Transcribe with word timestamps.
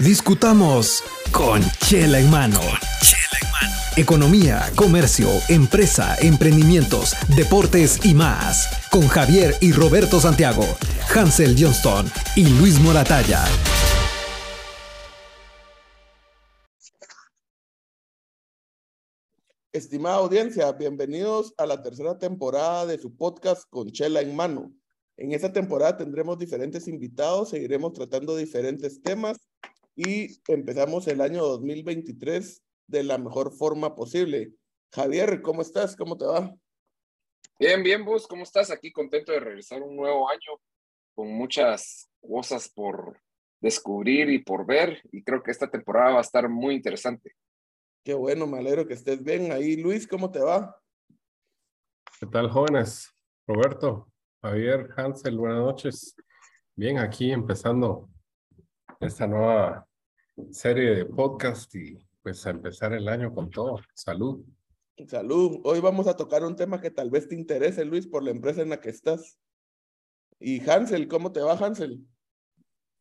Discutamos 0.00 1.04
con 1.30 1.62
Chela 1.78 2.18
en 2.18 2.28
mano. 2.28 2.58
Economía, 3.96 4.72
comercio, 4.74 5.28
empresa, 5.48 6.16
emprendimientos, 6.20 7.14
deportes 7.36 8.04
y 8.04 8.12
más. 8.12 8.88
Con 8.90 9.06
Javier 9.06 9.54
y 9.60 9.70
Roberto 9.70 10.18
Santiago, 10.18 10.64
Hansel 11.14 11.54
Johnston 11.56 12.06
y 12.34 12.44
Luis 12.58 12.80
Moratalla. 12.80 13.44
Estimada 19.72 20.16
audiencia, 20.16 20.72
bienvenidos 20.72 21.54
a 21.56 21.66
la 21.66 21.80
tercera 21.84 22.18
temporada 22.18 22.84
de 22.86 22.98
su 22.98 23.14
podcast 23.16 23.62
con 23.70 23.92
Chela 23.92 24.22
en 24.22 24.34
mano. 24.34 24.72
En 25.16 25.30
esta 25.30 25.52
temporada 25.52 25.96
tendremos 25.96 26.36
diferentes 26.36 26.88
invitados, 26.88 27.50
seguiremos 27.50 27.92
tratando 27.92 28.36
diferentes 28.36 29.00
temas 29.00 29.38
y 29.96 30.40
empezamos 30.48 31.06
el 31.08 31.20
año 31.20 31.44
2023 31.44 32.62
de 32.86 33.02
la 33.04 33.18
mejor 33.18 33.52
forma 33.52 33.94
posible. 33.94 34.52
Javier, 34.92 35.42
¿cómo 35.42 35.62
estás? 35.62 35.96
¿Cómo 35.96 36.16
te 36.16 36.24
va? 36.24 36.54
Bien, 37.58 37.82
bien, 37.82 38.04
vos, 38.04 38.26
¿cómo 38.26 38.42
estás? 38.42 38.70
Aquí 38.70 38.92
contento 38.92 39.32
de 39.32 39.40
regresar 39.40 39.82
un 39.82 39.96
nuevo 39.96 40.28
año 40.28 40.60
con 41.14 41.28
muchas 41.28 42.10
cosas 42.20 42.68
por 42.68 43.20
descubrir 43.60 44.28
y 44.30 44.40
por 44.40 44.66
ver 44.66 45.00
y 45.12 45.22
creo 45.22 45.42
que 45.42 45.50
esta 45.50 45.70
temporada 45.70 46.12
va 46.12 46.18
a 46.18 46.22
estar 46.22 46.48
muy 46.48 46.74
interesante. 46.74 47.34
Qué 48.04 48.12
bueno, 48.12 48.46
me 48.46 48.58
alegro 48.58 48.86
que 48.86 48.94
estés 48.94 49.22
bien. 49.22 49.52
Ahí, 49.52 49.76
Luis, 49.76 50.06
¿cómo 50.06 50.30
te 50.30 50.40
va? 50.40 50.78
¿Qué 52.20 52.26
tal, 52.26 52.50
jóvenes? 52.50 53.10
Roberto, 53.46 54.12
Javier, 54.42 54.90
Hansel, 54.96 55.38
buenas 55.38 55.60
noches. 55.60 56.14
Bien, 56.74 56.98
aquí 56.98 57.30
empezando 57.30 58.10
esta 59.04 59.26
nueva 59.26 59.86
serie 60.50 60.94
de 60.94 61.04
podcast 61.04 61.74
y 61.74 61.98
pues 62.22 62.46
a 62.46 62.50
empezar 62.50 62.94
el 62.94 63.06
año 63.08 63.34
con 63.34 63.50
todo. 63.50 63.78
Salud. 63.92 64.42
Salud. 65.06 65.60
Hoy 65.64 65.80
vamos 65.80 66.06
a 66.06 66.16
tocar 66.16 66.42
un 66.42 66.56
tema 66.56 66.80
que 66.80 66.90
tal 66.90 67.10
vez 67.10 67.28
te 67.28 67.34
interese, 67.34 67.84
Luis, 67.84 68.06
por 68.06 68.22
la 68.22 68.30
empresa 68.30 68.62
en 68.62 68.70
la 68.70 68.80
que 68.80 68.88
estás. 68.88 69.38
Y 70.40 70.66
Hansel, 70.68 71.06
¿cómo 71.06 71.32
te 71.32 71.40
va, 71.40 71.52
Hansel? 71.52 72.00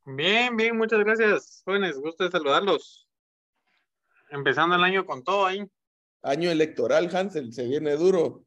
Bien, 0.05 0.57
bien, 0.57 0.75
muchas 0.75 0.99
gracias, 0.99 1.61
jóvenes. 1.63 1.97
Gusto 1.97 2.25
de 2.25 2.31
saludarlos. 2.31 3.07
Empezando 4.29 4.75
el 4.75 4.83
año 4.83 5.05
con 5.05 5.23
todo 5.23 5.45
ahí. 5.45 5.65
Año 6.21 6.51
electoral, 6.51 7.09
Hansel, 7.15 7.53
se 7.53 7.65
viene 7.65 7.95
duro. 7.95 8.43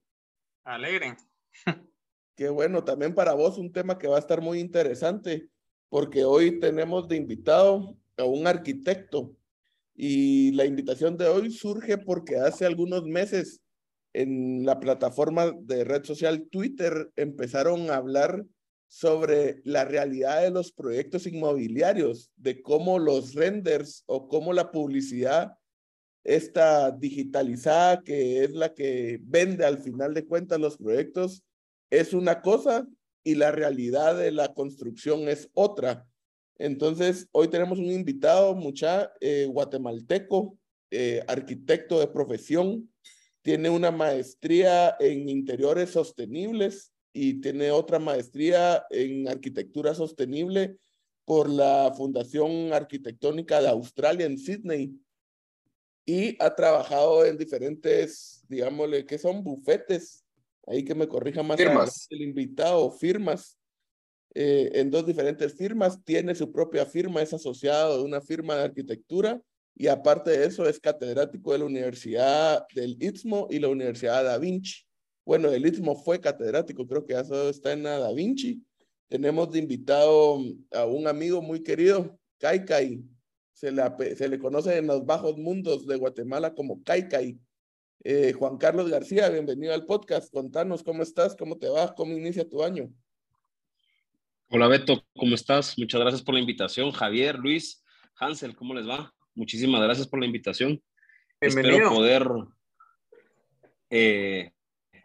Alegre. 0.65 1.17
Qué 2.37 2.51
bueno, 2.51 2.85
también 2.85 3.15
para 3.15 3.33
vos 3.33 3.57
un 3.57 3.73
tema 3.73 3.97
que 3.97 4.09
va 4.09 4.17
a 4.17 4.21
estar 4.21 4.43
muy 4.43 4.61
interesante, 4.61 5.49
porque 5.89 6.25
hoy 6.25 6.61
tenemos 6.61 7.09
de 7.09 7.17
invitado 7.17 7.97
a 8.17 8.25
un 8.25 8.47
arquitecto 8.47 9.35
y 9.95 10.53
la 10.53 10.65
invitación 10.65 11.17
de 11.17 11.27
hoy 11.27 11.51
surge 11.51 11.99
porque 11.99 12.37
hace 12.37 12.67
algunos 12.67 13.05
meses 13.05 13.61
en 14.13 14.65
la 14.65 14.81
plataforma 14.81 15.53
de 15.61 15.85
red 15.85 16.05
social 16.05 16.49
Twitter 16.51 17.11
empezaron 17.17 17.91
a 17.91 17.97
hablar 17.97 18.45
sobre 18.89 19.61
la 19.65 19.85
realidad 19.85 20.43
de 20.43 20.51
los 20.51 20.73
proyectos 20.73 21.27
inmobiliarios, 21.27 22.31
de 22.37 22.63
cómo 22.63 22.99
los 22.99 23.35
renders 23.35 24.05
o 24.07 24.29
cómo 24.29 24.53
la 24.53 24.71
publicidad 24.71 25.57
esta 26.27 26.91
digitalizada, 26.91 28.03
que 28.03 28.43
es 28.43 28.51
la 28.51 28.75
que 28.75 29.21
vende 29.23 29.65
al 29.65 29.79
final 29.79 30.13
de 30.13 30.27
cuentas 30.27 30.59
los 30.59 30.77
proyectos, 30.77 31.45
es 31.89 32.13
una 32.13 32.43
cosa 32.43 32.87
y 33.27 33.35
la 33.35 33.51
realidad 33.51 34.17
de 34.17 34.31
la 34.31 34.55
construcción 34.55 35.29
es 35.29 35.51
otra. 35.53 36.07
Entonces, 36.59 37.29
hoy 37.33 37.49
tenemos 37.49 37.77
un 37.81 37.91
invitado, 37.91 38.55
mucha 38.55 39.13
eh, 39.21 39.49
guatemalteco, 39.51 40.57
eh, 40.93 41.25
arquitecto 41.27 41.99
de 41.99 42.07
profesión, 42.07 42.89
tiene 43.43 43.69
una 43.69 43.91
maestría 43.91 44.95
en 45.01 45.29
interiores 45.29 45.91
sostenibles 45.91 46.93
y 47.13 47.41
tiene 47.41 47.73
otra 47.73 47.99
maestría 47.99 48.87
en 48.91 49.29
arquitectura 49.29 49.93
sostenible 49.93 50.77
por 51.25 51.51
la 51.51 51.93
Fundación 51.97 52.73
Arquitectónica 52.73 53.61
de 53.61 53.71
Australia 53.71 54.27
en 54.27 54.39
Sydney. 54.39 54.95
Y 56.05 56.41
ha 56.41 56.55
trabajado 56.55 57.27
en 57.27 57.37
diferentes, 57.37 58.45
digámosle, 58.49 59.05
que 59.05 59.19
son 59.19 59.43
bufetes 59.43 60.26
ahí 60.67 60.85
que 60.85 60.95
me 60.95 61.09
corrija 61.09 61.43
más 61.43 61.57
firmas. 61.57 62.07
el 62.11 62.23
invitado, 62.23 62.91
firmas, 62.91 63.59
eh, 64.35 64.71
en 64.75 64.91
dos 64.91 65.07
diferentes 65.07 65.55
firmas, 65.55 66.05
tiene 66.05 66.35
su 66.35 66.53
propia 66.53 66.85
firma, 66.85 67.23
es 67.23 67.33
asociado 67.33 67.99
de 67.99 68.05
una 68.05 68.21
firma 68.21 68.57
de 68.57 68.65
arquitectura 68.65 69.41
y 69.75 69.87
aparte 69.87 70.31
de 70.31 70.47
eso 70.47 70.69
es 70.69 70.81
catedrático 70.81 71.53
de 71.53 71.59
la 71.59 71.65
Universidad 71.65 72.67
del 72.75 72.97
Istmo 73.01 73.47
y 73.51 73.59
la 73.59 73.69
Universidad 73.69 74.25
Da 74.25 74.39
Vinci. 74.39 74.83
Bueno, 75.25 75.51
el 75.51 75.67
Istmo 75.67 75.97
fue 75.97 76.21
catedrático, 76.21 76.87
creo 76.87 77.05
que 77.05 77.15
ya 77.15 77.21
está 77.51 77.73
en 77.73 77.83
la 77.83 77.99
Da 77.99 78.13
Vinci. 78.13 78.63
Tenemos 79.09 79.51
de 79.53 79.59
invitado 79.59 80.41
a 80.73 80.85
un 80.85 81.07
amigo 81.07 81.41
muy 81.41 81.63
querido, 81.63 82.19
Kaikai. 82.39 83.03
Se 83.53 83.71
le, 83.71 84.17
se 84.17 84.29
le 84.29 84.39
conoce 84.39 84.77
en 84.77 84.87
los 84.87 85.05
bajos 85.07 85.39
mundos 85.39 85.87
de 85.87 85.97
Guatemala 85.97 86.55
como 86.55 86.83
Kaikai. 86.83 87.39
Eh, 88.05 88.33
Juan 88.33 88.57
Carlos 88.59 88.89
García, 88.89 89.29
bienvenido 89.31 89.75
al 89.75 89.85
podcast. 89.85 90.33
Contanos 90.33 90.83
cómo 90.83 91.03
estás, 91.03 91.35
cómo 91.35 91.59
te 91.59 91.69
va, 91.69 91.95
cómo 91.95 92.17
inicia 92.17 92.49
tu 92.49 92.63
año. 92.63 92.93
Hola 94.49 94.69
Beto, 94.69 95.05
¿cómo 95.17 95.35
estás? 95.35 95.77
Muchas 95.77 96.01
gracias 96.01 96.23
por 96.23 96.35
la 96.35 96.41
invitación. 96.41 96.93
Javier, 96.93 97.37
Luis, 97.37 97.83
Hansel, 98.15 98.55
¿cómo 98.55 98.75
les 98.75 98.89
va? 98.89 99.13
Muchísimas 99.35 99.83
gracias 99.83 100.07
por 100.07 100.21
la 100.21 100.27
invitación. 100.27 100.81
Bienvenido. 101.41 101.75
Espero 101.75 101.91
poder 101.91 102.29
eh, 103.91 104.53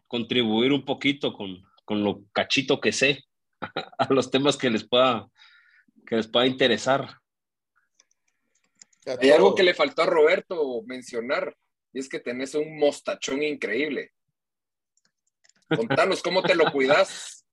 contribuir 0.08 0.72
un 0.72 0.86
poquito 0.86 1.34
con, 1.34 1.64
con 1.86 2.04
lo 2.04 2.26
cachito 2.34 2.80
que 2.80 2.92
sé 2.92 3.24
a 3.98 4.14
los 4.14 4.30
temas 4.30 4.58
que 4.58 4.70
les 4.70 4.88
pueda, 4.88 5.28
que 6.06 6.18
les 6.18 6.28
pueda 6.28 6.46
interesar. 6.46 7.18
Hay 9.20 9.32
algo 9.32 9.56
que 9.56 9.64
le 9.64 9.74
faltó 9.74 10.04
a 10.04 10.06
Roberto 10.06 10.84
mencionar 10.86 11.56
y 11.94 12.00
es 12.00 12.10
que 12.10 12.20
tenés 12.20 12.56
un 12.56 12.78
mostachón 12.78 13.44
increíble. 13.44 14.12
Contanos 15.68 16.22
cómo 16.22 16.42
te 16.42 16.56
lo 16.56 16.72
cuidas. 16.72 17.38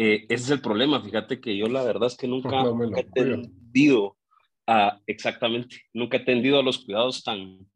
Eh, 0.00 0.26
ese 0.28 0.44
es 0.44 0.50
el 0.50 0.60
problema, 0.60 1.02
fíjate 1.02 1.40
que 1.40 1.56
yo 1.56 1.66
la 1.66 1.82
verdad 1.82 2.06
es 2.06 2.16
que 2.16 2.28
nunca, 2.28 2.50
no 2.50 2.72
nunca 2.72 3.00
he 3.00 3.02
tendido 3.02 4.16
a, 4.64 5.00
exactamente, 5.08 5.86
nunca 5.92 6.18
he 6.18 6.20
tendido 6.20 6.60
a 6.60 6.62
los 6.62 6.84
cuidados 6.84 7.24
tan 7.24 7.68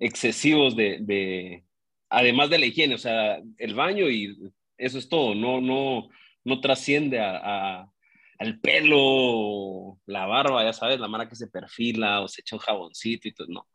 excesivos 0.00 0.74
de, 0.74 0.98
de, 1.00 1.64
además 2.08 2.50
de 2.50 2.58
la 2.58 2.66
higiene, 2.66 2.96
o 2.96 2.98
sea, 2.98 3.40
el 3.58 3.74
baño 3.76 4.10
y 4.10 4.36
eso 4.76 4.98
es 4.98 5.08
todo, 5.08 5.36
no, 5.36 5.60
no, 5.60 6.08
no 6.42 6.60
trasciende 6.60 7.20
a, 7.20 7.36
a, 7.36 7.92
al 8.40 8.58
pelo, 8.58 10.00
la 10.06 10.26
barba, 10.26 10.64
ya 10.64 10.72
sabes, 10.72 10.98
la 10.98 11.06
mara 11.06 11.28
que 11.28 11.36
se 11.36 11.46
perfila 11.46 12.20
o 12.20 12.26
se 12.26 12.40
echa 12.40 12.56
un 12.56 12.62
jaboncito 12.62 13.28
y 13.28 13.32
todo, 13.32 13.46
no. 13.48 13.68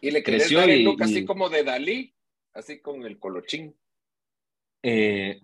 Y 0.00 0.10
le 0.10 0.22
creció 0.22 0.60
dar 0.60 0.70
el 0.70 0.84
look 0.84 1.00
y, 1.00 1.04
así 1.04 1.24
como 1.24 1.48
de 1.48 1.64
Dalí, 1.64 2.14
así 2.54 2.80
con 2.80 3.04
el 3.04 3.18
colochín. 3.18 3.76
Eh, 4.82 5.40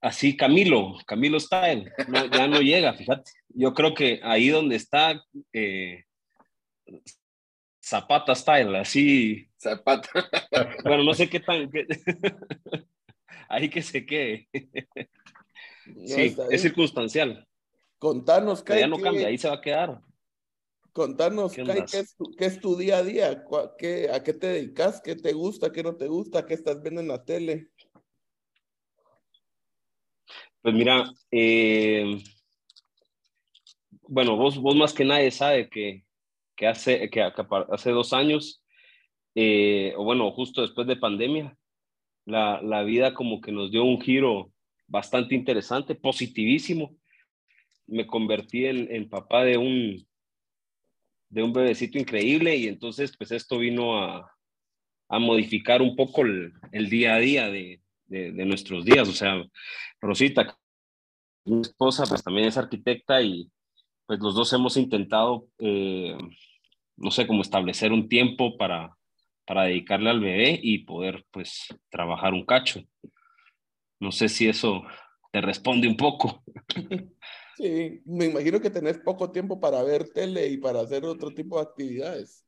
así 0.00 0.36
Camilo, 0.36 0.96
Camilo 1.06 1.38
Style, 1.38 1.92
no, 2.08 2.26
ya 2.26 2.46
no 2.46 2.60
llega, 2.60 2.94
fíjate. 2.94 3.30
Yo 3.48 3.74
creo 3.74 3.94
que 3.94 4.20
ahí 4.22 4.48
donde 4.48 4.76
está 4.76 5.22
eh, 5.52 6.04
Zapata 7.82 8.34
Style, 8.34 8.76
así. 8.76 9.48
Zapata. 9.58 10.08
Bueno, 10.84 11.04
no 11.04 11.14
sé 11.14 11.28
qué 11.28 11.40
tan. 11.40 11.70
Qué... 11.70 11.86
ahí 13.48 13.68
que 13.68 13.82
se 13.82 14.06
quede. 14.06 14.48
No, 15.86 16.06
sí, 16.06 16.36
es 16.50 16.62
circunstancial. 16.62 17.46
Contanos, 17.98 18.62
Kai, 18.62 18.80
ya 18.80 18.86
no 18.86 18.96
¿qué- 18.96 19.02
cambia, 19.02 19.28
ahí 19.28 19.38
se 19.38 19.48
va 19.48 19.54
a 19.54 19.60
quedar. 19.60 20.00
Contanos, 20.92 21.54
¿Qué 21.54 21.64
Kai? 21.64 21.84
¿qué, 21.90 21.98
es 22.00 22.16
tu, 22.16 22.30
qué 22.36 22.44
es 22.44 22.60
tu 22.60 22.76
día 22.76 22.98
a 22.98 23.02
día? 23.02 23.44
¿Cuá- 23.44 23.74
qué- 23.78 24.10
¿A 24.12 24.22
qué 24.22 24.34
te 24.34 24.46
dedicas? 24.48 25.00
¿Qué 25.02 25.16
te 25.16 25.32
gusta? 25.32 25.72
¿Qué 25.72 25.82
no 25.82 25.96
te 25.96 26.06
gusta? 26.06 26.44
¿Qué 26.44 26.54
estás 26.54 26.82
viendo 26.82 27.00
en 27.00 27.08
la 27.08 27.24
tele? 27.24 27.70
Pues 30.60 30.74
mira, 30.74 31.10
eh, 31.30 32.22
bueno, 34.02 34.36
vos, 34.36 34.58
vos 34.58 34.76
más 34.76 34.92
que 34.92 35.04
nadie 35.04 35.30
sabe 35.30 35.68
que, 35.68 36.04
que, 36.54 36.66
hace, 36.66 37.08
que, 37.10 37.32
que 37.34 37.44
hace 37.70 37.90
dos 37.90 38.12
años, 38.12 38.62
eh, 39.34 39.94
o 39.96 40.04
bueno, 40.04 40.30
justo 40.32 40.60
después 40.60 40.86
de 40.86 40.96
pandemia, 40.96 41.56
la, 42.26 42.60
la 42.62 42.82
vida 42.82 43.14
como 43.14 43.40
que 43.40 43.50
nos 43.50 43.70
dio 43.70 43.82
un 43.84 44.00
giro 44.00 44.52
bastante 44.86 45.34
interesante, 45.34 45.94
positivísimo. 45.94 46.96
Me 47.86 48.06
convertí 48.06 48.66
en, 48.66 48.94
en 48.94 49.08
papá 49.08 49.42
de 49.44 49.56
un, 49.58 50.06
de 51.32 51.42
un 51.42 51.52
bebecito 51.52 51.98
increíble 51.98 52.54
y 52.54 52.68
entonces 52.68 53.16
pues 53.16 53.32
esto 53.32 53.58
vino 53.58 53.98
a, 53.98 54.30
a 55.08 55.18
modificar 55.18 55.80
un 55.80 55.96
poco 55.96 56.22
el, 56.22 56.90
día 56.90 57.14
a 57.14 57.18
día 57.18 57.50
de, 57.50 57.80
de, 58.06 58.44
nuestros 58.44 58.84
días. 58.84 59.08
O 59.08 59.12
sea, 59.12 59.42
Rosita, 60.00 60.58
mi 61.46 61.62
esposa, 61.62 62.04
pues 62.06 62.22
también 62.22 62.48
es 62.48 62.58
arquitecta 62.58 63.22
y, 63.22 63.50
pues 64.06 64.20
los 64.20 64.34
dos 64.34 64.52
hemos 64.52 64.76
intentado, 64.76 65.48
eh, 65.58 66.16
no 66.96 67.10
sé, 67.10 67.26
cómo 67.26 67.40
establecer 67.40 67.92
un 67.92 68.08
tiempo 68.08 68.58
para, 68.58 68.94
para 69.46 69.64
dedicarle 69.64 70.10
al 70.10 70.20
bebé 70.20 70.60
y 70.62 70.84
poder 70.84 71.24
pues 71.30 71.66
trabajar 71.88 72.34
un 72.34 72.44
cacho. 72.44 72.82
No 74.00 74.12
sé 74.12 74.28
si 74.28 74.48
eso 74.48 74.82
te 75.30 75.40
responde 75.40 75.88
un 75.88 75.96
poco. 75.96 76.44
Sí, 77.62 78.02
me 78.06 78.24
imagino 78.24 78.60
que 78.60 78.70
tenés 78.70 78.98
poco 78.98 79.30
tiempo 79.30 79.60
para 79.60 79.84
ver 79.84 80.08
tele 80.08 80.48
y 80.48 80.56
para 80.56 80.80
hacer 80.80 81.04
otro 81.04 81.30
tipo 81.30 81.58
de 81.58 81.62
actividades. 81.62 82.44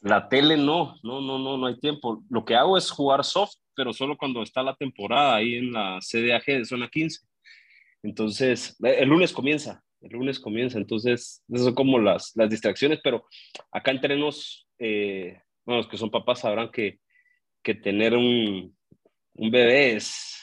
La 0.00 0.28
tele 0.28 0.56
no, 0.56 0.96
no, 1.04 1.20
no, 1.20 1.38
no, 1.38 1.56
no 1.56 1.66
hay 1.66 1.78
tiempo. 1.78 2.24
Lo 2.28 2.44
que 2.44 2.56
hago 2.56 2.76
es 2.76 2.90
jugar 2.90 3.22
soft, 3.22 3.54
pero 3.76 3.92
solo 3.92 4.18
cuando 4.18 4.42
está 4.42 4.64
la 4.64 4.74
temporada 4.74 5.36
ahí 5.36 5.54
en 5.54 5.72
la 5.72 6.00
CDAG 6.00 6.44
de 6.44 6.64
zona 6.64 6.88
15. 6.88 7.20
Entonces, 8.02 8.76
el 8.82 9.08
lunes 9.08 9.32
comienza, 9.32 9.80
el 10.00 10.10
lunes 10.10 10.40
comienza, 10.40 10.76
entonces, 10.76 11.40
esas 11.48 11.66
son 11.66 11.74
como 11.76 12.00
las, 12.00 12.32
las 12.34 12.50
distracciones, 12.50 12.98
pero 13.04 13.24
acá 13.70 13.92
entre 13.92 14.16
nos, 14.16 14.66
eh, 14.80 15.40
bueno, 15.64 15.82
los 15.82 15.86
que 15.86 15.98
son 15.98 16.10
papás 16.10 16.40
sabrán 16.40 16.72
que, 16.72 16.98
que 17.62 17.76
tener 17.76 18.16
un, 18.16 18.76
un 19.34 19.50
bebé 19.52 19.94
es, 19.94 20.41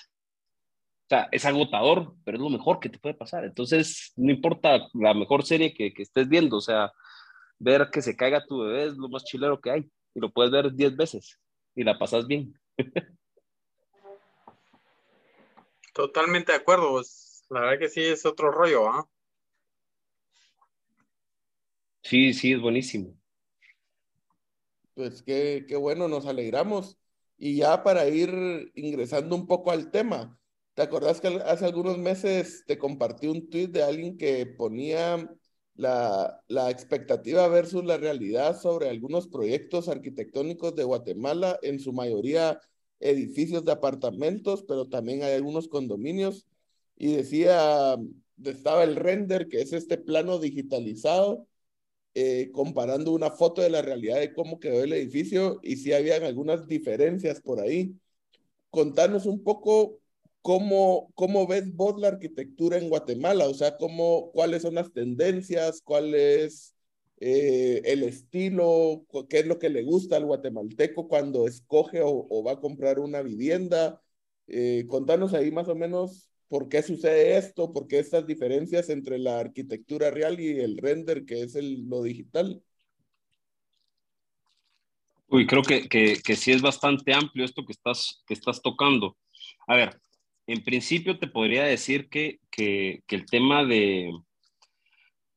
o 1.10 1.16
sea, 1.16 1.28
es 1.32 1.44
agotador, 1.44 2.14
pero 2.24 2.38
es 2.38 2.44
lo 2.44 2.52
mejor 2.52 2.80
que 2.80 2.88
te 2.88 3.00
puede 3.00 3.16
pasar. 3.16 3.44
Entonces, 3.44 4.14
no 4.16 4.32
importa 4.32 4.88
la 4.94 5.16
mejor 5.16 5.44
serie 5.44 5.74
que, 5.74 5.92
que 5.92 6.04
estés 6.04 6.30
viendo, 6.30 6.58
o 6.58 6.62
sea, 6.62 6.92
ver 7.58 7.90
que 7.92 8.04
se 8.04 8.16
caiga 8.16 8.46
tu 8.46 8.60
bebé 8.60 8.86
es 8.86 8.96
lo 8.96 9.10
más 9.10 9.24
chilero 9.24 9.60
que 9.60 9.72
hay 9.72 9.92
y 10.14 10.20
lo 10.20 10.32
puedes 10.32 10.52
ver 10.52 10.72
10 10.72 10.96
veces 10.96 11.40
y 11.74 11.84
la 11.84 11.98
pasas 11.98 12.28
bien. 12.28 12.54
Totalmente 15.96 16.52
de 16.52 16.60
acuerdo. 16.60 16.92
Pues, 16.92 17.44
la 17.50 17.62
verdad 17.62 17.80
que 17.80 17.90
sí 17.90 18.02
es 18.02 18.24
otro 18.28 18.52
rollo, 18.52 18.88
¿ah? 18.88 19.10
Sí, 22.04 22.34
sí, 22.34 22.54
es 22.54 22.62
buenísimo. 22.62 23.20
Pues 24.94 25.24
qué, 25.24 25.66
qué 25.68 25.76
bueno, 25.76 26.08
nos 26.08 26.28
alegramos. 26.28 27.00
Y 27.36 27.58
ya 27.58 27.82
para 27.82 28.08
ir 28.08 28.72
ingresando 28.76 29.36
un 29.36 29.48
poco 29.48 29.72
al 29.72 29.90
tema, 29.90 30.39
¿te 30.74 30.82
acordás 30.82 31.22
que 31.22 31.28
hace 31.28 31.66
algunos 31.66 31.98
meses 31.98 32.64
te 32.66 32.78
compartí 32.78 33.28
un 33.28 33.50
tweet 33.50 33.68
de 33.68 33.84
alguien 33.84 34.18
que 34.18 34.46
ponía 34.46 35.30
la, 35.76 36.42
la 36.48 36.70
expectativa 36.70 37.48
versus 37.48 37.84
la 37.86 37.98
realidad 37.98 38.60
sobre 38.60 38.90
algunos 38.90 39.28
proyectos 39.28 39.90
arquitectónicos 39.90 40.76
de 40.76 40.84
Guatemala, 40.84 41.60
en 41.62 41.80
su 41.80 41.94
mayoría 41.94 42.60
edificios 43.00 43.66
de 43.66 43.72
apartamentos, 43.72 44.64
pero 44.68 44.88
también 44.88 45.24
hay 45.24 45.34
algunos 45.34 45.68
condominios. 45.68 46.48
Y 46.98 47.16
decía, 47.16 47.96
estaba 48.44 48.84
el 48.84 48.96
render, 48.96 49.48
que 49.48 49.62
es 49.62 49.74
este 49.74 49.98
plano 49.98 50.40
digitalizado, 50.40 51.48
eh, 52.16 52.52
comparando 52.52 53.12
una 53.12 53.32
foto 53.32 53.62
de 53.62 53.70
la 53.70 53.82
realidad 53.82 54.20
de 54.20 54.34
cómo 54.34 54.60
quedó 54.60 54.84
el 54.84 54.94
edificio 54.94 55.60
y 55.64 55.78
si 55.78 55.94
habían 55.94 56.24
algunas 56.24 56.68
diferencias 56.68 57.42
por 57.42 57.60
ahí. 57.62 57.96
Contanos 58.70 59.26
un 59.26 59.44
poco 59.44 60.00
¿Cómo, 60.42 61.12
¿Cómo 61.16 61.48
ves 61.48 61.76
vos 61.76 62.00
la 62.00 62.08
arquitectura 62.10 62.78
en 62.78 62.90
Guatemala? 62.90 63.48
O 63.48 63.54
sea, 63.54 63.78
¿cómo, 63.78 64.32
¿cuáles 64.32 64.62
son 64.62 64.76
las 64.76 64.92
tendencias? 64.94 65.82
¿Cuál 65.84 66.16
es 66.16 66.76
eh, 67.20 67.82
el 67.86 68.04
estilo? 68.04 69.06
¿Qué 69.30 69.40
es 69.40 69.48
lo 69.48 69.60
que 69.60 69.70
le 69.70 69.84
gusta 69.84 70.16
al 70.16 70.26
guatemalteco 70.26 71.08
cuando 71.08 71.46
escoge 71.48 72.02
o, 72.04 72.44
va 72.44 72.54
a 72.54 72.60
comprar 72.60 73.00
una 73.00 73.22
vivienda? 73.22 74.02
Eh, 74.48 74.86
contanos 74.88 75.34
ahí 75.34 75.52
más 75.52 75.68
o 75.68 75.76
menos 75.76 76.30
por 76.48 76.70
qué 76.70 76.82
sucede 76.82 77.38
esto, 77.38 77.72
por 77.74 77.88
qué 77.88 78.00
estas 78.00 78.26
diferencias 78.26 78.90
entre 78.90 79.20
la 79.20 79.40
arquitectura 79.40 80.10
real 80.10 80.40
y 80.40 80.60
el 80.60 80.78
render, 80.78 81.26
que 81.26 81.44
es 81.44 81.56
el, 81.56 81.88
lo 81.88 82.02
digital. 82.02 82.64
Uy, 85.28 85.46
creo 85.46 85.62
que, 85.62 85.88
que, 85.88 86.20
que 86.24 86.36
sí 86.36 86.52
es 86.52 86.62
bastante 86.62 87.14
amplio 87.14 87.46
esto 87.46 87.64
que 87.66 87.74
estás, 87.74 88.24
que 88.26 88.34
estás 88.34 88.62
tocando. 88.64 89.16
A 89.68 89.76
ver, 89.76 90.00
en 90.50 90.64
principio 90.64 91.20
te 91.20 91.28
podría 91.28 91.64
decir 91.64 92.10
que, 92.10 92.40
que, 92.50 93.04
el 93.08 93.26
tema 93.28 93.64
de, 93.64 94.12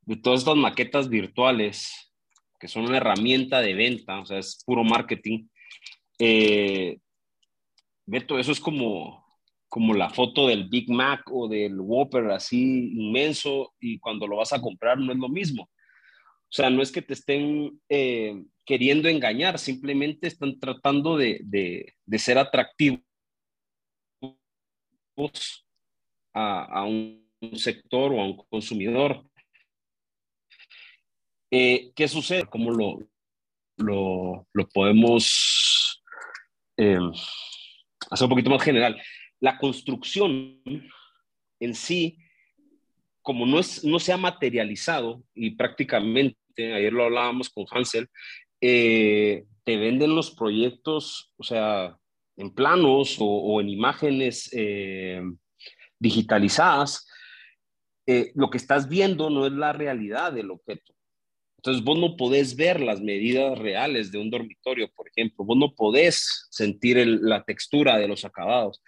de 0.07 0.17
todas 0.17 0.41
estas 0.41 0.57
maquetas 0.57 1.11
virtuales, 1.11 2.15
que 2.59 2.67
son 2.67 2.87
una 2.87 2.97
herramienta 2.97 3.61
de 3.61 3.75
venta, 3.75 4.21
o 4.21 4.25
sea, 4.25 4.39
es 4.39 4.63
puro 4.65 4.85
marketing, 4.85 5.47
eh, 6.19 6.97
Beto, 8.07 8.39
eso 8.39 8.53
es 8.53 8.61
como, 8.61 9.23
como 9.69 9.93
la 9.93 10.09
foto 10.09 10.49
del 10.49 10.69
Big 10.69 10.91
Mac 10.91 11.23
o 11.31 11.47
del 11.47 11.79
Whopper 11.79 12.31
así 12.31 12.93
inmenso 12.95 13.75
y 13.79 13.99
cuando 13.99 14.27
lo 14.27 14.37
vas 14.37 14.53
a 14.53 14.61
comprar 14.61 14.99
no 14.99 15.13
es 15.13 15.19
lo 15.19 15.29
mismo. 15.29 15.65
O 15.65 16.55
sea, 16.55 16.71
no 16.71 16.83
es 16.83 16.91
que 16.91 17.03
te 17.03 17.15
estén 17.15 17.81
eh, 17.89 18.43
queriendo 18.65 19.09
engañar, 19.09 19.59
simplemente 19.59 20.27
están 20.27 20.59
tratando 20.59 21.17
de, 21.17 21.41
de, 21.45 21.95
de 22.05 22.19
ser 22.19 22.39
atractivos 22.39 23.01
a, 26.35 26.65
a 26.65 26.85
un 26.85 27.23
sector 27.55 28.13
o 28.13 28.21
a 28.21 28.27
un 28.27 28.37
consumidor. 28.49 29.25
Eh, 31.51 31.93
¿Qué 31.95 32.09
sucede? 32.09 32.45
¿Cómo 32.47 32.71
lo, 32.71 32.99
lo, 33.77 34.69
podemos 34.73 36.03
eh, 36.77 36.99
hacer 38.11 38.25
un 38.25 38.31
poquito 38.31 38.51
más 38.51 38.63
general? 38.63 39.01
La 39.41 39.59
construcción 39.59 40.63
en 41.61 41.75
sí, 41.75 42.17
como 43.21 43.45
no, 43.45 43.59
es, 43.59 43.85
no 43.85 43.99
se 43.99 44.13
ha 44.13 44.17
materializado 44.17 45.23
y 45.35 45.51
prácticamente, 45.51 46.37
ayer 46.57 46.93
lo 46.93 47.05
hablábamos 47.05 47.51
con 47.51 47.67
Hansel, 47.71 48.09
eh, 48.61 49.45
te 49.65 49.77
venden 49.77 50.15
los 50.15 50.31
proyectos, 50.31 51.33
o 51.37 51.45
sea, 51.45 51.99
en 52.37 52.55
planos 52.55 53.19
o, 53.21 53.27
o 53.27 53.61
en 53.61 53.69
imágenes 53.69 54.51
eh, 54.53 55.23
digitalizadas, 55.99 57.07
eh, 58.07 58.33
lo 58.35 58.51
que 58.51 58.59
estás 58.59 58.89
viendo 58.89 59.31
no 59.31 59.47
es 59.47 59.53
la 59.53 59.73
realidad 59.73 60.33
del 60.33 60.51
objeto. 60.51 60.93
Entonces 61.59 61.85
vos 61.85 61.97
no 61.97 62.17
podés 62.17 62.57
ver 62.57 62.81
las 62.81 63.01
medidas 63.01 63.57
reales 63.57 64.11
de 64.11 64.19
un 64.19 64.31
dormitorio, 64.31 64.91
por 64.97 65.09
ejemplo. 65.09 65.45
Vos 65.45 65.57
no 65.57 65.75
podés 65.75 66.49
sentir 66.51 66.99
el, 66.99 67.21
la 67.23 67.45
textura 67.45 67.99
de 67.99 68.09
los 68.09 68.25
acabados. 68.25 68.83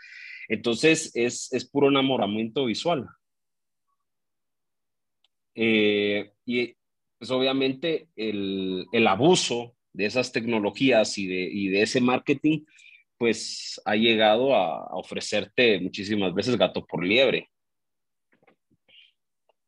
Entonces 0.48 1.12
es, 1.14 1.52
es 1.52 1.64
puro 1.64 1.88
enamoramiento 1.88 2.64
visual. 2.64 3.06
Eh, 5.54 6.32
y 6.44 6.74
pues 7.16 7.30
obviamente 7.30 8.08
el, 8.16 8.86
el, 8.92 9.06
abuso 9.06 9.76
de 9.92 10.06
esas 10.06 10.32
tecnologías 10.32 11.16
y 11.16 11.28
de, 11.28 11.44
y 11.44 11.68
de 11.68 11.82
ese 11.82 12.00
marketing 12.00 12.64
pues 13.18 13.80
ha 13.84 13.94
llegado 13.96 14.54
a, 14.54 14.86
ofrecerte 14.96 15.80
muchísimas 15.80 16.34
veces 16.34 16.56
gato 16.56 16.84
por 16.84 17.04
liebre. 17.04 17.50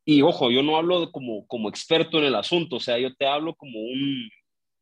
Y 0.05 0.23
ojo, 0.23 0.51
yo 0.51 0.63
no 0.63 0.77
hablo 0.77 1.11
como, 1.11 1.47
como 1.47 1.69
experto 1.69 2.19
en 2.19 2.25
el 2.25 2.35
asunto, 2.35 2.77
o 2.77 2.81
sea, 2.81 2.99
yo 2.99 3.15
te 3.15 3.27
hablo 3.27 3.55
como 3.55 3.81
un, 3.81 4.31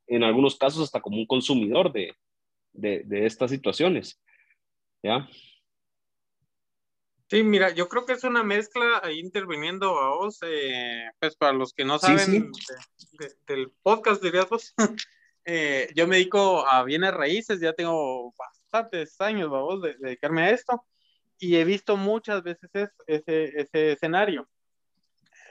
en 0.07 0.23
algunos 0.23 0.57
casos 0.57 0.83
hasta 0.83 1.01
como 1.01 1.17
un 1.17 1.27
consumidor 1.27 1.93
de, 1.93 2.13
de, 2.73 3.03
de 3.05 3.27
estas 3.27 3.51
situaciones. 3.51 4.21
¿Ya? 5.03 5.29
Sí, 7.31 7.43
mira, 7.43 7.75
yo 7.75 7.89
creo 7.89 8.05
que 8.05 8.13
es 8.13 8.25
una 8.25 8.43
mezcla 8.43 9.01
ahí 9.03 9.19
interviniendo 9.19 9.99
a 9.99 10.15
vos, 10.17 10.39
eh, 10.43 11.11
pues 11.19 11.37
para 11.37 11.53
los 11.53 11.73
que 11.73 11.85
no 11.85 11.99
saben 11.99 12.19
sí, 12.19 12.33
sí. 12.33 13.07
De, 13.19 13.27
de, 13.27 13.35
del 13.47 13.73
podcast, 13.83 14.23
dirías 14.23 14.49
vos, 14.49 14.75
eh, 15.45 15.91
yo 15.95 16.07
me 16.07 16.17
dedico 16.17 16.67
a 16.69 16.83
bienes 16.85 17.13
raíces, 17.15 17.61
ya 17.61 17.73
tengo 17.73 18.33
bastantes 18.39 19.21
años, 19.21 19.51
vamos, 19.51 19.83
de, 19.83 19.95
de, 19.95 19.99
dedicarme 20.01 20.43
a 20.43 20.51
esto, 20.51 20.85
y 21.39 21.57
he 21.57 21.65
visto 21.65 21.97
muchas 21.97 22.43
veces 22.43 22.71
ese, 23.07 23.61
ese 23.61 23.93
escenario. 23.93 24.49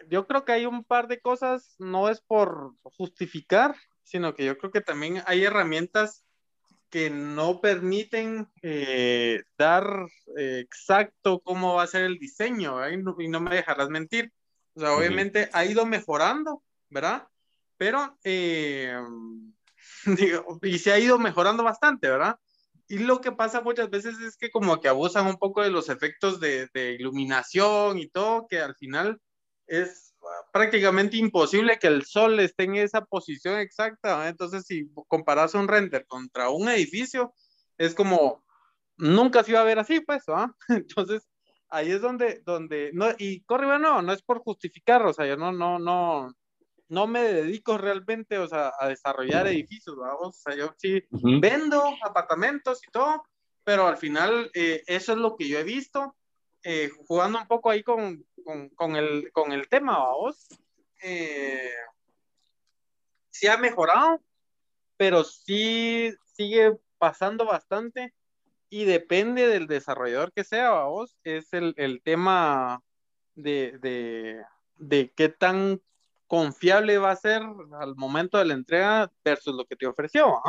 Yo 0.09 0.27
creo 0.27 0.43
que 0.43 0.51
hay 0.51 0.65
un 0.65 0.83
par 0.83 1.07
de 1.07 1.19
cosas, 1.19 1.75
no 1.79 2.09
es 2.09 2.21
por 2.21 2.73
justificar, 2.83 3.75
sino 4.03 4.33
que 4.33 4.45
yo 4.45 4.57
creo 4.57 4.71
que 4.71 4.81
también 4.81 5.21
hay 5.25 5.43
herramientas 5.43 6.25
que 6.93 7.09
no 7.09 7.59
permiten 7.59 8.47
eh, 8.62 9.41
dar 9.57 10.05
eh, 10.38 10.59
exacto 10.59 11.39
cómo 11.39 11.73
va 11.73 11.83
a 11.83 11.88
ser 11.88 12.03
el 12.03 12.19
diseño, 12.19 12.85
¿eh? 12.85 12.93
y, 12.93 12.97
no, 12.97 13.15
y, 13.17 13.27
no, 13.29 13.39
me 13.39 13.55
dejarás 13.55 13.89
mentir. 13.89 14.31
O 14.75 14.79
sea, 14.79 14.93
obviamente 14.93 15.43
uh 15.43 15.45
-huh. 15.45 15.50
ha 15.53 15.65
ido 15.65 15.85
mejorando, 15.88 16.63
¿verdad? 16.89 17.27
Pero 17.77 18.15
eh, 18.23 18.95
y 20.62 20.79
se 20.79 20.91
ha 20.91 21.00
ido 21.00 21.17
mejorando 21.19 21.63
bastante, 21.63 22.10
¿verdad? 22.10 22.38
Y 22.88 23.00
lo 23.00 23.22
que 23.22 23.31
pasa 23.31 23.62
muchas 23.62 23.89
veces 23.89 24.19
es 24.19 24.38
que 24.38 24.51
como 24.51 24.79
que 24.79 24.89
abusan 24.89 25.27
un 25.27 25.38
poco 25.38 25.62
de 25.62 25.72
los 25.72 25.89
efectos 25.89 26.39
de, 26.39 26.67
de 26.74 26.93
iluminación 26.93 27.98
y 27.98 28.07
todo, 28.07 28.48
que 28.48 28.60
al 28.60 28.75
final 28.75 29.19
es 29.67 30.13
prácticamente 30.51 31.17
imposible 31.17 31.79
que 31.79 31.88
el 31.88 32.05
sol 32.05 32.39
esté 32.39 32.63
en 32.63 32.75
esa 32.75 33.05
posición 33.05 33.60
exacta. 33.60 34.10
¿verdad? 34.10 34.29
Entonces, 34.29 34.65
si 34.65 34.89
comparas 35.07 35.53
un 35.55 35.67
render 35.67 36.05
contra 36.07 36.50
un 36.50 36.69
edificio, 36.69 37.33
es 37.77 37.95
como 37.95 38.43
nunca 38.98 39.43
se 39.43 39.51
iba 39.51 39.62
a 39.62 39.65
ver 39.65 39.79
así, 39.79 40.00
pues, 40.01 40.24
¿verdad? 40.25 40.50
Entonces, 40.69 41.27
ahí 41.69 41.91
es 41.91 42.01
donde, 42.01 42.41
donde, 42.45 42.91
no, 42.93 43.07
y 43.17 43.41
corre, 43.43 43.79
no, 43.79 44.01
no 44.01 44.13
es 44.13 44.22
por 44.22 44.39
justificar, 44.39 45.05
o 45.05 45.13
sea, 45.13 45.25
yo 45.25 45.38
no, 45.38 45.51
no, 45.51 45.79
no, 45.79 46.33
no 46.93 47.07
me 47.07 47.23
dedico 47.23 47.77
realmente, 47.77 48.38
o 48.38 48.47
sea, 48.47 48.71
a 48.79 48.88
desarrollar 48.88 49.47
edificios, 49.47 49.97
o 49.97 50.31
sea, 50.31 50.55
yo 50.55 50.75
sí 50.77 51.03
vendo 51.09 51.83
apartamentos 52.03 52.81
y 52.88 52.91
todo, 52.91 53.23
pero 53.63 53.88
al 53.88 53.97
final 53.97 54.51
eh, 54.53 54.83
eso 54.85 55.13
es 55.13 55.17
lo 55.17 55.35
que 55.35 55.47
yo 55.47 55.57
he 55.57 55.63
visto, 55.63 56.15
eh, 56.62 56.91
jugando 57.07 57.39
un 57.39 57.47
poco 57.47 57.71
ahí 57.71 57.81
con, 57.81 58.23
con, 58.45 58.69
con, 58.69 58.95
el, 58.95 59.31
con 59.31 59.51
el 59.51 59.67
tema, 59.69 59.97
vamos, 59.97 60.47
eh, 61.01 61.71
sí 63.31 63.47
ha 63.47 63.57
mejorado, 63.57 64.21
pero 64.95 65.23
sí 65.23 66.13
sigue 66.35 66.77
pasando 67.00 67.45
bastante 67.45 68.13
y 68.69 68.85
depende 68.85 69.47
del 69.47 69.65
desarrollador 69.65 70.31
que 70.31 70.43
sea, 70.43 70.83
vos, 70.83 71.17
es 71.23 71.53
el, 71.53 71.73
el 71.77 72.03
tema 72.03 72.83
de, 73.33 73.79
de, 73.79 74.43
de, 74.75 75.12
qué 75.15 75.29
tan 75.29 75.81
confiable 76.33 76.97
va 76.97 77.11
a 77.11 77.15
ser 77.15 77.43
al 77.79 77.95
momento 77.95 78.39
de 78.39 78.45
la 78.45 78.55
entrega 78.55 79.11
versus 79.23 79.53
lo 79.53 79.65
que 79.65 79.75
te 79.75 79.85
ofreció. 79.85 80.41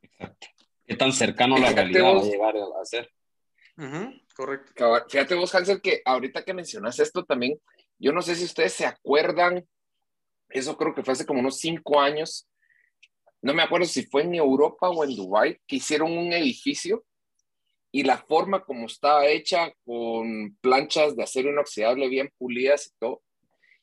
Exacto. 0.00 0.46
Qué 0.86 0.94
tan 0.94 1.12
cercano 1.12 1.56
a 1.56 1.58
la 1.58 1.72
realidad 1.72 2.04
va 2.04 2.20
a 2.20 2.22
llegar 2.22 2.54
a 2.80 2.84
ser. 2.84 3.12
correcto. 4.36 5.04
Fíjate 5.08 5.34
vos, 5.34 5.52
Hansel, 5.52 5.82
que 5.82 6.00
ahorita 6.04 6.44
que 6.44 6.54
mencionas 6.54 7.00
esto 7.00 7.24
también, 7.24 7.60
yo 7.98 8.12
no 8.12 8.22
sé 8.22 8.36
si 8.36 8.44
ustedes 8.44 8.72
se 8.72 8.86
acuerdan, 8.86 9.66
eso 10.48 10.76
creo 10.76 10.94
que 10.94 11.02
fue 11.02 11.14
hace 11.14 11.26
como 11.26 11.40
unos 11.40 11.58
cinco 11.58 12.00
años, 12.00 12.48
no 13.42 13.52
me 13.52 13.64
acuerdo 13.64 13.86
si 13.86 14.06
fue 14.06 14.22
en 14.22 14.36
Europa 14.36 14.90
o 14.90 15.02
en 15.02 15.16
Dubái, 15.16 15.58
que 15.66 15.76
hicieron 15.76 16.16
un 16.16 16.32
edificio 16.32 17.04
y 17.90 18.04
la 18.04 18.18
forma 18.18 18.62
como 18.62 18.86
estaba 18.86 19.26
hecha 19.26 19.74
con 19.84 20.56
planchas 20.60 21.16
de 21.16 21.24
acero 21.24 21.50
inoxidable 21.50 22.08
bien 22.08 22.32
pulidas 22.38 22.86
y 22.86 22.90
todo, 23.00 23.23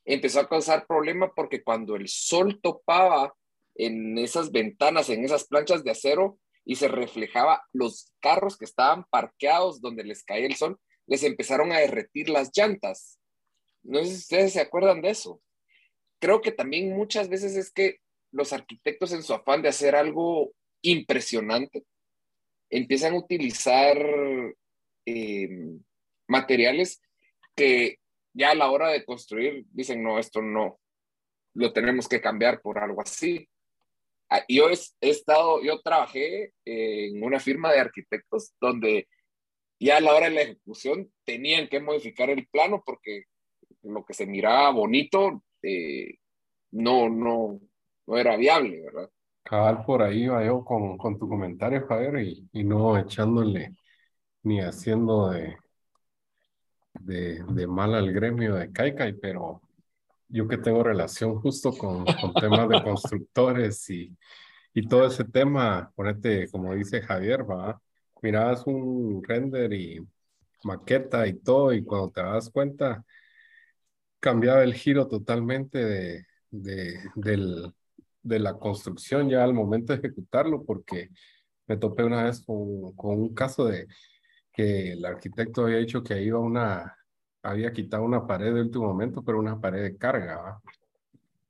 empezó 0.05 0.39
a 0.39 0.49
causar 0.49 0.87
problema 0.87 1.33
porque 1.33 1.63
cuando 1.63 1.95
el 1.95 2.07
sol 2.07 2.59
topaba 2.61 3.33
en 3.75 4.17
esas 4.17 4.51
ventanas, 4.51 5.09
en 5.09 5.23
esas 5.23 5.45
planchas 5.45 5.83
de 5.83 5.91
acero 5.91 6.37
y 6.65 6.75
se 6.75 6.87
reflejaba 6.87 7.63
los 7.71 8.13
carros 8.19 8.57
que 8.57 8.65
estaban 8.65 9.05
parqueados 9.09 9.81
donde 9.81 10.03
les 10.03 10.23
caía 10.23 10.45
el 10.45 10.55
sol, 10.55 10.79
les 11.07 11.23
empezaron 11.23 11.71
a 11.71 11.79
derretir 11.79 12.29
las 12.29 12.51
llantas. 12.55 13.19
No 13.83 13.99
sé 13.99 14.09
si 14.09 14.15
ustedes 14.15 14.53
se 14.53 14.61
acuerdan 14.61 15.01
de 15.01 15.09
eso. 15.09 15.41
Creo 16.19 16.41
que 16.41 16.51
también 16.51 16.95
muchas 16.95 17.29
veces 17.29 17.55
es 17.55 17.71
que 17.71 17.97
los 18.31 18.53
arquitectos 18.53 19.11
en 19.11 19.23
su 19.23 19.33
afán 19.33 19.61
de 19.61 19.69
hacer 19.69 19.95
algo 19.95 20.53
impresionante, 20.81 21.83
empiezan 22.69 23.13
a 23.13 23.17
utilizar 23.17 23.97
eh, 25.05 25.49
materiales 26.27 27.01
que 27.55 27.99
ya 28.33 28.51
a 28.51 28.55
la 28.55 28.69
hora 28.71 28.89
de 28.89 29.05
construir 29.05 29.65
dicen, 29.71 30.03
no, 30.03 30.19
esto 30.19 30.41
no, 30.41 30.79
lo 31.53 31.73
tenemos 31.73 32.07
que 32.07 32.21
cambiar 32.21 32.61
por 32.61 32.79
algo 32.79 33.01
así. 33.01 33.47
Ah, 34.29 34.43
yo 34.47 34.69
he, 34.69 34.77
estado, 35.01 35.61
yo 35.61 35.81
trabajé 35.81 36.53
en 36.65 37.21
una 37.23 37.39
firma 37.39 37.71
de 37.71 37.79
arquitectos 37.79 38.53
donde 38.61 39.07
ya 39.79 39.97
a 39.97 40.01
la 40.01 40.13
hora 40.13 40.29
de 40.29 40.35
la 40.35 40.41
ejecución 40.43 41.11
tenían 41.25 41.67
que 41.67 41.81
modificar 41.81 42.29
el 42.29 42.47
plano 42.47 42.81
porque 42.85 43.23
lo 43.83 44.05
que 44.05 44.13
se 44.13 44.25
miraba 44.25 44.69
bonito 44.71 45.43
eh, 45.63 46.15
no, 46.71 47.09
no, 47.09 47.59
no 48.07 48.17
era 48.17 48.37
viable, 48.37 48.81
¿verdad? 48.81 49.09
Cabal, 49.43 49.83
por 49.85 50.01
ahí 50.03 50.27
va 50.27 50.45
yo 50.45 50.63
con, 50.63 50.97
con 50.97 51.17
tu 51.19 51.27
comentario, 51.27 51.85
Javier, 51.87 52.23
y, 52.23 52.47
y 52.53 52.63
no 52.63 52.97
echándole 52.97 53.75
ni 54.43 54.61
haciendo 54.61 55.31
de, 55.31 55.57
de, 56.93 57.43
de, 57.49 57.67
mal 57.67 57.95
al 57.95 58.11
gremio 58.11 58.55
de 58.55 58.71
Kaikai, 58.71 59.13
pero 59.13 59.61
yo 60.27 60.47
que 60.47 60.57
tengo 60.57 60.83
relación 60.83 61.35
justo 61.41 61.71
con, 61.71 62.05
con 62.05 62.33
temas 62.33 62.69
de 62.69 62.83
constructores 62.83 63.89
y, 63.89 64.15
y 64.73 64.87
todo 64.87 65.07
ese 65.07 65.25
tema, 65.25 65.91
ponete, 65.95 66.49
como 66.49 66.73
dice 66.75 67.01
Javier, 67.01 67.49
va, 67.49 67.81
mirabas 68.21 68.65
un 68.65 69.23
render 69.23 69.73
y 69.73 69.99
maqueta 70.63 71.27
y 71.27 71.33
todo, 71.33 71.73
y 71.73 71.83
cuando 71.83 72.11
te 72.11 72.21
das 72.21 72.49
cuenta, 72.49 73.03
cambiaba 74.19 74.63
el 74.63 74.73
giro 74.73 75.07
totalmente 75.07 75.83
de, 75.83 76.25
de, 76.51 76.99
del, 77.15 77.73
de 78.21 78.39
la 78.39 78.53
construcción 78.57 79.29
ya 79.29 79.43
al 79.43 79.53
momento 79.53 79.93
de 79.93 79.99
ejecutarlo, 79.99 80.63
porque 80.63 81.09
me 81.67 81.77
topé 81.77 82.03
una 82.03 82.23
vez 82.23 82.43
con, 82.45 82.93
con 82.95 83.19
un 83.19 83.33
caso 83.33 83.65
de 83.65 83.87
que 84.51 84.93
el 84.93 85.05
arquitecto 85.05 85.63
había 85.65 85.77
dicho 85.77 86.03
que 86.03 86.21
iba 86.21 86.39
una, 86.39 86.97
había 87.43 87.73
quitado 87.73 88.03
una 88.03 88.25
pared 88.27 88.53
de 88.53 88.61
último 88.61 88.87
momento, 88.87 89.23
pero 89.23 89.39
una 89.39 89.59
pared 89.59 89.83
de 89.83 89.97
carga. 89.97 90.61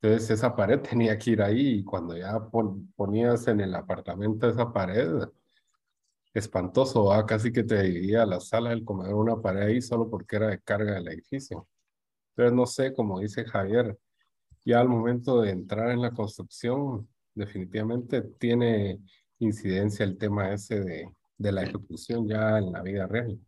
Entonces 0.01 0.31
esa 0.31 0.55
pared 0.55 0.79
tenía 0.89 1.17
que 1.17 1.31
ir 1.31 1.41
ahí 1.41 1.79
y 1.79 1.83
cuando 1.83 2.17
ya 2.17 2.39
ponías 2.95 3.47
en 3.47 3.61
el 3.61 3.75
apartamento 3.75 4.47
esa 4.49 4.71
pared, 4.71 5.23
espantoso, 6.33 7.05
¿va? 7.05 7.25
casi 7.25 7.51
que 7.51 7.63
te 7.63 7.81
dividía 7.81 8.25
la 8.25 8.39
sala 8.39 8.69
del 8.71 8.85
comedor 8.85 9.15
una 9.15 9.41
pared 9.41 9.63
ahí 9.63 9.81
solo 9.81 10.09
porque 10.09 10.37
era 10.37 10.47
de 10.47 10.59
carga 10.61 10.93
del 10.95 11.07
edificio. 11.09 11.67
Entonces 12.35 12.53
no 12.55 12.65
sé, 12.65 12.93
como 12.93 13.19
dice 13.19 13.45
Javier, 13.45 13.97
ya 14.65 14.79
al 14.79 14.89
momento 14.89 15.41
de 15.41 15.51
entrar 15.51 15.91
en 15.91 16.01
la 16.01 16.11
construcción, 16.11 17.09
definitivamente 17.33 18.21
tiene 18.21 18.99
incidencia 19.39 20.05
el 20.05 20.17
tema 20.17 20.53
ese 20.53 20.79
de, 20.81 21.13
de 21.41 21.51
la 21.51 21.63
ejecución 21.63 22.27
ya 22.27 22.57
en 22.57 22.71
la 22.71 22.81
vida 22.81 23.07
real. 23.07 23.39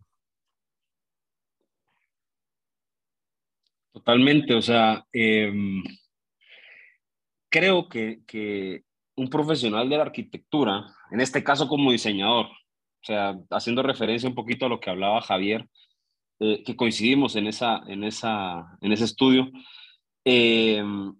Totalmente, 3.92 4.56
o 4.56 4.62
sea, 4.62 5.06
em, 5.12 5.84
creo 7.50 7.88
que, 7.88 8.22
que, 8.26 8.84
un 9.16 9.30
profesional 9.30 9.88
de 9.90 9.98
la 9.98 10.04
arquitectura, 10.04 10.88
en 11.12 11.22
este 11.22 11.44
caso 11.44 11.68
como 11.68 11.92
diseñador, 11.92 12.48
o 12.48 13.06
sea, 13.06 13.38
haciendo 13.52 13.84
referencia 13.84 14.28
un 14.28 14.34
poquito 14.34 14.66
a 14.66 14.70
lo 14.70 14.80
que 14.80 14.90
hablaba 14.90 15.22
Javier, 15.22 15.70
eh, 16.40 16.64
que 16.64 16.76
coincidimos 16.76 17.36
en, 17.36 17.46
esa, 17.48 17.84
en, 17.88 18.04
esa, 18.04 18.78
en 18.82 18.92
ese 18.92 19.04
estudio, 19.06 19.52
Em, 20.26 21.14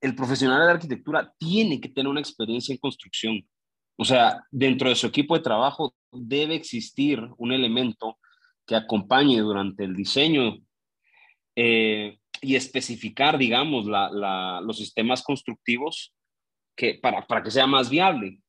el 0.00 0.14
profesional 0.14 0.66
de 0.66 0.72
arquitectura 0.72 1.32
tiene 1.38 1.80
que 1.80 1.88
tener 1.88 2.08
una 2.08 2.20
experiencia 2.20 2.72
en 2.72 2.78
construcción. 2.78 3.48
O 3.96 4.04
sea, 4.04 4.44
dentro 4.50 4.88
de 4.88 4.96
su 4.96 5.06
equipo 5.06 5.36
de 5.36 5.42
trabajo 5.42 5.94
debe 6.10 6.54
existir 6.54 7.20
un 7.38 7.52
elemento 7.52 8.18
que 8.66 8.74
acompañe 8.74 9.38
durante 9.38 9.84
el 9.84 9.94
diseño 9.94 10.58
eh, 11.54 12.18
y 12.40 12.56
especificar, 12.56 13.38
digamos, 13.38 13.86
los 13.86 14.76
sistemas 14.76 15.22
constructivos 15.22 16.12
que, 16.76 16.94
para, 16.94 17.26
para, 17.26 17.42
que 17.42 17.50
sea 17.50 17.66
más 17.66 17.88
viable. 17.88 18.40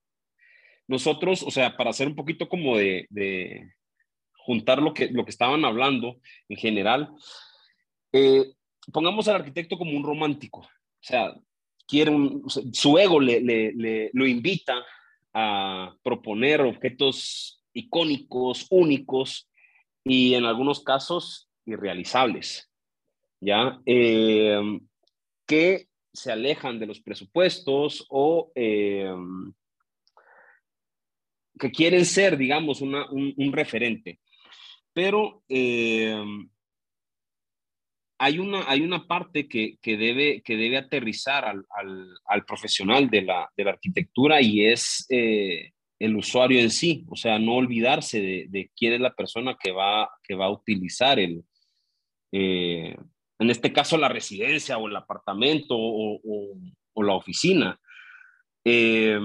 Nosotros, 0.88 1.44
o 1.44 1.52
sea, 1.52 1.76
para 1.78 1.92
hacer 1.92 2.08
un 2.08 2.16
poquito 2.16 2.48
como 2.48 2.78
de, 2.78 3.06
de 3.10 3.72
juntar 4.38 4.82
lo 4.82 4.94
que, 4.94 5.10
lo 5.10 5.26
que 5.26 5.32
estaban 5.32 5.64
hablando 5.66 6.20
en 6.50 6.58
general, 6.58 7.12
eh, 8.14 8.54
pongamos 8.92 9.28
al 9.28 9.36
arquitecto 9.36 9.78
como 9.78 9.92
un 9.92 10.04
romántico, 10.04 10.60
o 10.60 10.68
sea, 11.02 11.36
quiere 11.88 12.12
su 12.72 12.98
ego 12.98 13.20
le, 13.20 13.42
le, 13.42 14.10
lo 14.14 14.26
invita 14.26 14.84
a 15.38 15.94
proponer 16.02 16.62
objetos 16.62 17.62
icónicos, 17.74 18.68
únicos 18.70 19.50
y 20.06 20.34
en 20.34 20.46
algunos 20.46 20.82
casos 20.82 21.50
irrealizables, 21.66 22.72
¿ya? 23.42 23.82
Eh, 23.86 24.80
que 25.46 25.90
se 26.14 26.32
alejan 26.32 26.80
de 26.80 26.86
los 26.86 27.02
presupuestos 27.02 28.06
o 28.10 28.54
eh, 28.56 29.14
que 31.60 31.72
quieren 31.72 32.06
ser, 32.06 32.38
digamos, 32.38 32.80
una, 32.80 33.10
un, 33.12 33.52
referente. 33.52 34.22
Pero 34.94 35.44
eh, 35.50 36.24
hay 38.18 38.40
una, 38.40 38.70
hay 38.70 38.82
una 38.82 39.06
parte 39.08 39.48
que, 39.48 39.78
que, 39.82 39.98
debe, 39.98 40.42
que 40.42 40.56
debe 40.56 40.78
aterrizar 40.78 41.46
al, 41.46 41.66
al, 41.70 42.08
al 42.26 42.46
profesional 42.46 43.10
de 43.10 43.24
la, 43.24 43.50
de 43.56 43.64
la, 43.64 43.72
arquitectura 43.72 44.42
y 44.42 44.66
es 44.66 45.06
eh, 45.10 45.72
el 46.00 46.16
usuario 46.16 46.60
en 46.60 46.72
sí, 46.72 47.06
o 47.10 47.16
sea, 47.16 47.40
no 47.40 47.56
olvidarse 47.56 48.48
de, 48.50 48.72
quién 48.76 48.94
es 48.94 49.00
la 49.02 49.14
persona 49.14 49.58
que 49.62 49.72
va, 49.72 50.10
que 50.24 50.36
va 50.36 50.46
a 50.46 50.52
utilizar 50.52 51.20
el, 51.20 51.44
eh, 52.32 52.96
en 53.40 53.50
este 53.50 53.74
caso, 53.74 53.98
la 53.98 54.10
residencia 54.10 54.78
o 54.78 54.88
el 54.88 54.96
apartamento 54.96 55.76
o, 55.78 56.16
o, 56.16 56.58
o 56.94 57.04
la 57.04 57.14
oficina. 57.14 57.80
Eh, 58.64 59.20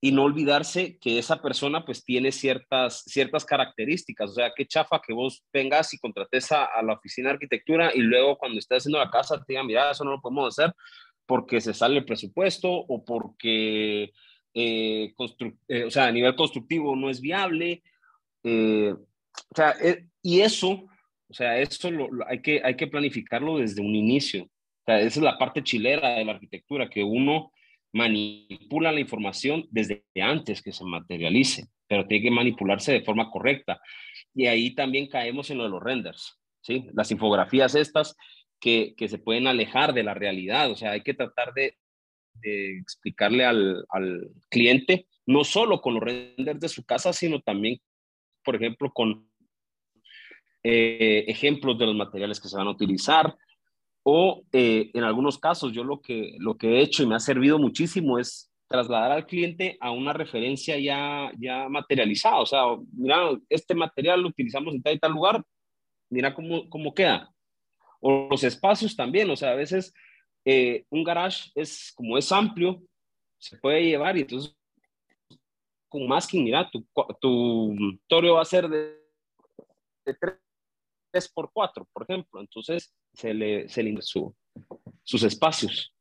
y 0.00 0.12
no 0.12 0.24
olvidarse 0.24 0.98
que 0.98 1.18
esa 1.18 1.40
persona 1.40 1.84
pues 1.84 2.04
tiene 2.04 2.30
ciertas, 2.30 3.02
ciertas 3.06 3.44
características, 3.44 4.30
o 4.30 4.34
sea, 4.34 4.52
qué 4.54 4.66
chafa 4.66 5.00
que 5.04 5.12
vos 5.12 5.42
vengas 5.52 5.94
y 5.94 5.98
contrates 5.98 6.52
a, 6.52 6.68
la 6.82 6.94
oficina 6.94 7.28
de 7.28 7.34
arquitectura 7.34 7.92
y 7.94 8.00
luego 8.00 8.36
cuando 8.36 8.58
estés 8.58 8.78
haciendo 8.78 8.98
la 8.98 9.10
casa 9.10 9.38
te 9.38 9.44
digan, 9.48 9.66
mira, 9.66 9.90
eso 9.90 10.04
no 10.04 10.12
lo 10.12 10.20
podemos 10.20 10.48
hacer 10.48 10.74
porque 11.26 11.60
se 11.60 11.74
sale 11.74 11.98
el 11.98 12.04
presupuesto 12.04 12.70
o 12.70 13.04
porque, 13.04 14.12
eh, 14.54 15.14
eh, 15.68 15.84
o 15.84 15.90
sea, 15.90 16.06
a 16.06 16.12
nivel 16.12 16.36
constructivo 16.36 16.94
no 16.94 17.10
es 17.10 17.20
viable. 17.20 17.82
Eh, 18.44 18.94
o 18.94 19.54
sea, 19.54 19.74
eh, 19.82 20.06
y 20.22 20.40
eso, 20.40 20.86
o 21.28 21.34
sea, 21.34 21.58
eso 21.58 21.90
lo, 21.90 22.08
hay, 22.28 22.40
que, 22.40 22.60
hay 22.64 22.76
que 22.76 22.86
planificarlo 22.86 23.58
desde 23.58 23.82
un 23.82 23.94
inicio. 23.94 24.44
O 24.44 24.84
sea, 24.86 25.00
esa 25.00 25.18
es 25.18 25.24
la 25.24 25.36
parte 25.36 25.64
chilera 25.64 26.10
de 26.10 26.24
la 26.24 26.32
arquitectura, 26.32 26.88
que 26.88 27.02
uno 27.02 27.52
manipula 27.96 28.92
la 28.92 29.00
información 29.00 29.66
desde 29.70 30.04
antes 30.20 30.62
que 30.62 30.72
se 30.72 30.84
materialice, 30.84 31.68
pero 31.88 32.06
tiene 32.06 32.24
que 32.24 32.30
manipularse 32.30 32.92
de 32.92 33.02
forma 33.02 33.30
correcta. 33.30 33.80
Y 34.34 34.46
ahí 34.46 34.74
también 34.74 35.08
caemos 35.08 35.50
en 35.50 35.58
lo 35.58 35.64
de 35.64 35.70
los 35.70 35.82
renders, 35.82 36.38
¿sí? 36.60 36.86
Las 36.94 37.10
infografías 37.10 37.74
estas 37.74 38.16
que, 38.60 38.94
que 38.96 39.08
se 39.08 39.18
pueden 39.18 39.46
alejar 39.46 39.94
de 39.94 40.02
la 40.02 40.14
realidad, 40.14 40.70
o 40.70 40.76
sea, 40.76 40.92
hay 40.92 41.02
que 41.02 41.14
tratar 41.14 41.52
de, 41.54 41.76
de 42.34 42.78
explicarle 42.78 43.44
al, 43.44 43.84
al, 43.88 44.28
cliente, 44.50 45.06
no 45.26 45.44
solo 45.44 45.80
con 45.80 45.94
los 45.94 46.02
renders 46.02 46.60
de 46.60 46.68
su 46.68 46.84
casa, 46.84 47.12
sino 47.12 47.40
también, 47.40 47.80
por 48.44 48.56
ejemplo, 48.56 48.92
con 48.92 49.28
eh, 50.62 51.24
ejemplos 51.28 51.78
de 51.78 51.86
los 51.86 51.94
materiales 51.94 52.40
que 52.40 52.48
se 52.48 52.56
van 52.56 52.66
a 52.66 52.72
utilizar. 52.72 53.34
O 54.08 54.44
eh, 54.52 54.92
en 54.94 55.02
algunos 55.02 55.36
casos, 55.36 55.72
yo 55.72 55.82
lo 55.82 56.00
que, 56.00 56.36
lo 56.38 56.56
que 56.56 56.68
he 56.68 56.80
hecho 56.80 57.02
y 57.02 57.06
me 57.06 57.16
ha 57.16 57.18
servido 57.18 57.58
muchísimo 57.58 58.20
es 58.20 58.52
trasladar 58.68 59.10
al 59.10 59.26
cliente 59.26 59.76
a 59.80 59.90
una 59.90 60.12
referencia 60.12 60.78
ya, 60.78 61.32
ya 61.36 61.68
materializada. 61.68 62.36
O 62.36 62.46
sea, 62.46 62.60
mira, 62.92 63.30
este 63.48 63.74
material 63.74 64.20
lo 64.22 64.28
utilizamos 64.28 64.72
en 64.74 64.82
tal 64.84 64.94
y 64.94 64.98
tal 65.00 65.10
lugar, 65.10 65.42
mira 66.08 66.32
cómo, 66.32 66.70
cómo 66.70 66.94
queda. 66.94 67.34
O 67.98 68.28
los 68.30 68.44
espacios 68.44 68.94
también, 68.94 69.28
o 69.28 69.34
sea, 69.34 69.50
a 69.50 69.56
veces 69.56 69.92
eh, 70.44 70.84
un 70.88 71.02
garage 71.02 71.50
es 71.56 71.92
como 71.96 72.16
es 72.16 72.30
amplio, 72.30 72.80
se 73.38 73.56
puede 73.56 73.82
llevar 73.82 74.16
y 74.16 74.20
entonces 74.20 74.54
con 75.88 76.06
masking, 76.06 76.44
mira, 76.44 76.70
tu, 76.70 76.86
tu 77.20 77.74
torio 78.06 78.34
va 78.34 78.42
a 78.42 78.44
ser 78.44 78.68
de, 78.68 79.00
de 80.04 80.14
3 81.16 81.28
por 81.28 81.50
4, 81.52 81.88
por 81.92 82.02
ejemplo, 82.02 82.40
entonces 82.40 82.92
se 83.14 83.32
le, 83.32 83.68
se 83.68 83.82
le 83.82 84.00
su, 84.02 84.34
sus 85.02 85.22
espacios 85.22 85.94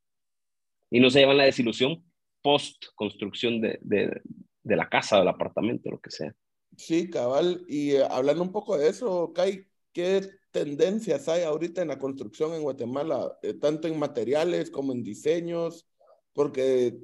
y 0.92 1.00
no 1.00 1.10
se 1.10 1.20
llevan 1.20 1.38
la 1.38 1.46
desilusión 1.46 2.04
post 2.42 2.86
construcción 2.96 3.62
de, 3.62 3.80
de, 3.82 4.22
de 4.62 4.76
la 4.76 4.90
casa, 4.90 5.18
del 5.18 5.28
apartamento, 5.30 5.90
lo 5.90 6.00
que 6.00 6.12
sea. 6.12 6.36
Sí, 6.78 7.10
cabal. 7.10 7.66
Y 7.68 7.92
eh, 7.92 8.04
hablando 8.10 8.44
un 8.44 8.52
poco 8.52 8.78
de 8.78 8.90
eso, 8.90 9.32
Kai, 9.34 9.66
¿qué 9.94 10.30
tendencias 10.52 11.28
hay 11.28 11.44
ahorita 11.44 11.82
en 11.82 11.88
la 11.88 11.98
construcción 11.98 12.54
en 12.54 12.62
Guatemala, 12.62 13.38
eh, 13.42 13.54
tanto 13.54 13.88
en 13.88 13.98
materiales 13.98 14.70
como 14.70 14.92
en 14.92 15.02
diseños? 15.02 15.88
Porque 16.34 16.98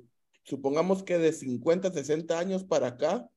supongamos 0.44 1.04
que 1.04 1.18
de 1.18 1.32
50, 1.32 1.92
60 1.92 2.38
años 2.38 2.64
para 2.66 2.88
acá, 2.88 3.30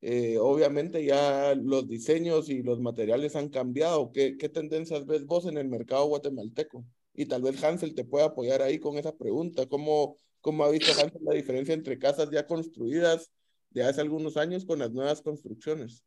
eh, 0.00 0.38
obviamente 0.38 1.04
ya 1.04 1.54
los 1.54 1.88
diseños 1.88 2.48
y 2.48 2.62
los 2.62 2.80
materiales 2.80 3.36
han 3.36 3.48
cambiado. 3.48 4.12
¿Qué, 4.12 4.36
¿Qué 4.36 4.48
tendencias 4.48 5.06
ves 5.06 5.26
vos 5.26 5.46
en 5.46 5.58
el 5.58 5.68
mercado 5.68 6.06
guatemalteco? 6.06 6.84
Y 7.14 7.26
tal 7.26 7.42
vez 7.42 7.62
Hansel 7.62 7.94
te 7.94 8.04
pueda 8.04 8.26
apoyar 8.26 8.62
ahí 8.62 8.78
con 8.78 8.96
esa 8.96 9.16
pregunta. 9.16 9.66
¿Cómo, 9.66 10.16
cómo 10.40 10.64
ha 10.64 10.70
visto 10.70 10.92
Hansel 10.92 11.20
la 11.24 11.34
diferencia 11.34 11.74
entre 11.74 11.98
casas 11.98 12.30
ya 12.30 12.46
construidas 12.46 13.30
de 13.70 13.82
hace 13.82 14.00
algunos 14.00 14.36
años 14.36 14.64
con 14.64 14.78
las 14.78 14.92
nuevas 14.92 15.20
construcciones? 15.20 16.04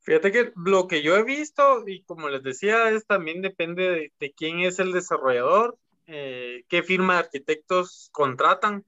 Fíjate 0.00 0.30
que 0.30 0.52
lo 0.54 0.86
que 0.86 1.02
yo 1.02 1.16
he 1.16 1.24
visto, 1.24 1.82
y 1.86 2.02
como 2.04 2.28
les 2.28 2.42
decía, 2.42 2.90
es 2.90 3.06
también 3.06 3.42
depende 3.42 3.90
de, 3.90 4.12
de 4.20 4.32
quién 4.34 4.60
es 4.60 4.78
el 4.78 4.92
desarrollador, 4.92 5.78
eh, 6.06 6.64
qué 6.68 6.82
firma 6.82 7.14
de 7.14 7.18
arquitectos 7.20 8.08
contratan. 8.12 8.84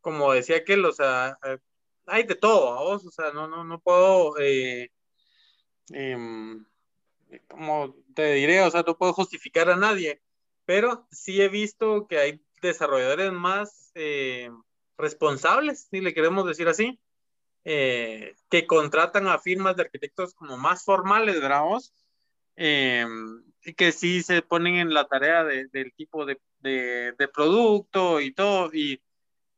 Como 0.00 0.32
decía 0.32 0.64
que, 0.64 0.80
sea, 0.92 1.38
eh, 1.44 1.58
hay 2.06 2.24
de 2.24 2.34
todo, 2.34 2.76
vos, 2.84 3.04
o 3.06 3.10
sea, 3.10 3.32
no, 3.32 3.48
no, 3.48 3.64
no 3.64 3.80
puedo, 3.80 4.38
eh, 4.38 4.90
eh, 5.92 6.16
como 7.48 7.94
te 8.14 8.34
diré, 8.34 8.62
o 8.62 8.70
sea, 8.70 8.82
no 8.86 8.96
puedo 8.96 9.12
justificar 9.12 9.70
a 9.70 9.76
nadie, 9.76 10.22
pero 10.64 11.06
sí 11.10 11.40
he 11.40 11.48
visto 11.48 12.06
que 12.06 12.18
hay 12.18 12.42
desarrolladores 12.62 13.32
más 13.32 13.90
eh, 13.94 14.50
responsables, 14.98 15.88
si 15.90 16.00
le 16.00 16.14
queremos 16.14 16.46
decir 16.46 16.68
así, 16.68 16.98
eh, 17.64 18.36
que 18.48 18.66
contratan 18.66 19.26
a 19.26 19.38
firmas 19.38 19.76
de 19.76 19.82
arquitectos 19.82 20.34
como 20.34 20.56
más 20.56 20.84
formales, 20.84 21.40
¿verdad? 21.40 21.62
Eh, 22.56 23.04
y 23.64 23.74
que 23.74 23.92
sí 23.92 24.22
se 24.22 24.40
ponen 24.42 24.76
en 24.76 24.94
la 24.94 25.08
tarea 25.08 25.44
de, 25.44 25.66
del 25.72 25.92
tipo 25.92 26.24
de, 26.24 26.40
de, 26.60 27.12
de, 27.18 27.28
producto 27.28 28.20
y 28.20 28.32
todo. 28.32 28.70
Y 28.72 29.02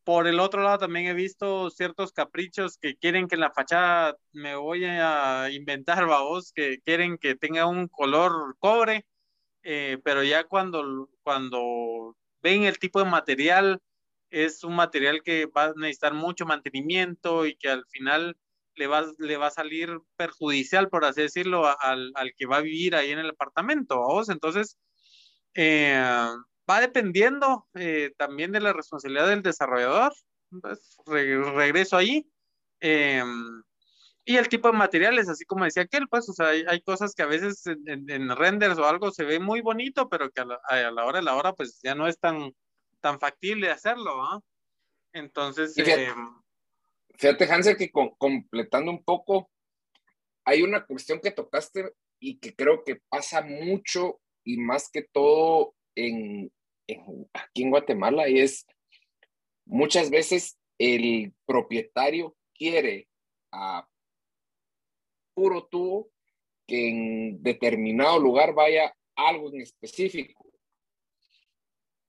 por 0.08 0.26
el 0.26 0.40
otro 0.40 0.62
lado 0.62 0.78
también 0.78 1.06
he 1.06 1.12
visto 1.12 1.68
ciertos 1.68 2.12
caprichos 2.12 2.78
que 2.78 2.96
quieren 2.96 3.28
que 3.28 3.36
la 3.36 3.50
fachada, 3.50 4.16
me 4.32 4.56
voy 4.56 4.86
a 4.86 5.50
inventar, 5.52 6.06
vos, 6.08 6.50
que 6.54 6.78
quieren 6.80 7.18
que 7.18 7.34
tenga 7.34 7.66
un 7.66 7.88
color 7.88 8.56
cobre, 8.58 9.04
eh, 9.62 9.98
pero 10.02 10.24
ya 10.24 10.44
cuando, 10.44 11.10
cuando 11.22 12.16
ven 12.40 12.64
el 12.64 12.78
tipo 12.78 13.00
de 13.00 13.10
material 13.10 13.82
es 14.30 14.64
un 14.64 14.76
material 14.76 15.22
que 15.22 15.44
va 15.44 15.66
a 15.66 15.74
necesitar 15.76 16.14
mucho 16.14 16.46
mantenimiento 16.46 17.44
y 17.44 17.54
que 17.56 17.68
al 17.68 17.84
final 17.90 18.34
le 18.76 18.86
va, 18.86 19.04
le 19.18 19.36
va 19.36 19.48
a 19.48 19.50
salir 19.50 19.98
perjudicial, 20.16 20.88
por 20.88 21.04
así 21.04 21.20
decirlo, 21.20 21.66
al, 21.82 22.12
al 22.14 22.32
que 22.34 22.46
va 22.46 22.56
a 22.58 22.62
vivir 22.62 22.96
ahí 22.96 23.10
en 23.10 23.18
el 23.18 23.28
apartamento. 23.28 23.98
¿vos? 23.98 24.30
Entonces, 24.30 24.78
eh, 25.54 26.02
va 26.68 26.80
dependiendo 26.80 27.66
eh, 27.74 28.12
también 28.16 28.52
de 28.52 28.60
la 28.60 28.72
responsabilidad 28.72 29.28
del 29.28 29.42
desarrollador. 29.42 30.12
Entonces, 30.52 30.96
re, 31.06 31.42
regreso 31.52 31.96
ahí. 31.96 32.26
Eh, 32.80 33.22
y 34.24 34.36
el 34.36 34.48
tipo 34.48 34.70
de 34.70 34.76
materiales, 34.76 35.28
así 35.28 35.46
como 35.46 35.64
decía 35.64 35.84
aquel, 35.84 36.06
pues, 36.08 36.28
o 36.28 36.34
sea, 36.34 36.48
hay, 36.48 36.62
hay 36.68 36.82
cosas 36.82 37.14
que 37.14 37.22
a 37.22 37.26
veces 37.26 37.66
en, 37.66 37.88
en, 37.88 38.10
en, 38.10 38.36
renders 38.36 38.78
o 38.78 38.84
algo 38.84 39.10
se 39.10 39.24
ve 39.24 39.40
muy 39.40 39.62
bonito, 39.62 40.10
pero 40.10 40.30
que 40.30 40.42
a 40.42 40.44
la, 40.44 40.60
a 40.64 40.90
la 40.90 41.06
hora 41.06 41.20
de 41.20 41.24
la 41.24 41.34
hora, 41.34 41.54
pues 41.54 41.80
ya 41.82 41.94
no 41.94 42.06
es 42.06 42.18
tan, 42.18 42.52
tan 43.00 43.18
factible 43.18 43.70
hacerlo, 43.70 44.22
¿ah? 44.22 44.40
Entonces... 45.14 45.74
Fíjate, 45.74 46.08
eh... 46.08 46.14
fíjate, 47.16 47.50
Hansel, 47.50 47.78
que 47.78 47.90
con, 47.90 48.10
completando 48.18 48.90
un 48.90 49.02
poco, 49.02 49.50
hay 50.44 50.62
una 50.62 50.84
cuestión 50.84 51.20
que 51.20 51.30
tocaste 51.30 51.94
y 52.20 52.38
que 52.38 52.54
creo 52.54 52.84
que 52.84 53.00
pasa 53.08 53.40
mucho 53.40 54.20
y 54.44 54.58
más 54.58 54.90
que 54.90 55.04
todo 55.10 55.74
en, 55.94 56.52
aquí 57.32 57.62
en 57.62 57.70
Guatemala 57.70 58.28
y 58.28 58.40
es 58.40 58.66
muchas 59.66 60.10
veces 60.10 60.58
el 60.78 61.34
propietario 61.46 62.36
quiere 62.54 63.08
a 63.52 63.86
puro 65.34 65.66
tubo 65.66 66.10
que 66.66 66.88
en 66.88 67.42
determinado 67.42 68.18
lugar 68.18 68.54
vaya 68.54 68.94
algo 69.16 69.52
en 69.52 69.62
específico 69.62 70.48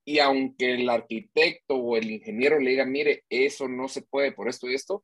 y 0.09 0.17
aunque 0.17 0.73
el 0.73 0.89
arquitecto 0.89 1.75
o 1.75 1.95
el 1.95 2.09
ingeniero 2.09 2.59
le 2.59 2.71
diga, 2.71 2.83
mire, 2.83 3.25
eso 3.29 3.67
no 3.67 3.87
se 3.87 4.01
puede 4.01 4.31
por 4.31 4.49
esto 4.49 4.67
y 4.67 4.73
esto, 4.73 5.03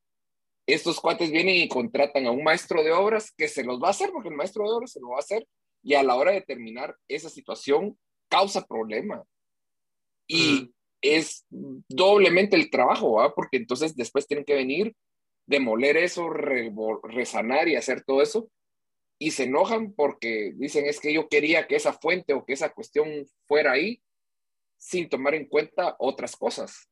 estos 0.65 0.99
cuates 0.99 1.29
vienen 1.29 1.57
y 1.57 1.67
contratan 1.67 2.25
a 2.25 2.31
un 2.31 2.43
maestro 2.43 2.83
de 2.83 2.91
obras 2.91 3.31
que 3.37 3.47
se 3.47 3.63
los 3.63 3.79
va 3.79 3.89
a 3.89 3.91
hacer, 3.91 4.09
porque 4.11 4.29
el 4.29 4.35
maestro 4.35 4.63
de 4.63 4.71
obras 4.71 4.91
se 4.91 4.99
lo 4.99 5.09
va 5.09 5.17
a 5.17 5.19
hacer, 5.19 5.47
y 5.83 5.93
a 5.93 6.01
la 6.01 6.15
hora 6.15 6.31
de 6.31 6.41
terminar 6.41 6.97
esa 7.07 7.29
situación 7.29 7.99
causa 8.29 8.65
problema. 8.65 9.23
Y 10.27 10.73
es 11.01 11.45
doblemente 11.49 12.55
el 12.55 12.69
trabajo, 12.69 13.13
¿va? 13.13 13.33
porque 13.33 13.57
entonces 13.57 13.95
después 13.95 14.27
tienen 14.27 14.45
que 14.45 14.55
venir, 14.55 14.95
demoler 15.45 15.97
eso, 15.97 16.29
re 16.29 16.73
resanar 17.03 17.67
y 17.67 17.75
hacer 17.75 18.03
todo 18.03 18.21
eso, 18.21 18.49
y 19.19 19.31
se 19.31 19.43
enojan 19.43 19.93
porque 19.93 20.53
dicen, 20.55 20.85
es 20.85 20.99
que 20.99 21.13
yo 21.13 21.29
quería 21.29 21.67
que 21.67 21.75
esa 21.75 21.93
fuente 21.93 22.33
o 22.33 22.45
que 22.45 22.53
esa 22.53 22.73
cuestión 22.73 23.07
fuera 23.47 23.73
ahí, 23.73 24.01
sin 24.77 25.07
tomar 25.07 25.35
en 25.35 25.47
cuenta 25.47 25.95
otras 25.99 26.35
cosas. 26.35 26.89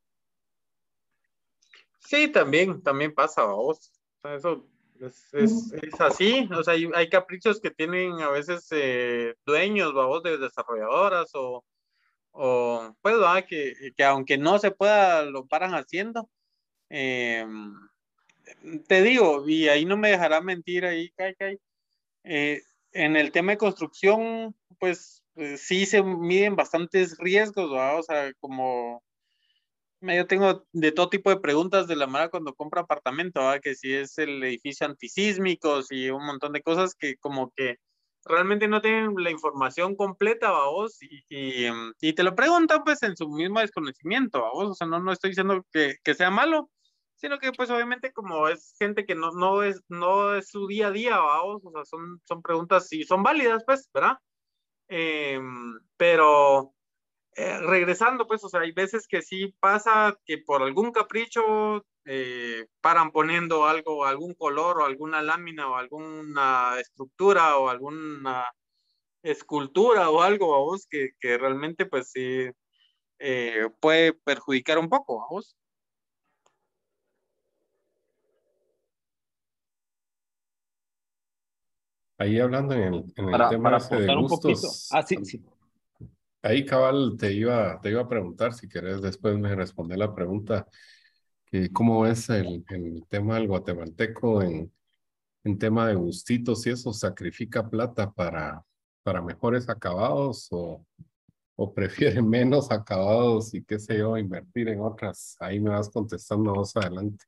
Sí, 1.99 2.27
también, 2.29 2.81
también 2.81 3.13
pasa 3.13 3.41
a 3.41 3.53
vos. 3.53 3.91
Eso 4.23 4.67
es, 4.99 5.33
es, 5.33 5.73
es, 5.73 6.01
así. 6.01 6.47
O 6.57 6.63
sea, 6.63 6.75
hay, 6.75 6.89
hay, 6.93 7.09
caprichos 7.09 7.59
que 7.59 7.71
tienen 7.71 8.21
a 8.21 8.29
veces 8.29 8.67
eh, 8.71 9.35
dueños, 9.45 9.93
vos, 9.93 10.23
de 10.23 10.37
desarrolladoras 10.37 11.29
o, 11.33 11.63
o 12.33 12.95
pues, 13.01 13.15
¿va? 13.15 13.41
Que, 13.43 13.93
que 13.95 14.03
aunque 14.03 14.37
no 14.37 14.59
se 14.59 14.71
pueda, 14.71 15.23
lo 15.23 15.47
paran 15.47 15.73
haciendo. 15.73 16.29
Eh, 16.89 17.45
te 18.87 19.01
digo, 19.01 19.47
y 19.47 19.69
ahí 19.69 19.85
no 19.85 19.97
me 19.97 20.09
dejará 20.11 20.41
mentir 20.41 20.85
ahí, 20.85 21.09
Kai, 21.11 21.35
Kai. 21.35 21.59
Eh, 22.23 22.61
en 22.91 23.15
el 23.15 23.31
tema 23.31 23.53
de 23.53 23.57
construcción, 23.57 24.55
pues 24.79 25.23
eh, 25.35 25.57
sí 25.57 25.85
se 25.85 26.03
miden 26.03 26.55
bastantes 26.55 27.17
riesgos, 27.17 27.71
¿verdad? 27.71 27.99
o 27.99 28.03
sea, 28.03 28.33
como 28.39 29.03
yo 30.01 30.27
tengo 30.27 30.65
de 30.73 30.91
todo 30.91 31.09
tipo 31.09 31.29
de 31.29 31.39
preguntas 31.39 31.87
de 31.87 31.95
la 31.95 32.07
manera 32.07 32.29
cuando 32.29 32.53
compro 32.53 32.81
apartamento, 32.81 33.39
¿verdad? 33.39 33.61
que 33.61 33.75
si 33.75 33.93
es 33.93 34.17
el 34.17 34.43
edificio 34.43 34.85
antisísmico, 34.85 35.81
si 35.81 36.09
un 36.09 36.25
montón 36.25 36.53
de 36.53 36.61
cosas 36.61 36.93
que 36.95 37.15
como 37.17 37.51
que 37.55 37.77
realmente 38.25 38.67
no 38.67 38.81
tienen 38.81 39.13
la 39.17 39.31
información 39.31 39.95
completa, 39.95 40.51
vos, 40.51 40.97
em, 41.29 41.93
y, 41.99 42.13
te 42.13 42.23
lo 42.23 42.35
preguntan 42.35 42.83
pues 42.83 43.03
en 43.03 43.15
su 43.15 43.29
mismo 43.29 43.59
desconocimiento, 43.59 44.41
vos, 44.53 44.71
o 44.71 44.73
sea, 44.75 44.87
no, 44.87 44.99
no 44.99 45.11
estoy 45.11 45.31
diciendo 45.31 45.65
que, 45.71 45.95
que 46.03 46.13
sea 46.13 46.31
malo, 46.31 46.69
sino 47.15 47.39
que 47.39 47.51
pues 47.53 47.69
obviamente 47.69 48.11
como 48.13 48.47
es 48.47 48.75
gente 48.79 49.05
que 49.05 49.15
no, 49.15 49.31
no, 49.31 49.63
es, 49.63 49.81
no 49.89 50.35
es 50.35 50.49
su 50.49 50.67
día 50.67 50.87
a 50.87 50.91
día, 50.91 51.17
vamos, 51.17 51.61
o 51.65 51.71
sea, 51.71 51.85
son, 51.85 52.21
son 52.25 52.41
preguntas 52.41 52.91
y 52.93 53.03
son 53.03 53.23
válidas, 53.23 53.63
pues, 53.65 53.89
¿verdad? 53.93 54.17
Em, 54.87 55.79
pero 55.97 56.73
eh, 57.35 57.59
regresando, 57.61 58.27
pues, 58.27 58.43
o 58.43 58.49
sea, 58.49 58.61
hay 58.61 58.71
veces 58.71 59.07
que 59.07 59.21
sí 59.21 59.55
pasa 59.59 60.17
que 60.25 60.37
por 60.39 60.61
algún 60.61 60.91
capricho 60.91 61.85
eh, 62.05 62.67
paran 62.81 63.11
poniendo 63.11 63.65
algo, 63.65 64.05
algún 64.05 64.33
color 64.33 64.79
o 64.79 64.85
alguna 64.85 65.21
lámina 65.21 65.69
o 65.69 65.75
alguna 65.75 66.75
estructura 66.79 67.57
o 67.57 67.69
alguna 67.69 68.45
escultura 69.21 70.09
o 70.09 70.21
algo 70.21 70.55
a 70.55 70.59
vos 70.59 70.85
que, 70.89 71.11
que 71.19 71.37
realmente 71.37 71.85
pues 71.85 72.11
sí 72.11 72.49
eh, 73.19 73.69
puede 73.79 74.13
perjudicar 74.13 74.77
un 74.77 74.89
poco 74.89 75.23
a 75.23 75.27
vos. 75.29 75.55
Ahí 82.17 82.39
hablando 82.39 82.73
en 82.75 82.93
el, 82.93 83.13
en 83.15 83.29
el 83.29 83.49
tema 83.49 83.79
de 83.79 84.15
gustos. 84.15 84.89
Ah, 84.91 85.01
sí, 85.01 85.17
sí. 85.23 85.43
Ahí, 86.41 86.65
cabal, 86.65 87.15
te 87.17 87.31
iba, 87.31 87.79
te 87.81 87.89
iba 87.89 88.01
a 88.01 88.07
preguntar, 88.09 88.53
si 88.53 88.67
querés 88.67 89.01
después 89.01 89.37
me 89.37 89.55
responder 89.55 89.97
la 89.97 90.13
pregunta, 90.13 90.67
cómo 91.71 92.01
ves 92.01 92.29
el, 92.29 92.65
el 92.69 93.05
tema 93.07 93.35
del 93.35 93.47
guatemalteco 93.47 94.41
en, 94.41 94.71
en 95.43 95.59
tema 95.59 95.87
de 95.87 95.95
gustitos 95.95 96.65
y 96.65 96.71
eso, 96.71 96.91
¿sacrifica 96.93 97.69
plata 97.69 98.11
para, 98.11 98.63
para 99.03 99.21
mejores 99.21 99.69
acabados 99.69 100.47
o, 100.51 100.85
o 101.55 101.73
prefiere 101.73 102.21
menos 102.23 102.71
acabados 102.71 103.53
y 103.53 103.63
qué 103.63 103.77
sé 103.77 103.97
yo, 103.97 104.17
invertir 104.17 104.69
en 104.69 104.81
otras? 104.81 105.35
Ahí 105.39 105.59
me 105.59 105.69
vas 105.69 105.89
contestando 105.89 106.55
más 106.55 106.75
adelante. 106.75 107.25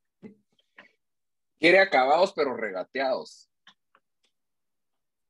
Quiere 1.60 1.80
acabados 1.80 2.34
pero 2.36 2.56
regateados. 2.56 3.50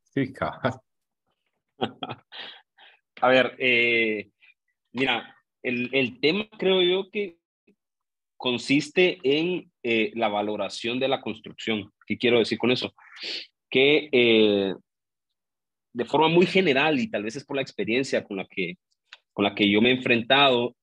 Sí, 0.04 0.34
A 3.22 3.30
ver, 3.30 3.56
eh, 3.60 4.32
mira, 4.92 5.36
el, 5.62 5.90
el, 5.94 6.20
tema 6.20 6.48
creo 6.58 6.82
yo 6.82 7.10
que 7.12 7.40
consiste 8.38 9.19
en 9.24 9.71
eh, 9.84 10.12
la 10.15 10.30
valoración 10.30 11.00
de 11.00 11.08
la 11.08 11.21
construcción. 11.21 11.91
¿Qué 12.06 12.17
quiero 12.17 12.39
decir 12.39 12.58
con 12.58 12.71
eso? 12.71 12.93
Que 13.69 14.10
eh, 14.12 14.74
de 15.93 16.06
forma 16.06 16.28
muy 16.28 16.45
general 16.45 17.00
y 17.00 17.10
tal 17.10 17.24
vez 17.24 17.36
es 17.36 17.45
por 17.45 17.56
la 17.56 17.62
experiencia 17.62 18.24
con 18.24 18.38
la 18.38 18.45
que, 18.45 18.78
con 19.34 19.43
la 19.43 19.56
que 19.56 19.69
yo 19.69 19.82
me 19.82 19.89
he 19.89 19.93
enfrentado, 19.93 20.76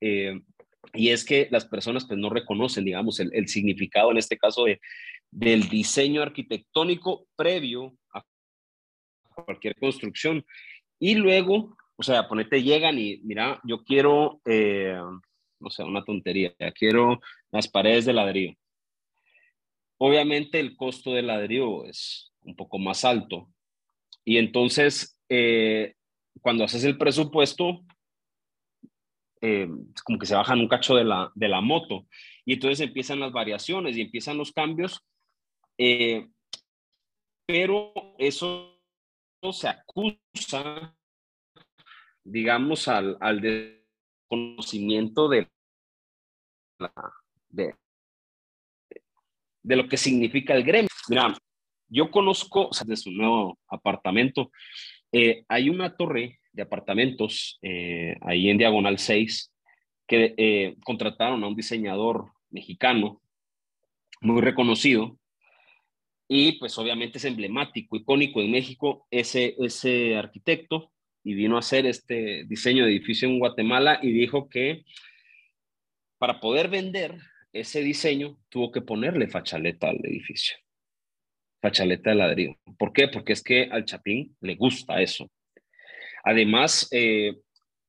y 0.94 1.08
es 1.08 1.24
que 1.24 1.48
las 1.50 1.64
personas 1.64 2.06
pues 2.06 2.18
no 2.18 2.28
reconocen, 2.28 2.84
digamos, 2.84 3.18
el, 3.20 3.48
significado 3.48 4.10
en 4.10 4.18
este 4.18 4.36
caso 4.36 4.64
de, 4.64 4.80
del 5.30 5.68
diseño 5.68 6.22
arquitectónico 6.22 7.26
previo 7.36 7.94
a 8.12 8.22
cualquier 9.44 9.74
construcción. 9.76 10.44
Y 10.98 11.14
luego, 11.14 11.76
o 11.96 12.02
sea, 12.02 12.28
ponete, 12.28 12.62
llegan 12.62 12.98
y 12.98 13.18
mira, 13.24 13.60
yo 13.64 13.82
quiero, 13.84 14.40
eh, 14.44 14.98
no 15.60 15.70
sé, 15.70 15.82
una 15.82 16.04
tontería, 16.04 16.54
quiero 16.74 17.20
las 17.52 17.68
paredes 17.68 18.06
de 18.06 18.14
ladrillo. 18.14 18.56
Obviamente 19.98 20.58
el 20.58 20.76
costo 20.76 21.12
del 21.12 21.28
ladrillo 21.28 21.84
es 21.84 22.32
un 22.40 22.56
poco 22.56 22.78
más 22.78 23.04
alto. 23.04 23.48
Y 24.24 24.38
entonces, 24.38 25.20
eh, 25.28 25.94
cuando 26.40 26.64
haces 26.64 26.82
el 26.84 26.98
presupuesto, 26.98 27.84
eh, 29.40 29.68
como 30.04 30.18
que 30.18 30.26
se 30.26 30.34
bajan 30.34 30.60
un 30.60 30.68
cacho 30.68 30.96
de 30.96 31.04
la, 31.04 31.30
de 31.34 31.48
la 31.48 31.60
moto. 31.60 32.08
Y 32.44 32.54
entonces 32.54 32.80
empiezan 32.80 33.20
las 33.20 33.32
variaciones 33.32 33.96
y 33.96 34.00
empiezan 34.00 34.38
los 34.38 34.52
cambios. 34.52 35.00
pero 37.46 37.92
eso 38.18 38.80
se 39.52 39.68
acusa, 39.68 40.96
digamos, 42.24 42.88
al, 42.88 43.16
al 43.20 43.40
desconocimiento 43.40 45.28
de, 45.28 45.48
de, 47.52 47.74
de 49.62 49.76
lo 49.76 49.88
que 49.88 49.96
significa 49.96 50.54
el 50.54 50.64
gremio. 50.64 50.88
Mira, 51.08 51.34
yo 51.88 52.10
conozco, 52.10 52.68
o 52.68 52.72
sea, 52.72 52.86
de 52.86 52.96
su 52.96 53.10
nuevo 53.10 53.58
apartamento, 53.68 54.50
eh, 55.12 55.44
hay 55.48 55.68
una 55.68 55.94
torre 55.96 56.40
de 56.52 56.62
apartamentos 56.62 57.58
eh, 57.62 58.16
ahí 58.22 58.48
en 58.48 58.58
Diagonal 58.58 58.98
6 58.98 59.52
que 60.06 60.34
eh, 60.36 60.76
contrataron 60.84 61.44
a 61.44 61.46
un 61.46 61.54
diseñador 61.54 62.32
mexicano 62.50 63.20
muy 64.20 64.40
reconocido 64.40 65.18
y 66.28 66.52
pues 66.52 66.78
obviamente 66.78 67.18
es 67.18 67.24
emblemático, 67.24 67.96
icónico 67.96 68.40
en 68.40 68.50
México 68.50 69.06
ese, 69.10 69.54
ese 69.58 70.16
arquitecto 70.16 70.92
y 71.24 71.34
vino 71.34 71.56
a 71.56 71.60
hacer 71.60 71.86
este 71.86 72.44
diseño 72.44 72.84
de 72.84 72.92
edificio 72.92 73.28
en 73.28 73.38
Guatemala 73.38 74.00
y 74.02 74.12
dijo 74.12 74.48
que 74.48 74.84
para 76.18 76.40
poder 76.40 76.68
vender 76.68 77.18
ese 77.52 77.82
diseño 77.82 78.38
tuvo 78.48 78.72
que 78.72 78.80
ponerle 78.80 79.28
fachaleta 79.28 79.88
al 79.88 80.04
edificio, 80.04 80.56
fachaleta 81.60 82.10
de 82.10 82.16
ladrillo. 82.16 82.56
¿Por 82.78 82.92
qué? 82.92 83.08
Porque 83.08 83.34
es 83.34 83.42
que 83.42 83.68
al 83.70 83.84
Chapín 83.84 84.36
le 84.40 84.54
gusta 84.56 85.00
eso. 85.00 85.30
Además, 86.24 86.88
eh, 86.92 87.36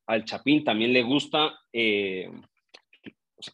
al 0.06 0.24
Chapín 0.24 0.64
también 0.64 0.92
le 0.92 1.02
gusta 1.02 1.58
eh, 1.72 2.28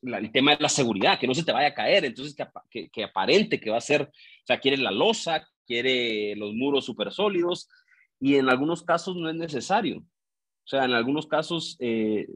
el 0.03 0.33
tema 0.33 0.57
de 0.57 0.62
la 0.62 0.68
seguridad, 0.68 1.18
que 1.18 1.27
no 1.27 1.35
se 1.35 1.44
te 1.44 1.53
vaya 1.53 1.68
a 1.68 1.75
caer, 1.75 2.05
entonces 2.05 2.37
que, 2.70 3.05
aparente 3.05 3.61
que 3.61 3.70
va 3.70 3.79
a 3.79 3.83
ser, 3.83 4.03
o 4.03 4.46
sea, 4.46 4.59
quiere 4.59 4.77
la 4.77 4.90
losa, 4.90 5.46
quiere 5.66 6.35
los 6.37 6.55
muros 6.55 6.85
súper 6.85 7.12
sólidos, 7.12 7.68
y 8.18 8.37
en 8.37 8.49
algunos 8.49 8.83
casos 8.83 9.16
no 9.16 9.29
es 9.29 9.37
necesario. 9.37 9.99
O 9.99 10.68
sea, 10.70 10.85
en 10.85 10.92
algunos 10.92 11.27
casos 11.27 11.77
eh, 11.81 12.27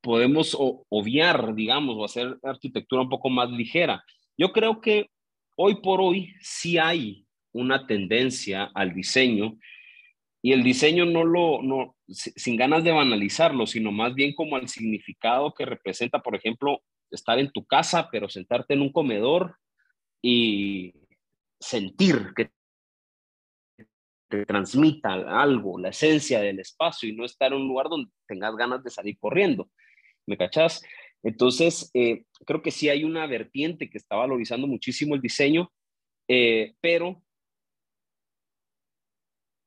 podemos 0.00 0.56
obviar, 0.58 1.54
digamos, 1.54 1.96
o 1.96 2.04
hacer 2.04 2.38
arquitectura 2.42 3.02
un 3.02 3.08
poco 3.08 3.30
más 3.30 3.50
ligera. 3.50 4.04
Yo 4.36 4.52
creo 4.52 4.80
que 4.80 5.10
hoy 5.56 5.80
por 5.82 6.00
hoy 6.00 6.34
sí 6.40 6.78
hay 6.78 7.26
una 7.52 7.86
tendencia 7.86 8.70
al 8.74 8.94
diseño 8.94 9.56
y 10.42 10.52
el 10.52 10.62
diseño 10.62 11.04
no 11.04 11.24
lo, 11.24 11.62
no, 11.62 11.96
sin 12.08 12.56
ganas 12.56 12.82
de 12.82 12.90
banalizarlo, 12.90 13.66
sino 13.66 13.92
más 13.92 14.14
bien 14.14 14.34
como 14.34 14.56
el 14.56 14.68
significado 14.68 15.54
que 15.54 15.64
representa, 15.64 16.20
por 16.20 16.34
ejemplo, 16.34 16.82
estar 17.10 17.38
en 17.38 17.52
tu 17.52 17.64
casa, 17.64 18.08
pero 18.10 18.28
sentarte 18.28 18.74
en 18.74 18.80
un 18.80 18.92
comedor 18.92 19.56
y 20.20 20.94
sentir 21.60 22.32
que 22.34 22.50
te 24.32 24.46
transmita 24.46 25.12
algo, 25.12 25.78
la 25.78 25.90
esencia 25.90 26.40
del 26.40 26.58
espacio 26.58 27.06
y 27.06 27.14
no 27.14 27.26
estar 27.26 27.52
en 27.52 27.60
un 27.60 27.68
lugar 27.68 27.88
donde 27.90 28.10
tengas 28.26 28.56
ganas 28.56 28.82
de 28.82 28.88
salir 28.88 29.18
corriendo. 29.18 29.68
¿Me 30.26 30.38
cachás? 30.38 30.82
Entonces, 31.22 31.90
eh, 31.92 32.24
creo 32.46 32.62
que 32.62 32.70
sí 32.70 32.88
hay 32.88 33.04
una 33.04 33.26
vertiente 33.26 33.90
que 33.90 33.98
está 33.98 34.16
valorizando 34.16 34.66
muchísimo 34.66 35.14
el 35.14 35.20
diseño, 35.20 35.70
eh, 36.28 36.74
pero 36.80 37.22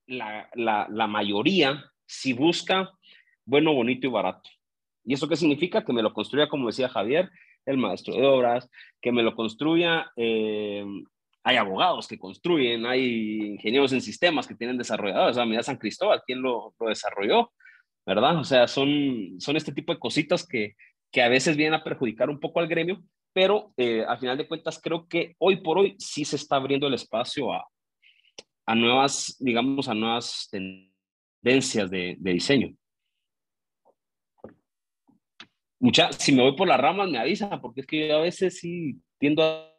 la, 0.08 1.08
mayoría 1.08 1.92
si 2.08 2.34
busca 2.34 2.92
bueno, 3.46 3.74
bonito 3.74 4.08
y 4.08 4.10
barato. 4.10 4.50
¿Y 5.04 5.14
eso 5.14 5.28
qué 5.28 5.36
significa? 5.36 5.86
Que 5.86 5.94
me 5.94 6.02
lo 6.02 6.12
construya, 6.12 6.50
como 6.50 6.68
decía 6.68 6.90
Javier, 6.90 7.30
el 7.68 7.78
maestro 7.78 8.16
de 8.16 8.26
obras, 8.26 8.68
que 9.00 9.12
me 9.12 9.22
lo 9.22 9.36
construya, 9.36 10.12
eh, 10.16 10.84
hay 11.46 11.58
abogados 11.58 12.08
que 12.08 12.18
construyen, 12.18 12.88
hay 12.88 13.52
ingenieros 13.52 13.94
en 13.94 14.02
sistemas 14.02 14.48
que 14.48 14.56
tienen 14.56 14.80
desarrolladores, 14.80 15.38
o 15.38 15.40
sea, 15.40 15.46
mira 15.46 15.62
San 15.62 15.78
Cristóbal, 15.78 16.24
¿quién 16.26 16.42
lo, 16.42 16.74
lo, 16.80 16.90
desarrolló? 16.90 17.52
¿Verdad? 18.04 18.40
O 18.40 18.44
sea, 18.44 18.68
son, 18.68 19.36
son 19.40 19.56
este 19.56 19.72
tipo 19.72 19.94
de 19.94 20.00
cositas 20.00 20.46
que, 20.46 20.74
que 21.12 21.22
a 21.22 21.30
veces 21.30 21.56
vienen 21.56 21.76
a 21.76 21.84
perjudicar 21.84 22.32
un 22.32 22.40
poco 22.40 22.60
al 22.60 22.68
gremio, 22.68 23.04
pero 23.32 23.72
eh, 23.78 24.04
al 24.08 24.18
final 24.18 24.40
de 24.40 24.48
cuentas 24.48 24.82
creo 24.82 25.08
que 25.08 25.36
hoy 25.38 25.58
por 25.58 25.78
hoy 25.78 25.96
sí 26.00 26.26
se 26.26 26.36
está 26.36 26.56
abriendo 26.56 26.88
el 26.88 26.96
espacio 26.96 27.54
a, 27.54 27.64
a 28.66 28.74
nuevas, 28.74 29.38
digamos, 29.40 29.88
a 29.88 29.94
nuevas 29.94 30.50
tendencias 30.50 31.92
de, 31.92 32.16
de 32.18 32.34
diseño. 32.34 32.76
Mucha, 35.80 36.12
si 36.12 36.32
me 36.32 36.42
voy 36.42 36.56
por 36.56 36.68
las 36.68 36.80
ramas 36.80 37.08
me 37.08 37.20
avisa, 37.20 37.62
porque 37.62 37.82
es 37.82 37.88
que 37.88 38.12
a 38.12 38.18
veces 38.18 38.58
sí 38.58 38.96
tiendo 39.20 39.44
a 39.44 39.72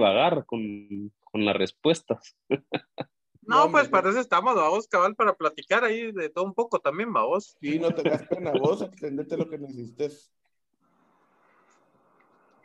divagar 0.00 0.46
con, 0.46 1.12
con 1.20 1.44
las 1.44 1.56
respuestas. 1.56 2.36
No, 3.42 3.68
pues 3.68 3.88
para 3.88 4.10
eso 4.10 4.20
estamos, 4.20 4.54
vamos, 4.54 4.86
cabal, 4.86 5.16
para 5.16 5.34
platicar 5.34 5.82
ahí 5.82 6.12
de 6.12 6.28
todo 6.28 6.44
un 6.44 6.54
poco 6.54 6.78
también, 6.78 7.12
vamos. 7.12 7.56
Sí, 7.60 7.80
no 7.80 7.92
tengas 7.92 8.22
pena, 8.28 8.52
vos, 8.52 8.80
extendete 8.80 9.36
lo 9.36 9.48
que 9.48 9.58
necesites. 9.58 10.30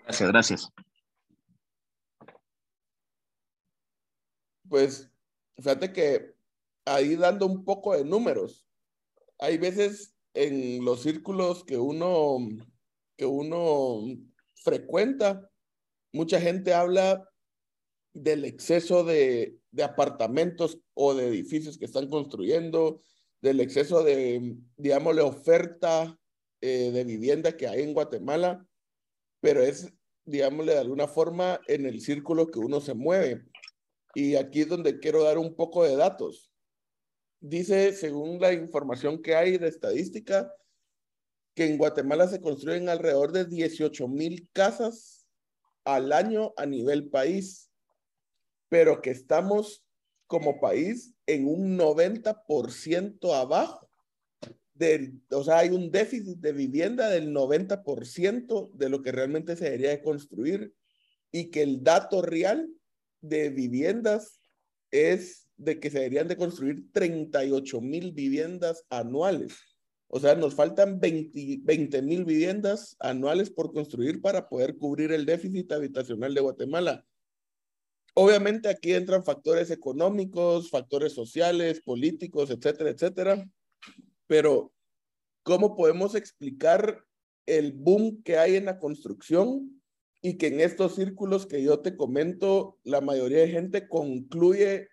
Gracias, 0.04 0.30
gracias. 0.30 0.74
Pues, 4.70 5.12
fíjate 5.58 5.92
que 5.92 6.36
ahí 6.86 7.16
dando 7.16 7.48
un 7.48 7.66
poco 7.66 7.98
de 7.98 8.06
números, 8.06 8.68
hay 9.40 9.58
veces 9.58 10.16
en 10.36 10.86
los 10.86 11.02
círculos 11.02 11.64
que 11.64 11.78
uno, 11.78 12.38
que 13.18 13.26
uno 13.26 14.02
frecuenta, 14.54 15.50
mucha 16.16 16.40
gente 16.40 16.74
habla 16.74 17.30
del 18.14 18.46
exceso 18.46 19.04
de, 19.04 19.60
apartamentos 19.84 20.80
o 20.94 21.14
de 21.14 21.28
edificios 21.28 21.78
que 21.78 21.84
están 21.84 22.10
construyendo, 22.10 23.02
del 23.42 23.60
exceso 23.60 24.02
de, 24.02 24.56
digámosle, 24.78 25.22
oferta 25.22 26.18
eh, 26.62 26.92
de 26.92 27.04
vivienda 27.04 27.58
que 27.58 27.68
hay 27.68 27.82
en 27.82 27.94
Guatemala, 27.94 28.66
pero 29.42 29.62
es, 29.62 29.94
digámosle, 30.24 30.74
de 30.74 30.80
alguna 30.80 31.08
forma 31.10 31.60
en 31.68 31.86
el 31.86 32.00
círculo 32.00 32.48
que 32.48 32.60
uno 32.60 32.80
se 32.80 32.94
mueve. 32.94 33.44
Y 34.16 34.36
aquí 34.36 34.62
es 34.62 34.70
donde 34.70 35.00
quiero 35.00 35.24
dar 35.24 35.38
un 35.38 35.54
poco 35.54 35.84
de 35.84 35.98
datos. 35.98 36.50
Dice, 37.42 37.92
según 37.92 38.40
la 38.40 38.54
información 38.54 39.22
que 39.22 39.36
hay 39.36 39.58
de 39.58 39.68
estadística, 39.68 40.50
que 41.54 41.66
en 41.66 41.78
Guatemala 41.78 42.30
se 42.30 42.40
construyen 42.40 42.88
alrededor 42.88 43.34
de 43.34 43.44
18 43.44 44.08
mil 44.08 44.50
casas 44.54 45.25
al 45.86 46.12
año 46.12 46.54
a 46.58 46.66
nivel 46.66 47.10
país, 47.10 47.72
pero 48.70 49.02
que 49.02 49.12
estamos 49.12 49.86
como 50.28 50.60
país 50.60 51.14
en 51.28 51.48
un 51.48 51.78
90% 51.78 53.34
abajo. 53.34 53.90
De, 54.74 55.14
o 55.32 55.44
sea, 55.44 55.60
hay 55.60 55.70
un 55.70 55.90
déficit 55.90 56.38
de 56.40 56.52
vivienda 56.52 57.10
del 57.10 57.32
90% 57.32 58.72
de 58.74 58.90
lo 58.90 59.02
que 59.02 59.14
realmente 59.14 59.56
se 59.56 59.66
debería 59.66 59.92
de 59.92 60.02
construir 60.02 60.74
y 61.32 61.50
que 61.50 61.62
el 61.62 61.84
dato 61.84 62.22
real 62.22 62.70
de 63.22 63.50
viviendas 63.50 64.42
es 64.92 65.48
de 65.58 65.80
que 65.80 65.90
se 65.90 66.00
deberían 66.00 66.28
de 66.28 66.38
construir 66.38 66.92
38 66.92 67.80
mil 67.80 68.12
viviendas 68.12 68.84
anuales. 68.90 69.75
O 70.08 70.20
sea, 70.20 70.36
nos 70.36 70.54
faltan 70.54 71.00
20 71.00 72.02
mil 72.02 72.26
viviendas 72.26 72.96
anuales 73.00 73.50
por 73.50 73.74
construir 73.74 74.22
para 74.22 74.48
poder 74.48 74.78
cubrir 74.78 75.12
el 75.12 75.26
déficit 75.26 75.72
habitacional 75.72 76.34
de 76.34 76.42
Guatemala. 76.42 77.06
Obviamente 78.14 78.70
aquí 78.70 78.94
entran 78.94 79.26
factores 79.26 79.72
económicos, 79.72 80.70
factores 80.70 81.14
sociales, 81.14 81.82
políticos, 81.82 82.50
etcétera, 82.50 82.92
etcétera. 82.92 83.50
Pero, 84.28 84.72
¿cómo 85.44 85.76
podemos 85.76 86.16
explicar 86.16 87.04
el 87.46 87.74
boom 87.74 88.24
que 88.24 88.38
hay 88.38 88.56
en 88.56 88.66
la 88.66 88.80
construcción 88.80 89.82
y 90.22 90.38
que 90.38 90.48
en 90.48 90.62
estos 90.62 90.96
círculos 90.96 91.46
que 91.46 91.62
yo 91.62 91.82
te 91.82 91.96
comento, 91.96 92.80
la 92.84 93.02
mayoría 93.02 93.40
de 93.40 93.50
gente 93.50 93.88
concluye 93.88 94.88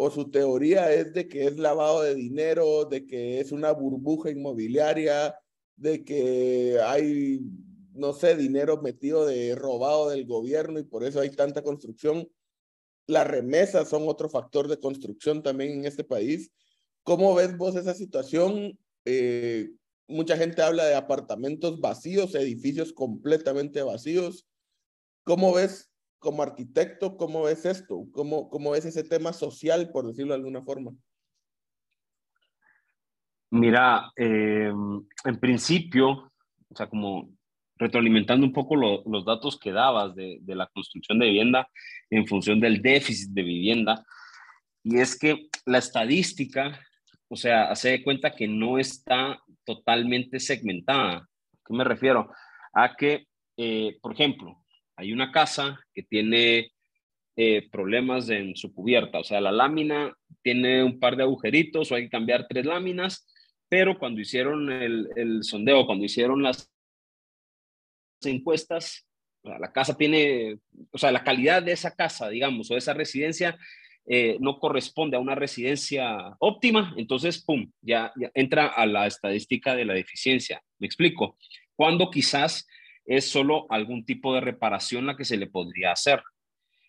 o 0.00 0.12
su 0.12 0.30
teoría 0.30 0.92
es 0.92 1.12
de 1.12 1.28
que 1.28 1.46
es 1.46 1.58
lavado 1.58 2.02
de 2.02 2.14
dinero, 2.14 2.84
de 2.84 3.04
que 3.04 3.40
es 3.40 3.50
una 3.50 3.72
burbuja 3.72 4.30
inmobiliaria, 4.30 5.34
de 5.74 6.04
que 6.04 6.78
hay, 6.80 7.40
no 7.94 8.12
sé, 8.12 8.36
dinero 8.36 8.80
metido 8.80 9.26
de 9.26 9.56
robado 9.56 10.08
del 10.10 10.24
gobierno 10.24 10.78
y 10.78 10.84
por 10.84 11.02
eso 11.02 11.18
hay 11.18 11.30
tanta 11.30 11.64
construcción. 11.64 12.30
Las 13.08 13.26
remesas 13.26 13.88
son 13.88 14.04
otro 14.06 14.28
factor 14.28 14.68
de 14.68 14.78
construcción 14.78 15.42
también 15.42 15.72
en 15.72 15.84
este 15.84 16.04
país. 16.04 16.52
¿Cómo 17.02 17.34
ves 17.34 17.56
vos 17.56 17.74
esa 17.74 17.94
situación? 17.94 18.78
Eh, 19.04 19.72
mucha 20.06 20.36
gente 20.36 20.62
habla 20.62 20.84
de 20.84 20.94
apartamentos 20.94 21.80
vacíos, 21.80 22.36
edificios 22.36 22.92
completamente 22.92 23.82
vacíos. 23.82 24.46
¿Cómo 25.24 25.52
ves 25.54 25.87
como 26.18 26.42
arquitecto, 26.42 27.16
cómo 27.16 27.42
ves 27.42 27.64
esto? 27.64 28.06
¿Cómo, 28.12 28.48
cómo 28.48 28.72
ves 28.72 28.84
ese 28.84 29.04
tema 29.04 29.32
social, 29.32 29.90
por 29.92 30.06
decirlo 30.06 30.32
de 30.32 30.38
alguna 30.38 30.62
forma? 30.62 30.92
Mira, 33.50 34.12
eh, 34.16 34.70
en 35.24 35.40
principio, 35.40 36.08
o 36.10 36.76
sea, 36.76 36.88
como 36.88 37.30
retroalimentando 37.76 38.44
un 38.44 38.52
poco 38.52 38.76
los 38.76 39.24
datos 39.24 39.58
que 39.58 39.72
dabas 39.72 40.14
de, 40.14 40.38
de, 40.42 40.54
la 40.54 40.66
construcción 40.66 41.18
de 41.18 41.26
vivienda 41.26 41.68
en 42.10 42.26
función 42.26 42.60
del 42.60 42.82
déficit 42.82 43.30
de 43.30 43.42
vivienda. 43.42 44.04
Y 44.82 44.98
es 44.98 45.18
que 45.18 45.48
la 45.64 45.78
estadística, 45.78 46.78
o 47.28 47.36
sea, 47.36 47.70
hace 47.70 47.90
de 47.90 48.02
cuenta 48.02 48.34
que 48.34 48.48
no 48.48 48.78
está 48.78 49.40
totalmente 49.64 50.40
segmentada. 50.40 51.18
¿A 51.18 51.58
qué 51.66 51.74
me 51.74 51.84
refiero? 51.84 52.30
A 52.72 52.96
que, 52.96 53.28
eh, 53.56 53.96
por 54.02 54.12
ejemplo, 54.12 54.64
hay 54.98 55.12
una 55.12 55.30
casa 55.30 55.78
que 55.94 56.02
tiene 56.02 56.72
eh, 57.36 57.68
problemas 57.70 58.28
en 58.30 58.56
su 58.56 58.74
cubierta, 58.74 59.20
o 59.20 59.24
sea, 59.24 59.40
la 59.40 59.52
lámina 59.52 60.12
tiene 60.42 60.82
un 60.82 60.98
par 60.98 61.16
de 61.16 61.22
agujeritos 61.22 61.90
o 61.90 61.94
hay 61.94 62.04
que 62.04 62.10
cambiar 62.10 62.48
tres 62.48 62.66
láminas, 62.66 63.24
pero 63.68 63.96
cuando 63.96 64.20
hicieron 64.20 64.70
el, 64.72 65.44
sondeo, 65.44 65.86
cuando 65.86 66.04
hicieron 66.04 66.42
las 66.42 66.68
encuestas, 68.22 69.06
la 69.44 69.72
casa 69.72 69.96
tiene, 69.96 70.58
o 70.90 70.98
sea, 70.98 71.12
la 71.12 71.22
calidad 71.22 71.62
de 71.62 71.72
esa 71.72 71.94
casa, 71.94 72.28
digamos, 72.28 72.68
o 72.68 72.74
de 72.74 72.78
esa 72.78 72.92
residencia 72.92 73.56
eh, 74.04 74.36
no 74.40 74.58
corresponde 74.58 75.16
a 75.16 75.20
una 75.20 75.36
residencia 75.36 76.34
óptima, 76.40 76.92
entonces, 76.96 77.44
¡pum!, 77.44 77.70
ya, 77.82 78.12
ya, 78.20 78.32
entra 78.34 78.66
a 78.66 78.84
la 78.84 79.06
estadística 79.06 79.76
de 79.76 79.84
la 79.84 79.94
deficiencia. 79.94 80.60
¿Me 80.80 80.88
explico? 80.88 81.36
Cuando 81.76 82.10
quizás 82.10 82.66
es 83.08 83.30
solo 83.30 83.66
algún 83.70 84.04
tipo 84.04 84.34
de 84.34 84.42
reparación 84.42 85.06
la 85.06 85.16
que 85.16 85.24
se 85.24 85.38
le 85.38 85.46
podría 85.46 85.92
hacer. 85.92 86.22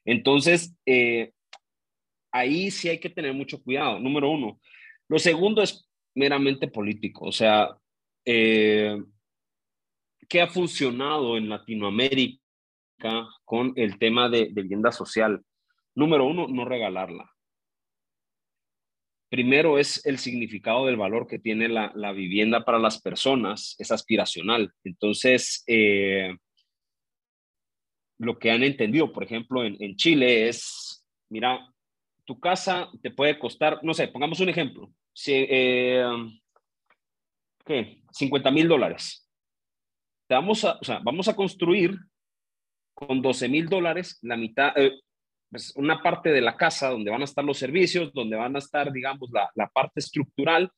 Entonces, 0.04 0.76
eh, 0.86 1.32
ahí 2.32 2.70
sí 2.72 2.90
hay 2.90 3.00
que 3.00 3.10
tener 3.10 3.34
mucho 3.34 3.64
cuidado, 3.64 4.00
número 4.00 4.30
uno. 4.30 4.60
Lo 5.08 5.18
segundo 5.18 5.64
es 5.64 5.90
meramente 6.14 6.68
político, 6.68 7.26
o 7.26 7.32
sea, 7.32 7.70
eh, 8.26 9.02
¿qué 10.28 10.42
ha 10.42 10.48
funcionado 10.48 11.38
en 11.38 11.48
Latinoamérica 11.48 12.38
con 13.46 13.72
el 13.78 13.98
tema 13.98 14.28
de, 14.28 14.50
vivienda 14.52 14.92
social? 14.92 15.42
Número 15.96 16.26
uno, 16.26 16.48
no 16.50 16.66
regalarla. 16.66 17.32
Primero 19.30 19.78
es 19.78 20.06
el 20.06 20.18
significado 20.18 20.86
del 20.86 20.98
valor 20.98 21.28
que 21.28 21.40
tiene 21.40 21.70
la, 21.70 22.12
vivienda 22.12 22.66
para 22.66 22.80
las 22.80 23.02
personas, 23.02 23.76
es 23.78 23.92
aspiracional. 23.92 24.74
Entonces, 24.84 25.64
eh, 25.68 26.36
lo 28.18 28.40
que 28.40 28.52
han 28.52 28.64
entendido, 28.64 29.14
por 29.14 29.24
ejemplo, 29.24 29.64
en, 29.64 29.96
Chile 29.96 30.50
es, 30.50 31.06
mira, 31.30 31.60
tu 32.26 32.40
casa 32.40 32.90
te 33.02 33.12
puede 33.12 33.38
costar, 33.38 33.80
no 33.84 33.94
sé, 33.94 34.08
pongamos 34.08 34.40
un 34.40 34.50
ejemplo, 34.50 34.92
si, 35.14 35.34
eh, 35.34 36.06
¿qué? 37.66 38.02
50 38.12 38.52
mil 38.52 38.68
dólares 38.68 39.30
vamos 40.30 40.64
a, 40.64 40.78
o 40.80 40.84
sea, 40.84 41.00
vamos 41.00 41.28
a 41.28 41.36
construir 41.36 41.98
con 42.94 43.22
12 43.22 43.50
mil 43.50 43.68
dólares 43.68 44.20
la 44.22 44.38
mitad, 44.38 44.78
eh, 44.78 45.00
pues 45.50 45.74
una 45.76 46.02
parte 46.02 46.30
de 46.30 46.42
la 46.42 46.56
casa 46.56 46.90
donde 46.90 47.12
van 47.12 47.22
a 47.22 47.26
estar 47.26 47.44
los 47.44 47.58
servicios, 47.58 48.14
donde 48.14 48.38
van 48.38 48.56
a 48.56 48.60
estar, 48.60 48.92
digamos, 48.92 49.30
la, 49.32 49.50
la 49.56 49.68
parte 49.68 50.00
estructural 50.00 50.72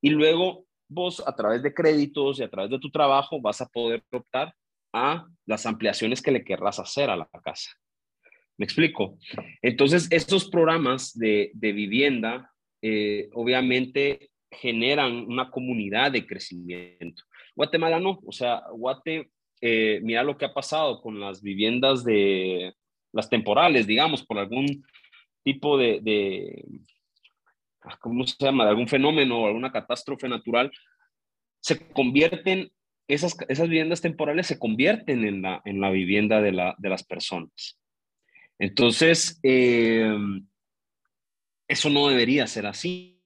y 0.00 0.10
luego 0.10 0.66
vos 0.88 1.22
a 1.26 1.34
través 1.34 1.62
de 1.62 1.74
créditos 1.74 2.38
y 2.38 2.42
a 2.42 2.50
través 2.50 2.70
de 2.70 2.78
tu 2.78 2.90
trabajo 2.90 3.40
vas 3.40 3.60
a 3.60 3.68
poder 3.68 4.02
optar 4.12 4.54
a 4.92 5.26
las 5.46 5.66
ampliaciones 5.66 6.20
que 6.20 6.32
le 6.32 6.44
querrás 6.44 6.78
hacer 6.78 7.10
a 7.10 7.16
la 7.16 7.28
casa. 7.42 7.70
¿Me 8.58 8.64
explico? 8.64 9.18
Entonces, 9.62 10.06
estos 10.10 10.48
programas 10.48 11.14
de, 11.14 11.50
de 11.54 11.72
vivienda 11.72 12.52
eh, 12.82 13.30
obviamente 13.32 14.30
generan 14.50 15.12
una 15.26 15.50
comunidad 15.50 16.12
de 16.12 16.26
crecimiento. 16.26 17.22
Guatemala 17.56 17.98
no, 17.98 18.20
o 18.24 18.32
sea, 18.32 18.62
Guate, 18.72 19.30
eh, 19.60 20.00
mira 20.02 20.22
lo 20.22 20.36
que 20.36 20.44
ha 20.44 20.52
pasado 20.52 21.00
con 21.00 21.18
las 21.18 21.42
viviendas 21.42 22.04
de 22.04 22.74
las 23.12 23.28
temporales, 23.28 23.86
digamos, 23.86 24.24
por 24.24 24.38
algún 24.38 24.84
tipo 25.44 25.76
de, 25.76 26.64
ah, 27.82 27.96
¿cómo 28.00 28.26
se 28.26 28.36
llama?, 28.38 28.64
de 28.64 28.70
algún 28.70 28.88
fenómeno 28.88 29.40
o 29.40 29.46
alguna 29.46 29.72
catástrofe 29.72 30.28
natural, 30.28 30.70
se 31.60 31.78
convierten, 31.92 32.70
esas, 33.08 33.36
esas 33.48 33.68
viviendas 33.68 34.00
temporales 34.00 34.46
se 34.46 34.58
convierten 34.58 35.24
en 35.24 35.42
la, 35.42 35.62
en 35.64 35.80
la 35.80 35.90
vivienda 35.90 36.40
de, 36.40 36.52
la, 36.52 36.74
de 36.78 36.88
las 36.88 37.04
personas. 37.04 37.78
Entonces, 38.58 39.40
eh, 39.42 40.16
eso 41.68 41.90
no 41.90 42.08
debería 42.08 42.46
ser 42.46 42.66
así. 42.66 43.20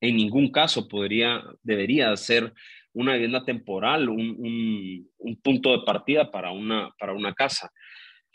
En 0.00 0.16
ningún 0.16 0.50
caso 0.50 0.88
podría, 0.88 1.42
debería 1.62 2.16
ser 2.16 2.52
una 2.92 3.12
vivienda 3.12 3.44
temporal, 3.44 4.08
un, 4.08 5.08
punto 5.42 5.72
de 5.72 5.84
partida 5.84 6.30
para 6.30 6.50
una, 6.50 6.90
para 6.98 7.12
una 7.12 7.32
casa. 7.32 7.70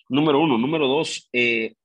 Número 0.09 0.39
uno. 0.39 0.57
Número 0.57 0.87
dos, 0.87 1.29
eh, 1.33 1.75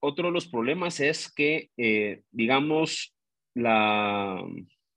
otro 0.00 0.28
de 0.28 0.32
los 0.32 0.46
problemas 0.46 1.00
es 1.00 1.32
que, 1.32 1.70
eh, 1.76 2.22
digamos, 2.30 3.14
la, 3.54 4.42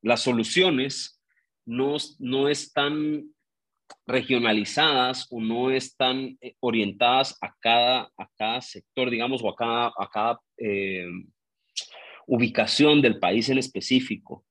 las 0.01 0.21
soluciones 0.21 1.21
no, 1.65 1.97
no 2.19 2.49
están 2.49 3.33
regionalizadas 4.07 5.27
o 5.31 5.41
no 5.41 5.69
están 5.69 6.37
eh, 6.41 6.55
orientadas 6.59 7.37
a 7.41 7.55
cada, 7.59 8.11
a 8.17 8.29
cada 8.37 8.61
sector, 8.61 9.09
digamos, 9.09 9.43
o 9.43 9.49
a 9.49 9.55
cada, 9.55 9.87
a 9.87 10.09
cada 10.11 10.39
ubicación 12.27 13.01
del 13.01 13.19
país 13.19 13.49
en 13.49 13.57
específico. 13.57 14.45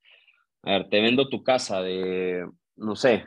A 0.62 0.72
ver, 0.72 0.88
te 0.88 1.00
vendo 1.00 1.28
tu 1.28 1.42
casa 1.42 1.80
de, 1.82 2.46
no 2.76 2.94
sé, 2.96 3.26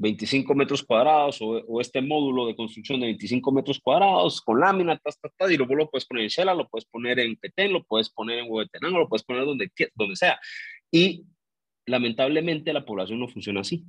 25 0.00 0.54
metros 0.54 0.82
cuadrados 0.82 1.38
o, 1.42 1.78
este 1.78 2.00
módulo 2.00 2.46
de 2.46 2.56
construcción 2.56 3.00
de 3.00 3.06
25 3.08 3.52
metros 3.52 3.78
cuadrados 3.78 4.40
con 4.40 4.58
lámina, 4.58 4.98
y 5.50 5.56
luego 5.58 5.74
lo 5.74 5.90
puedes 5.90 6.06
poner 6.06 6.24
en 6.24 6.30
Shela, 6.30 6.54
lo 6.54 6.66
puedes 6.68 6.86
poner 6.86 7.18
en 7.20 7.36
Petén, 7.36 7.70
lo 7.70 7.84
puedes 7.84 8.08
poner 8.08 8.38
en 8.38 8.46
Huehuetenango, 8.50 8.98
lo 8.98 9.08
puedes 9.08 9.24
poner 9.24 9.44
donde, 9.44 9.70
donde 9.94 10.16
sea. 10.16 10.40
Y 10.90 11.26
lamentablemente 11.84 12.72
la 12.72 12.84
población 12.84 13.20
no 13.20 13.28
funciona 13.28 13.60
así. 13.60 13.84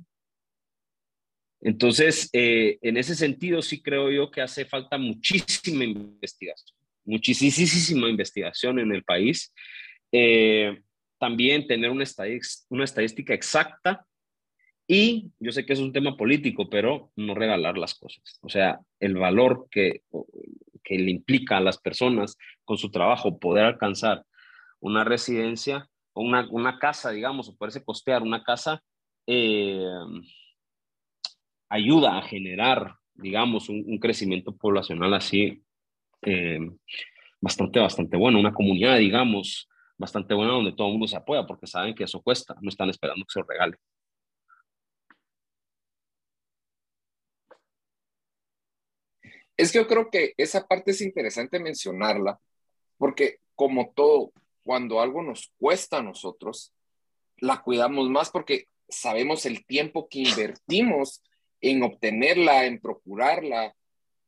Entonces, 1.62 2.28
eh, 2.34 2.78
en 2.82 2.98
ese 2.98 3.14
sentido, 3.14 3.62
sí 3.62 3.80
creo 3.80 4.10
yo 4.10 4.30
que 4.30 4.42
hace 4.42 4.66
falta 4.66 4.98
muchísima 4.98 5.84
investigación, 5.84 6.76
muchísima 7.06 8.10
investigación 8.10 8.78
en 8.80 8.92
el 8.92 9.02
país. 9.02 9.50
Eh, 10.12 10.78
también 11.18 11.66
tener 11.66 11.88
una, 11.88 12.04
una 12.68 12.84
estadística 12.84 13.32
exacta 13.32 14.06
y 14.92 15.30
yo 15.40 15.52
sé 15.52 15.64
que 15.64 15.72
es 15.72 15.78
un 15.78 15.92
tema 15.92 16.16
político, 16.16 16.68
pero 16.68 17.10
no 17.16 17.34
regalar 17.34 17.78
las 17.78 17.94
cosas. 17.94 18.38
O 18.42 18.48
sea, 18.48 18.80
el 19.00 19.14
valor 19.14 19.68
que, 19.70 20.02
que 20.82 20.98
le 20.98 21.10
implica 21.10 21.56
a 21.56 21.60
las 21.60 21.78
personas 21.78 22.36
con 22.64 22.78
su 22.78 22.90
trabajo 22.90 23.38
poder 23.38 23.64
alcanzar 23.64 24.24
una 24.80 25.04
residencia 25.04 25.88
una, 26.14 26.46
una 26.50 26.78
casa, 26.78 27.10
digamos, 27.10 27.48
o 27.48 27.56
poderse 27.56 27.84
costear 27.84 28.22
una 28.22 28.42
casa, 28.42 28.82
eh, 29.26 29.84
ayuda 31.68 32.18
a 32.18 32.22
generar, 32.22 32.96
digamos, 33.14 33.68
un, 33.68 33.98
crecimiento 33.98 34.54
poblacional 34.56 35.14
así 35.14 35.62
eh, 36.22 36.58
bastante, 37.40 37.80
bastante 37.80 38.16
bueno, 38.16 38.38
una 38.38 38.52
comunidad, 38.52 38.98
digamos, 38.98 39.68
bastante 39.96 40.34
buena 40.34 40.52
donde 40.52 40.72
todo 40.72 40.88
el 40.88 40.92
mundo 40.94 41.06
se 41.06 41.16
apoya 41.16 41.46
porque 41.46 41.66
saben 41.66 41.94
que 41.94 42.04
eso 42.04 42.20
cuesta, 42.20 42.56
no 42.60 42.68
están 42.68 42.90
esperando 42.90 43.24
que 43.24 43.32
se 43.32 43.40
lo 43.40 43.46
regale. 43.46 43.76
Es 49.56 49.72
que 49.72 49.78
yo 49.78 49.86
creo 49.86 50.10
que 50.10 50.34
esa 50.36 50.66
parte 50.66 50.92
es 50.92 51.00
interesante 51.00 51.60
mencionarla, 51.60 52.40
porque 52.96 53.38
como 53.54 53.92
todo, 53.94 54.32
cuando 54.64 55.00
algo 55.00 55.22
nos 55.22 55.52
cuesta 55.58 55.98
a 55.98 56.02
nosotros, 56.02 56.72
la 57.36 57.62
cuidamos 57.62 58.08
más 58.08 58.30
porque 58.30 58.66
sabemos 58.88 59.46
el 59.46 59.66
tiempo 59.66 60.08
que 60.08 60.20
invertimos 60.20 61.22
en 61.60 61.82
obtenerla, 61.82 62.66
en 62.66 62.80
procurarla, 62.80 63.74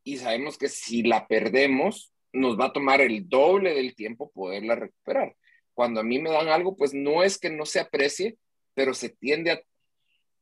y 0.04 0.18
sabemos 0.18 0.58
que 0.58 0.68
si 0.68 1.02
la 1.02 1.26
perdemos, 1.26 2.12
nos 2.32 2.58
va 2.58 2.66
a 2.66 2.72
tomar 2.72 3.00
el 3.00 3.28
doble 3.28 3.74
del 3.74 3.94
tiempo 3.94 4.30
poderla 4.32 4.74
recuperar. 4.74 5.34
Cuando 5.72 6.00
a 6.00 6.04
mí 6.04 6.18
me 6.18 6.30
dan 6.30 6.48
algo, 6.48 6.76
pues 6.76 6.92
no 6.92 7.22
es 7.22 7.38
que 7.38 7.50
no 7.50 7.64
se 7.64 7.80
aprecie, 7.80 8.36
pero 8.74 8.92
se 8.92 9.08
tiende 9.08 9.64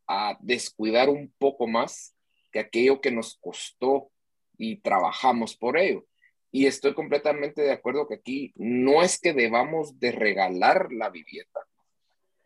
a, 0.07 0.37
descuidar 0.41 1.09
un 1.09 1.33
poco 1.39 1.67
más 1.67 2.15
que 2.51 2.59
aquello 2.59 3.01
que 3.01 3.11
nos 3.11 3.39
costó 3.39 4.11
y 4.57 4.77
trabajamos 4.77 5.57
por 5.57 5.77
ello. 5.77 6.07
Y 6.51 6.67
estoy 6.67 6.95
completamente 6.95 7.63
de 7.63 7.73
acuerdo 7.73 8.07
que 8.07 8.17
aquí 8.17 8.53
no 8.57 9.03
es 9.03 9.19
que 9.19 9.33
debamos 9.33 9.99
de 9.99 10.13
regalar 10.13 10.93
la 10.93 11.09
vivienda, 11.09 11.61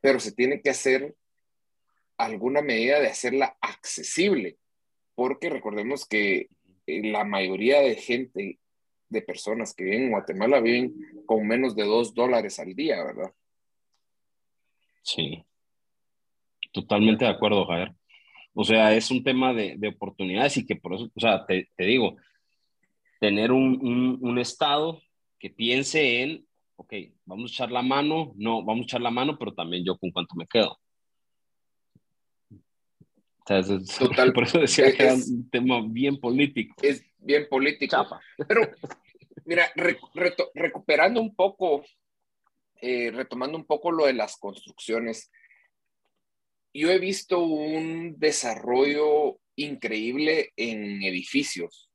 pero 0.00 0.20
se 0.20 0.32
tiene 0.32 0.60
que 0.60 0.70
hacer 0.70 1.14
alguna 2.16 2.62
medida 2.62 3.00
de 3.00 3.08
hacerla 3.08 3.56
accesible, 3.60 4.58
porque 5.14 5.50
recordemos 5.50 6.06
que 6.06 6.48
eh, 6.86 7.10
la 7.10 7.24
mayoría 7.24 7.80
de 7.80 7.96
gente, 7.96 8.58
de 9.08 9.22
personas 9.22 9.74
que 9.74 9.84
viven 9.84 10.04
en 10.04 10.10
Guatemala, 10.10 10.60
viven 10.60 10.94
con 11.26 11.46
menos 11.46 11.74
de 11.74 11.84
dos 11.84 12.14
dólares 12.14 12.58
al 12.58 12.74
día, 12.74 13.02
¿verdad? 13.02 13.32
Sí, 15.02 15.44
totalmente 16.72 17.24
de 17.24 17.30
acuerdo, 17.30 17.66
Javier. 17.66 17.92
O 18.58 18.64
sea, 18.64 18.94
es 18.94 19.10
un 19.10 19.22
tema 19.22 19.52
de, 19.52 19.78
oportunidades 19.86 20.56
y 20.56 20.66
que 20.66 20.76
por 20.76 20.94
eso, 20.94 21.10
o 21.14 21.20
sea, 21.20 21.44
te, 21.44 21.68
digo, 21.76 22.16
tener 23.20 23.52
un, 23.52 24.18
un, 24.18 24.38
Estado 24.38 24.98
que 25.38 25.50
piense 25.50 26.22
en, 26.22 26.46
ok, 26.76 26.94
vamos 27.26 27.50
a 27.50 27.54
echar 27.54 27.70
la 27.70 27.82
mano, 27.82 28.32
no, 28.36 28.64
vamos 28.64 28.84
a 28.84 28.84
echar 28.84 29.02
la 29.02 29.10
mano, 29.10 29.38
pero 29.38 29.52
también 29.52 29.84
yo 29.84 29.98
con 29.98 30.10
cuánto 30.10 30.34
me 30.36 30.46
quedo. 30.46 30.78
Total. 33.44 34.32
Por 34.32 34.44
eso 34.44 34.58
decía 34.58 34.90
que 34.96 35.02
era 35.02 35.14
un 35.14 35.50
tema 35.50 35.82
bien 35.86 36.18
político. 36.18 36.74
Es 36.82 37.04
bien 37.18 37.46
político. 37.50 38.06
Pero, 38.48 38.62
mira, 39.44 39.70
recuperando 40.54 41.20
un 41.20 41.34
poco, 41.34 41.84
eh, 42.80 43.10
retomando 43.12 43.58
un 43.58 43.66
poco 43.66 43.92
lo 43.92 44.06
de 44.06 44.14
las 44.14 44.38
construcciones, 44.38 45.30
yo 46.76 46.90
he 46.90 46.98
visto 46.98 47.40
un 47.40 48.18
desarrollo 48.18 49.38
increíble 49.56 50.52
en 50.56 51.02
edificios. 51.02 51.90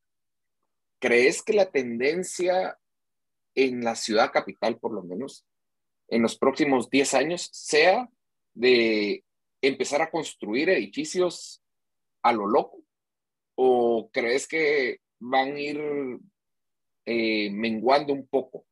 ¿Crees 0.99 1.41
que 1.41 1.53
la 1.53 1.69
tendencia 1.69 2.77
en 3.55 3.83
la 3.83 3.95
ciudad 3.95 4.31
capital, 4.31 4.79
por 4.79 4.93
lo 4.93 5.03
menos, 5.03 5.45
en 6.07 6.21
los 6.21 6.37
próximos 6.37 6.89
10 6.89 7.13
años, 7.13 7.49
sea 7.51 8.09
de 8.53 9.23
empezar 9.61 10.01
a 10.01 10.09
construir 10.09 10.69
edificios 10.69 11.61
a 12.21 12.33
lo 12.33 12.47
loco? 12.47 12.83
¿O 13.55 14.09
crees 14.11 14.47
que 14.47 14.99
van 15.19 15.53
a 15.53 15.59
ir 15.59 15.81
eh, 17.05 17.49
menguando 17.51 18.13
un 18.13 18.27
poco? 18.27 18.65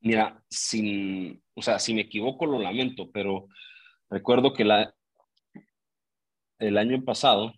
Mira, 0.00 0.42
sin, 0.48 1.42
o 1.54 1.62
sea, 1.62 1.78
si 1.78 1.92
me 1.94 2.02
equivoco 2.02 2.46
lo 2.46 2.58
lamento, 2.58 3.10
pero 3.10 3.48
recuerdo 4.08 4.54
que 4.54 4.64
la, 4.64 4.94
el 6.58 6.78
año 6.78 7.02
pasado, 7.04 7.52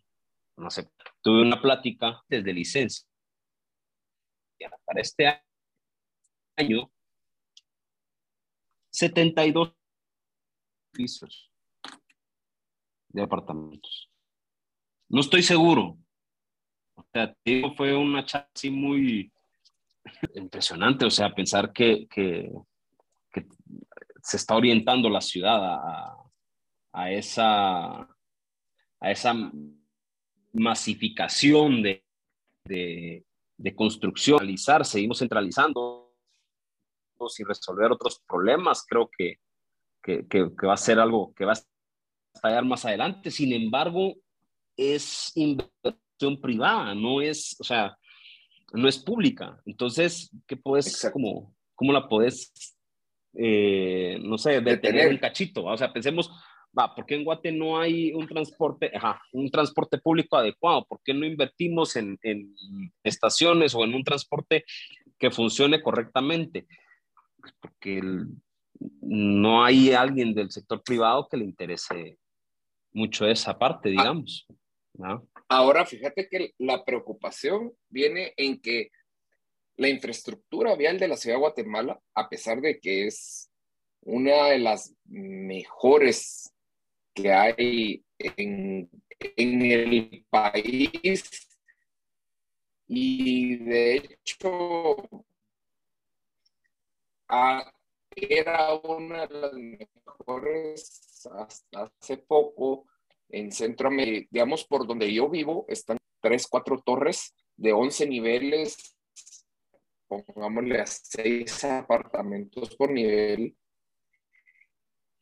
tuve 1.23 1.43
una 1.43 1.61
plática 1.61 2.23
desde 2.29 2.53
licencia. 2.53 3.07
Para 4.85 5.01
este 5.01 5.43
año 6.57 6.91
72 8.93 9.73
pisos 10.93 11.51
de 13.09 13.23
apartamentos. 13.23 14.11
No 15.09 15.21
estoy 15.21 15.43
seguro. 15.43 15.99
O 16.95 17.05
sea, 17.13 17.35
fue 17.77 17.97
una 17.97 18.25
charla 18.25 18.49
muy 18.71 19.33
impresionante, 20.35 21.05
o 21.05 21.11
sea, 21.11 21.35
pensar 21.35 21.73
que, 21.73 22.07
que, 22.09 22.51
se 24.25 24.37
está 24.37 24.55
orientando 24.55 25.11
la 25.11 25.21
ciudad 25.21 25.75
a, 25.75 26.17
a, 26.93 27.11
esa, 27.11 28.03
a 28.03 29.11
esa 29.11 29.35
masificación 30.53 31.83
de, 31.83 32.05
de, 32.65 33.25
de 33.57 33.75
construcción, 33.75 34.39
seguimos 34.85 35.19
centralizando 35.19 36.03
y 37.39 37.45
resolver 37.45 37.93
otros 37.93 38.21
problemas, 38.27 38.85
creo 38.89 39.09
que, 39.17 39.39
que, 40.03 40.27
que, 40.29 40.67
va 40.67 40.75
a 40.75 40.77
ser 40.77 40.99
algo 40.99 41.33
que 41.35 41.45
va 41.45 41.53
a 41.53 41.61
estallar 42.35 42.65
más 42.65 42.85
adelante. 42.85 43.31
Sin 43.31 43.53
embargo, 43.53 44.15
es 44.77 45.33
inversión 45.37 46.41
privada, 46.41 46.95
no 46.95 47.21
es, 47.21 47.57
o 47.61 47.65
sea, 47.65 47.97
no 48.73 48.89
es 48.89 48.99
pública. 48.99 49.61
Entonces, 49.67 50.31
¿qué 50.47 50.57
puedes, 50.57 51.09
como, 51.13 51.55
cómo 51.75 51.93
la 51.93 52.09
puedes, 52.09 52.53
eh, 53.35 54.19
no 54.23 54.39
sé, 54.39 54.61
detener 54.61 55.09
un 55.09 55.19
cachito? 55.19 55.65
O 55.65 55.77
sea, 55.77 55.93
pensemos, 55.93 56.31
va, 56.77 56.95
¿por 56.95 57.07
qué 57.07 57.17
en 57.17 57.25
Guate 57.25 57.53
no 57.53 57.79
hay 57.79 58.13
un 58.13 58.27
transporte, 58.27 58.91
ajá, 58.95 59.21
un 59.33 59.51
transporte 59.51 59.99
público 59.99 60.37
adecuado? 60.37 60.87
¿Por 60.87 61.01
qué 61.05 61.15
no 61.15 61.27
invertimos 61.27 61.97
en, 61.97 62.19
en 62.23 62.55
estaciones 63.03 63.75
o 63.75 63.85
en 63.85 63.95
un 63.95 64.05
transporte 64.05 64.65
que 65.19 65.31
funcione 65.31 65.83
correctamente? 65.83 66.67
porque 67.61 68.03
no 69.01 69.65
hay 69.65 69.93
alguien 69.93 70.35
del 70.35 70.51
sector 70.51 70.83
privado 70.83 71.29
que 71.29 71.37
le 71.37 71.45
interese 71.45 72.19
mucho 72.93 73.27
esa 73.27 73.59
parte, 73.59 73.89
ah. 73.89 73.93
digamos. 73.93 74.47
Ahora, 75.55 75.85
fíjate 75.85 76.31
que 76.31 76.55
la 76.57 76.83
preocupación 76.83 77.77
viene 77.91 78.33
en 78.39 78.59
que 78.63 78.91
la 79.77 79.91
infraestructura 79.91 80.75
vial 80.77 80.99
de 80.99 81.09
la 81.09 81.17
ciudad 81.19 81.37
de 81.37 81.41
Guatemala, 81.41 82.01
a 82.15 82.27
pesar 82.31 82.63
de 82.63 82.81
que 82.81 83.07
es 83.07 83.51
una 84.01 84.47
de 84.47 84.59
las 84.59 84.95
mejores 85.05 86.55
que 87.13 87.31
hay 87.31 88.03
en, 88.19 88.89
el 89.37 90.25
país, 90.31 91.23
y 92.87 93.57
de 93.57 93.97
hecho 93.97 94.97
era 98.17 98.75
una 98.77 99.27
de 99.27 99.35
las 99.39 99.53
mejores 99.53 101.29
hasta 101.31 101.93
hace 102.01 102.17
poco 102.17 102.87
en 103.33 103.51
Centroamérica, 103.51 104.29
digamos, 104.31 104.65
por 104.65 104.87
donde 104.87 105.13
yo 105.13 105.29
vivo, 105.29 105.65
están 105.69 105.99
tres, 106.21 106.47
cuatro 106.47 106.81
torres 106.81 107.35
de 107.57 107.73
11 107.73 108.07
niveles, 108.07 108.97
pongámosle 110.07 110.81
a 110.81 110.87
seis 110.87 111.65
apartamentos 111.65 112.77
por 112.77 112.93
nivel. 112.93 113.57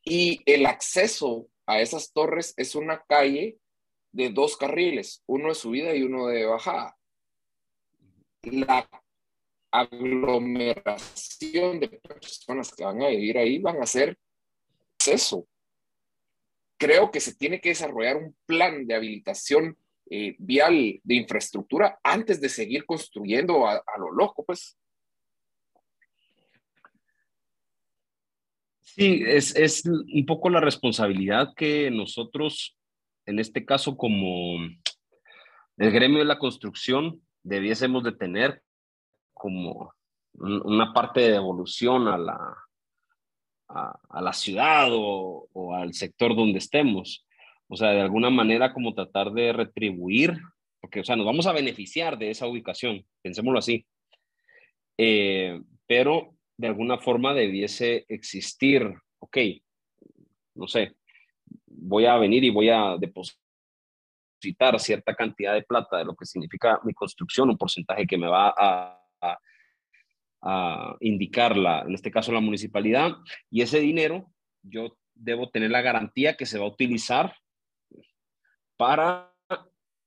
Y 0.02 0.40
el 0.44 0.66
acceso 0.66 1.48
a 1.66 1.80
esas 1.80 2.12
torres 2.12 2.52
es 2.56 2.74
una 2.74 3.02
calle 3.08 3.58
de 4.12 4.30
dos 4.30 4.56
carriles, 4.56 5.22
uno 5.26 5.48
de 5.48 5.54
subida 5.54 5.94
y 5.94 6.02
uno 6.02 6.26
de 6.26 6.44
bajada. 6.44 6.96
La 8.42 8.88
aglomeración 9.70 11.78
de 11.78 11.88
personas 11.88 12.74
que 12.74 12.84
van 12.84 13.02
a 13.02 13.08
vivir 13.08 13.38
ahí 13.38 13.58
van 13.58 13.80
a 13.80 13.86
ser 13.86 14.18
eso. 15.06 15.46
Creo 16.80 17.10
que 17.10 17.20
se 17.20 17.34
tiene 17.34 17.60
que 17.60 17.68
desarrollar 17.68 18.16
un 18.16 18.34
plan 18.46 18.86
de 18.86 18.94
habilitación 18.94 19.76
eh, 20.08 20.34
vial 20.38 20.98
de 21.04 21.14
infraestructura 21.14 22.00
antes 22.02 22.40
de 22.40 22.48
seguir 22.48 22.86
construyendo 22.86 23.68
a, 23.68 23.82
lo 23.98 24.10
loco, 24.10 24.42
pues. 24.46 24.78
Sí, 28.80 29.22
es, 29.26 29.54
es 29.54 29.84
un 29.84 30.24
poco 30.24 30.48
la 30.48 30.62
responsabilidad 30.62 31.52
que 31.54 31.90
nosotros, 31.90 32.78
en 33.26 33.38
este 33.38 33.66
caso 33.66 33.98
como 33.98 34.56
el 35.76 35.90
gremio 35.90 36.20
de 36.20 36.24
la 36.24 36.38
construcción, 36.38 37.20
debiésemos 37.42 38.02
de 38.04 38.12
tener 38.12 38.62
como 39.34 39.92
una 40.32 40.94
parte 40.94 41.20
de 41.20 41.34
evolución 41.34 42.08
a 42.08 42.16
la, 42.16 42.56
a, 43.70 44.20
la 44.20 44.32
ciudad 44.32 44.88
o, 44.90 45.74
al 45.74 45.94
sector 45.94 46.34
donde 46.34 46.58
estemos. 46.58 47.26
O 47.68 47.76
sea, 47.76 47.90
de 47.90 48.00
alguna 48.00 48.30
manera 48.30 48.72
como 48.72 48.94
tratar 48.94 49.30
de 49.32 49.52
retribuir, 49.52 50.36
porque, 50.80 51.00
o 51.00 51.04
sea, 51.04 51.16
nos 51.16 51.26
vamos 51.26 51.46
a 51.46 51.52
beneficiar 51.52 52.18
de 52.18 52.30
esa 52.30 52.46
ubicación, 52.46 53.04
pensémoslo 53.22 53.58
así. 53.58 53.86
Eh, 54.98 55.60
pero 55.86 56.34
de 56.56 56.66
alguna 56.66 56.98
forma 56.98 57.32
debiese 57.32 58.04
existir, 58.08 58.94
ok, 59.18 59.38
no 60.54 60.66
sé, 60.66 60.94
voy 61.66 62.06
a 62.06 62.16
venir 62.16 62.44
y 62.44 62.50
voy 62.50 62.68
a 62.68 62.96
depositar 62.98 64.78
cierta 64.78 65.14
cantidad 65.14 65.54
de 65.54 65.62
plata 65.62 65.98
de 65.98 66.04
lo 66.04 66.14
que 66.14 66.26
significa 66.26 66.80
mi 66.84 66.92
construcción, 66.92 67.50
un 67.50 67.58
porcentaje 67.58 68.06
que 68.06 68.18
me 68.18 68.26
va 68.26 68.54
a, 68.56 68.96
a 70.42 70.96
indicar, 71.00 71.56
la, 71.56 71.80
en 71.80 71.94
este 71.94 72.10
caso 72.10 72.32
la 72.32 72.40
municipalidad, 72.40 73.12
y 73.50 73.62
ese 73.62 73.80
dinero 73.80 74.32
yo 74.62 74.96
debo 75.14 75.50
tener 75.50 75.70
la 75.70 75.82
garantía 75.82 76.36
que 76.36 76.46
se 76.46 76.58
va 76.58 76.64
a 76.64 76.70
utilizar 76.70 77.34
para, 78.76 79.34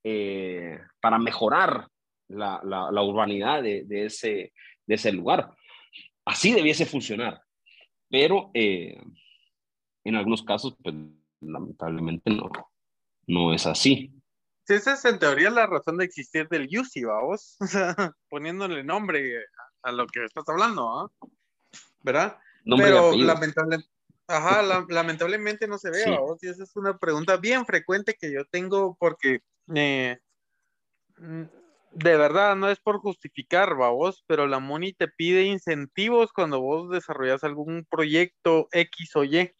eh, 0.03 0.79
para 0.99 1.19
mejorar 1.19 1.87
la, 2.27 2.61
la, 2.63 3.03
urbanidad 3.03 3.61
de, 3.61 3.83
de, 3.85 4.05
ese, 4.05 4.53
de 4.85 4.95
ese 4.95 5.11
lugar. 5.11 5.51
Así 6.25 6.53
debiese 6.53 6.85
funcionar, 6.85 7.41
pero 8.09 8.49
eh, 8.53 8.97
en 10.03 10.15
algunos 10.15 10.43
casos, 10.43 10.75
pues, 10.81 10.95
lamentablemente 11.41 12.31
no, 12.31 12.49
no 13.27 13.53
es 13.53 13.65
así. 13.65 14.11
Sí, 14.65 14.75
esa 14.75 14.93
es 14.93 15.03
en 15.05 15.19
teoría 15.19 15.49
la 15.49 15.67
razón 15.67 15.97
de 15.97 16.05
existir 16.05 16.47
del 16.47 16.67
UCI, 16.67 17.03
vamos, 17.03 17.57
poniéndole 18.29 18.83
nombre 18.83 19.43
a 19.83 19.91
lo 19.91 20.07
que 20.07 20.25
estás 20.25 20.47
hablando, 20.47 20.89
¿ah? 20.89 21.11
¿verdad? 22.01 22.37
Nombre 22.65 22.87
pero 22.87 23.15
lamentablemente, 23.15 23.89
ajá, 24.27 24.61
la, 24.61 24.85
lamentablemente 24.89 25.67
no 25.67 25.77
se 25.77 25.91
ve, 25.91 26.03
sí. 26.03 26.09
vamos, 26.09 26.41
y 26.41 26.47
esa 26.47 26.63
es 26.63 26.75
una 26.75 26.97
pregunta 26.97 27.37
bien 27.37 27.65
frecuente 27.65 28.15
que 28.19 28.31
yo 28.31 28.45
tengo 28.45 28.95
porque 28.99 29.41
eh, 29.75 30.17
de 31.93 32.17
verdad, 32.17 32.55
no 32.55 32.69
es 32.69 32.79
por 32.79 32.99
justificar, 32.99 33.75
vos, 33.75 34.23
pero 34.27 34.47
la 34.47 34.59
MONI 34.59 34.93
te 34.93 35.07
pide 35.07 35.43
incentivos 35.43 36.33
cuando 36.33 36.59
vos 36.59 36.89
desarrollas 36.89 37.43
algún 37.43 37.85
proyecto 37.85 38.67
X 38.71 39.15
o 39.15 39.23
Y, 39.23 39.53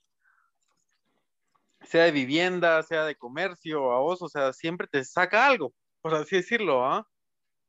sea 1.83 2.05
de 2.05 2.11
vivienda, 2.11 2.81
sea 2.83 3.05
de 3.05 3.15
comercio, 3.15 3.91
a 3.91 3.99
vos, 3.99 4.21
o 4.21 4.29
sea, 4.29 4.51
siempre 4.51 4.87
te 4.87 5.03
saca 5.03 5.45
algo, 5.45 5.73
por 6.01 6.15
así 6.15 6.37
decirlo, 6.37 6.85
¿ah? 6.85 7.07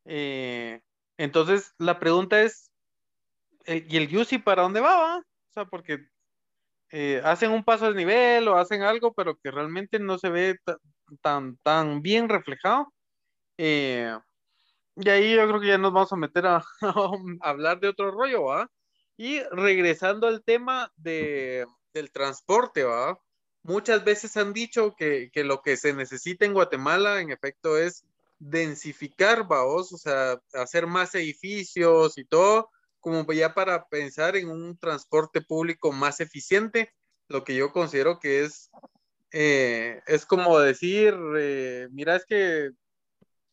Eh, 0.07 0.81
entonces, 1.17 1.75
la 1.79 1.99
pregunta 1.99 2.43
es, 2.43 2.71
eh, 3.67 3.87
¿y 3.89 3.97
el 3.97 4.17
UCI 4.17 4.39
para 4.39 4.62
dónde 4.62 4.81
va? 4.81 4.97
va? 4.97 5.19
O 5.19 5.53
sea, 5.53 5.65
porque 5.67 6.07
eh, 6.91 7.21
hacen 7.25 7.51
un 7.51 7.65
paso 7.65 7.89
de 7.89 7.95
nivel 7.95 8.49
o 8.49 8.57
hacen 8.57 8.83
algo, 8.83 9.15
pero 9.15 9.37
que 9.37 9.51
realmente 9.51 9.99
no 9.99 10.19
se 10.19 10.31
ve 10.31 10.59
tan, 11.23 11.57
tan 11.59 12.03
bien 12.03 12.29
reflejado. 12.29 12.93
Eh, 13.59 14.17
y 14.97 15.09
ahí 15.09 15.35
yo 15.35 15.49
creo 15.49 15.61
que 15.61 15.69
ya 15.69 15.79
nos 15.79 15.93
vamos 15.93 16.12
a 16.12 16.17
meter 16.17 16.47
a, 16.47 16.57
a 16.81 17.51
hablar 17.51 17.81
de 17.81 17.89
otro 17.89 18.11
rollo, 18.11 18.45
¿va? 18.45 18.71
Y 19.17 19.41
regresando 19.51 20.27
al 20.27 20.45
tema 20.45 20.93
de, 20.97 21.67
del 21.93 22.11
transporte, 22.12 22.85
¿va? 22.85 23.19
Muchas 23.62 24.05
veces 24.05 24.37
han 24.37 24.53
dicho 24.53 24.95
que, 24.97 25.31
que, 25.33 25.45
lo 25.45 25.62
que 25.62 25.77
se 25.77 25.95
necesita 25.95 26.45
en 26.45 26.53
Guatemala, 26.53 27.21
en 27.21 27.31
efecto, 27.31 27.79
es 27.79 28.05
densificar, 28.39 29.47
¿vaos? 29.47 29.93
O 29.93 29.99
sea, 29.99 30.41
hacer 30.55 30.87
más 30.87 31.14
edificios 31.14 32.18
y 32.18 32.24
todo, 32.24 32.70
como 33.01 33.30
ya 33.32 33.55
para 33.55 33.87
pensar 33.87 34.37
en 34.37 34.49
un 34.49 34.78
transporte 34.78 35.43
público 35.43 35.93
más 35.93 36.20
eficiente, 36.20 36.93
lo 37.28 37.45
que 37.45 37.55
yo 37.55 37.72
considero 37.72 38.18
que 38.18 38.45
es, 38.45 38.70
eh, 39.32 40.03
es 40.07 40.24
como 40.26 40.59
decir, 40.59 41.14
eh, 41.37 41.89
mira, 41.91 42.16
es 42.16 42.24
que 42.26 42.70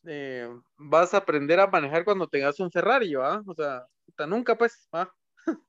eh, 0.05 0.49
vas 0.77 1.13
a 1.13 1.17
aprender 1.17 1.59
a 1.59 1.67
manejar 1.67 2.05
cuando 2.05 2.27
tengas 2.27 2.59
un 2.59 2.71
Ferrari, 2.71 3.13
¿va? 3.15 3.43
O 3.45 3.53
sea, 3.53 3.85
nunca 4.27 4.57
pues, 4.57 4.87
¿va? 4.93 5.13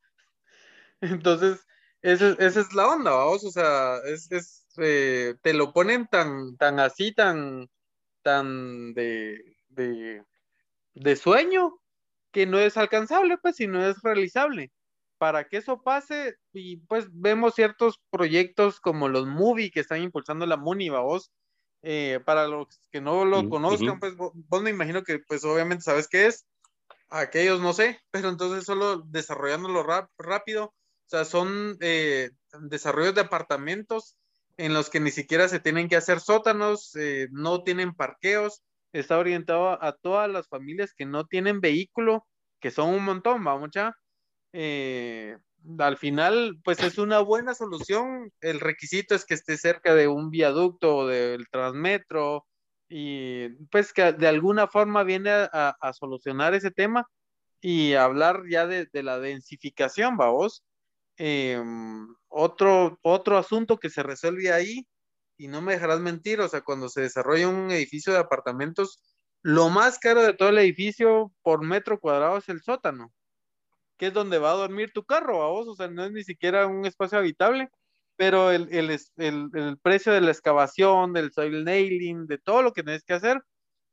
Entonces, 1.00 1.66
esa, 2.02 2.36
es 2.38 2.74
la 2.74 2.88
onda, 2.88 3.10
vamos, 3.12 3.44
o 3.44 3.50
sea, 3.50 3.98
es, 4.06 4.30
es 4.30 4.64
te 4.74 5.54
lo 5.54 5.72
ponen 5.72 6.06
tan, 6.06 6.56
tan 6.56 6.80
así, 6.80 7.12
tan, 7.12 7.68
tan 8.22 8.94
de, 8.94 9.56
de, 9.68 10.24
de, 10.94 11.16
sueño, 11.16 11.78
que 12.32 12.46
no 12.46 12.58
es 12.58 12.76
alcanzable, 12.76 13.38
pues, 13.38 13.60
y 13.60 13.66
no 13.66 13.84
es 13.84 14.00
realizable. 14.02 14.72
Para 15.18 15.44
que 15.44 15.58
eso 15.58 15.82
pase, 15.82 16.36
y 16.52 16.78
pues 16.78 17.06
vemos 17.12 17.54
ciertos 17.54 18.00
proyectos 18.10 18.80
como 18.80 19.08
los 19.08 19.26
Movie 19.26 19.70
que 19.70 19.80
están 19.80 20.02
impulsando 20.02 20.46
la 20.46 20.56
MUNI, 20.56 20.88
vamos, 20.90 21.30
eh, 21.82 22.20
para 22.24 22.46
los 22.48 22.80
que 22.90 23.00
no 23.00 23.24
lo 23.24 23.48
conozcan, 23.48 24.00
pues 24.00 24.16
vos, 24.16 24.32
vos, 24.34 24.62
me 24.62 24.70
imagino 24.70 25.02
que 25.02 25.18
pues 25.20 25.44
obviamente 25.44 25.82
sabes 25.82 26.08
qué 26.08 26.26
es, 26.26 26.46
aquellos 27.08 27.60
no 27.60 27.72
sé, 27.72 28.00
pero 28.10 28.28
entonces 28.28 28.64
solo 28.64 28.98
desarrollándolo 28.98 29.82
rap, 29.82 30.10
rápido, 30.18 30.66
o 30.66 30.74
sea, 31.06 31.24
son 31.24 31.76
eh, 31.80 32.30
desarrollos 32.60 33.14
de 33.14 33.22
apartamentos 33.22 34.16
en 34.56 34.74
los 34.74 34.90
que 34.90 35.00
ni 35.00 35.10
siquiera 35.10 35.48
se 35.48 35.60
tienen 35.60 35.88
que 35.88 35.96
hacer 35.96 36.20
sótanos, 36.20 36.94
eh, 36.96 37.28
no 37.30 37.62
tienen 37.62 37.94
parqueos, 37.94 38.62
está 38.92 39.18
orientado 39.18 39.82
a, 39.82 39.92
todas 39.96 40.30
las 40.30 40.48
familias 40.48 40.92
que 40.94 41.06
no 41.06 41.26
tienen 41.26 41.60
vehículo, 41.60 42.26
que 42.60 42.70
son 42.70 42.90
un 42.90 43.04
montón, 43.04 43.42
vamos 43.44 43.70
ya. 43.72 43.96
Eh, 44.52 45.36
al 45.78 45.96
final, 45.96 46.58
pues 46.64 46.82
es 46.82 46.98
una 46.98 47.20
buena 47.20 47.54
solución. 47.54 48.30
El 48.40 48.60
requisito 48.60 49.14
es 49.14 49.24
que 49.24 49.34
esté 49.34 49.56
cerca 49.56 49.94
de 49.94 50.08
un 50.08 50.30
viaducto 50.30 50.96
o 50.98 51.06
del 51.06 51.48
transmetro 51.48 52.46
y 52.88 53.48
pues 53.70 53.92
que 53.92 54.12
de 54.12 54.28
alguna 54.28 54.66
forma 54.68 55.02
viene 55.04 55.30
a, 55.30 55.76
a 55.80 55.92
solucionar 55.94 56.54
ese 56.54 56.70
tema 56.70 57.06
y 57.60 57.94
hablar 57.94 58.42
ya 58.50 58.66
de, 58.66 58.86
de 58.92 59.02
la 59.02 59.18
densificación, 59.18 60.16
vamos. 60.16 60.64
Eh, 61.24 61.62
otro, 62.28 62.98
otro 63.02 63.38
asunto 63.38 63.78
que 63.78 63.90
se 63.90 64.02
resuelve 64.02 64.52
ahí, 64.52 64.88
y 65.36 65.48
no 65.48 65.62
me 65.62 65.74
dejarás 65.74 66.00
mentir, 66.00 66.40
o 66.40 66.48
sea, 66.48 66.62
cuando 66.62 66.88
se 66.88 67.02
desarrolla 67.02 67.48
un 67.48 67.70
edificio 67.70 68.12
de 68.12 68.18
apartamentos, 68.18 69.00
lo 69.42 69.68
más 69.70 69.98
caro 70.00 70.22
de 70.22 70.34
todo 70.34 70.48
el 70.48 70.58
edificio 70.58 71.32
por 71.42 71.64
metro 71.64 72.00
cuadrado 72.00 72.38
es 72.38 72.48
el 72.48 72.62
sótano 72.62 73.12
que 74.02 74.08
es 74.08 74.12
donde 74.12 74.38
va 74.38 74.50
a 74.50 74.54
dormir 74.54 74.92
tu 74.92 75.04
carro, 75.04 75.44
a 75.44 75.50
vos, 75.50 75.68
o 75.68 75.76
sea, 75.76 75.86
no 75.88 76.04
es 76.04 76.10
ni 76.10 76.24
siquiera 76.24 76.66
un 76.66 76.84
espacio 76.86 77.18
habitable, 77.18 77.68
pero 78.16 78.50
el, 78.50 78.68
el, 78.74 78.90
el, 79.16 79.48
el 79.54 79.78
precio 79.78 80.12
de 80.12 80.20
la 80.20 80.32
excavación, 80.32 81.12
del 81.12 81.30
soil 81.32 81.64
nailing, 81.64 82.26
de 82.26 82.38
todo 82.38 82.62
lo 82.62 82.72
que 82.72 82.82
tienes 82.82 83.04
que 83.04 83.14
hacer, 83.14 83.40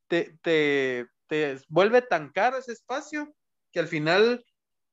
te, 0.08 0.36
te, 0.42 1.06
te 1.28 1.60
vuelve 1.68 2.02
tan 2.02 2.32
caro 2.32 2.58
ese 2.58 2.72
espacio 2.72 3.36
que 3.72 3.80
al 3.80 3.88
final 3.88 4.44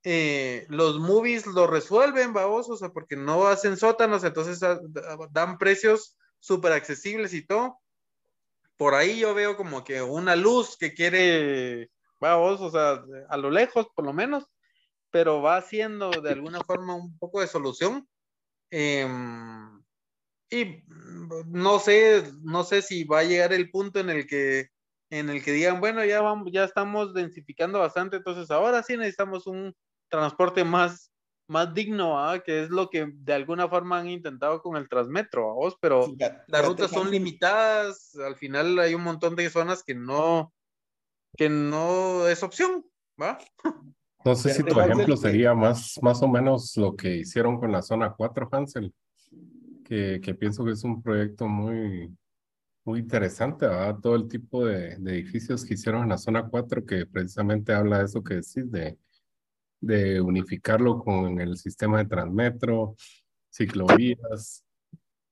eh, 0.09 0.67
los 0.69 1.01
movies 1.01 1.47
lo 1.47 1.67
resuelven, 1.67 2.33
vamos, 2.33 2.71
o 2.71 2.77
sea, 2.77 2.91
porque 2.91 3.17
no 3.17 3.49
hacen 3.49 3.77
sótanos, 3.77 4.23
entonces 4.23 4.61
dan 5.33 5.59
precios 5.59 6.17
súper 6.39 6.71
accesibles 6.71 7.35
y 7.35 7.45
todo. 7.45 7.81
Por 8.77 8.95
ahí 8.95 9.19
yo 9.19 9.35
veo 9.35 9.57
como 9.57 9.83
que 9.83 10.03
una 10.03 10.37
luz 10.37 10.77
que 10.79 10.95
quiere, 10.95 11.91
vamos, 12.21 12.61
o 12.61 12.71
sea, 12.71 13.03
a 13.29 13.37
lo 13.37 13.51
lejos 13.51 13.89
por 13.97 14.05
lo 14.05 14.13
menos, 14.13 14.47
pero 15.11 15.43
va 15.43 15.57
haciendo 15.57 16.13
de 16.13 16.31
alguna 16.31 16.61
forma 16.61 16.95
un 16.95 17.19
poco 17.19 17.41
de 17.41 17.49
solución. 17.49 18.09
Eh, 18.71 19.09
y 20.51 20.85
no 21.47 21.81
sé, 21.81 22.31
no 22.43 22.63
sé 22.63 22.81
si 22.81 23.03
va 23.03 23.19
a 23.19 23.25
llegar 23.25 23.53
el 23.53 23.73
punto 23.73 23.99
en 23.99 24.11
el 24.11 24.29
que 24.29 24.69
en 25.11 25.31
el 25.31 25.43
que 25.43 25.51
digan, 25.51 25.81
bueno, 25.81 26.05
ya 26.05 26.21
vamos, 26.21 26.49
ya 26.53 26.63
estamos 26.63 27.13
densificando 27.13 27.81
bastante, 27.81 28.17
entonces 28.17 28.51
ahora 28.53 28.85
sí 28.85 28.97
necesitamos 28.97 29.47
un 29.47 29.75
transporte 30.09 30.65
más 30.65 31.13
más 31.49 31.73
digno, 31.73 32.17
que 32.45 32.65
es 32.65 32.71
lo 32.71 32.91
que 32.91 33.13
de 33.13 33.33
alguna 33.33 33.69
forma 33.69 33.99
han 33.99 34.09
intentado 34.09 34.61
con 34.61 34.77
el 34.77 34.89
Transmetro, 34.89 35.55
vos, 35.55 35.77
pero 35.81 36.15
las 36.49 36.67
rutas 36.67 36.91
son 36.91 37.11
limitadas, 37.11 38.15
al 38.17 38.37
final 38.37 38.79
hay 38.79 38.95
un 38.95 39.03
montón 39.03 39.37
de 39.37 39.49
zonas 39.49 39.83
que 39.85 39.95
no, 39.95 40.53
que 41.37 41.49
no 41.49 42.27
es 42.27 42.43
opción, 42.43 42.85
¿va? 43.21 43.39
No 44.25 44.35
sé 44.35 44.55
si 44.55 44.65
tu 44.65 44.81
ejemplo 44.81 45.17
sería 45.17 45.55
más, 45.55 46.01
más 46.03 46.21
o 46.21 46.27
menos 46.27 46.77
lo 46.77 46.97
que 46.97 47.17
hicieron 47.17 47.61
con 47.61 47.71
la 47.71 47.83
zona 47.83 48.13
4, 48.13 48.49
Hansel, 48.51 48.93
que, 49.85 50.21
que 50.21 50.35
pienso 50.35 50.65
que 50.65 50.73
es 50.73 50.83
un 50.83 51.01
proyecto 51.01 51.47
muy, 51.47 52.13
muy 52.85 52.99
interesante, 52.99 53.69
¿verdad? 53.69 54.01
Todo 54.03 54.17
el 54.17 54.27
tipo 54.27 54.67
de, 54.67 54.97
de, 54.97 55.13
edificios 55.13 55.65
que 55.65 55.75
hicieron 55.75 56.03
en 56.03 56.09
la 56.09 56.19
zona 56.19 56.49
4 56.49 56.85
que 56.85 57.07
precisamente 57.07 57.73
habla 57.73 57.99
de 57.99 58.07
eso 58.07 58.25
que 58.25 58.35
decís, 58.35 58.69
de, 58.73 58.99
de 59.81 60.21
unificarlo 60.21 60.99
con 60.99 61.41
el 61.41 61.57
sistema 61.57 61.99
de 61.99 62.07
Transmetro, 62.07 62.97
ciclovías, 63.51 64.65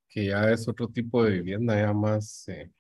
que 0.08 0.26
ya 0.26 0.50
es 0.50 0.68
otro 0.68 0.88
tipo 0.88 1.24
de 1.24 1.32
vivienda 1.32 1.76
ya 1.76 1.92
más, 1.92 2.48
eh, 2.48 2.70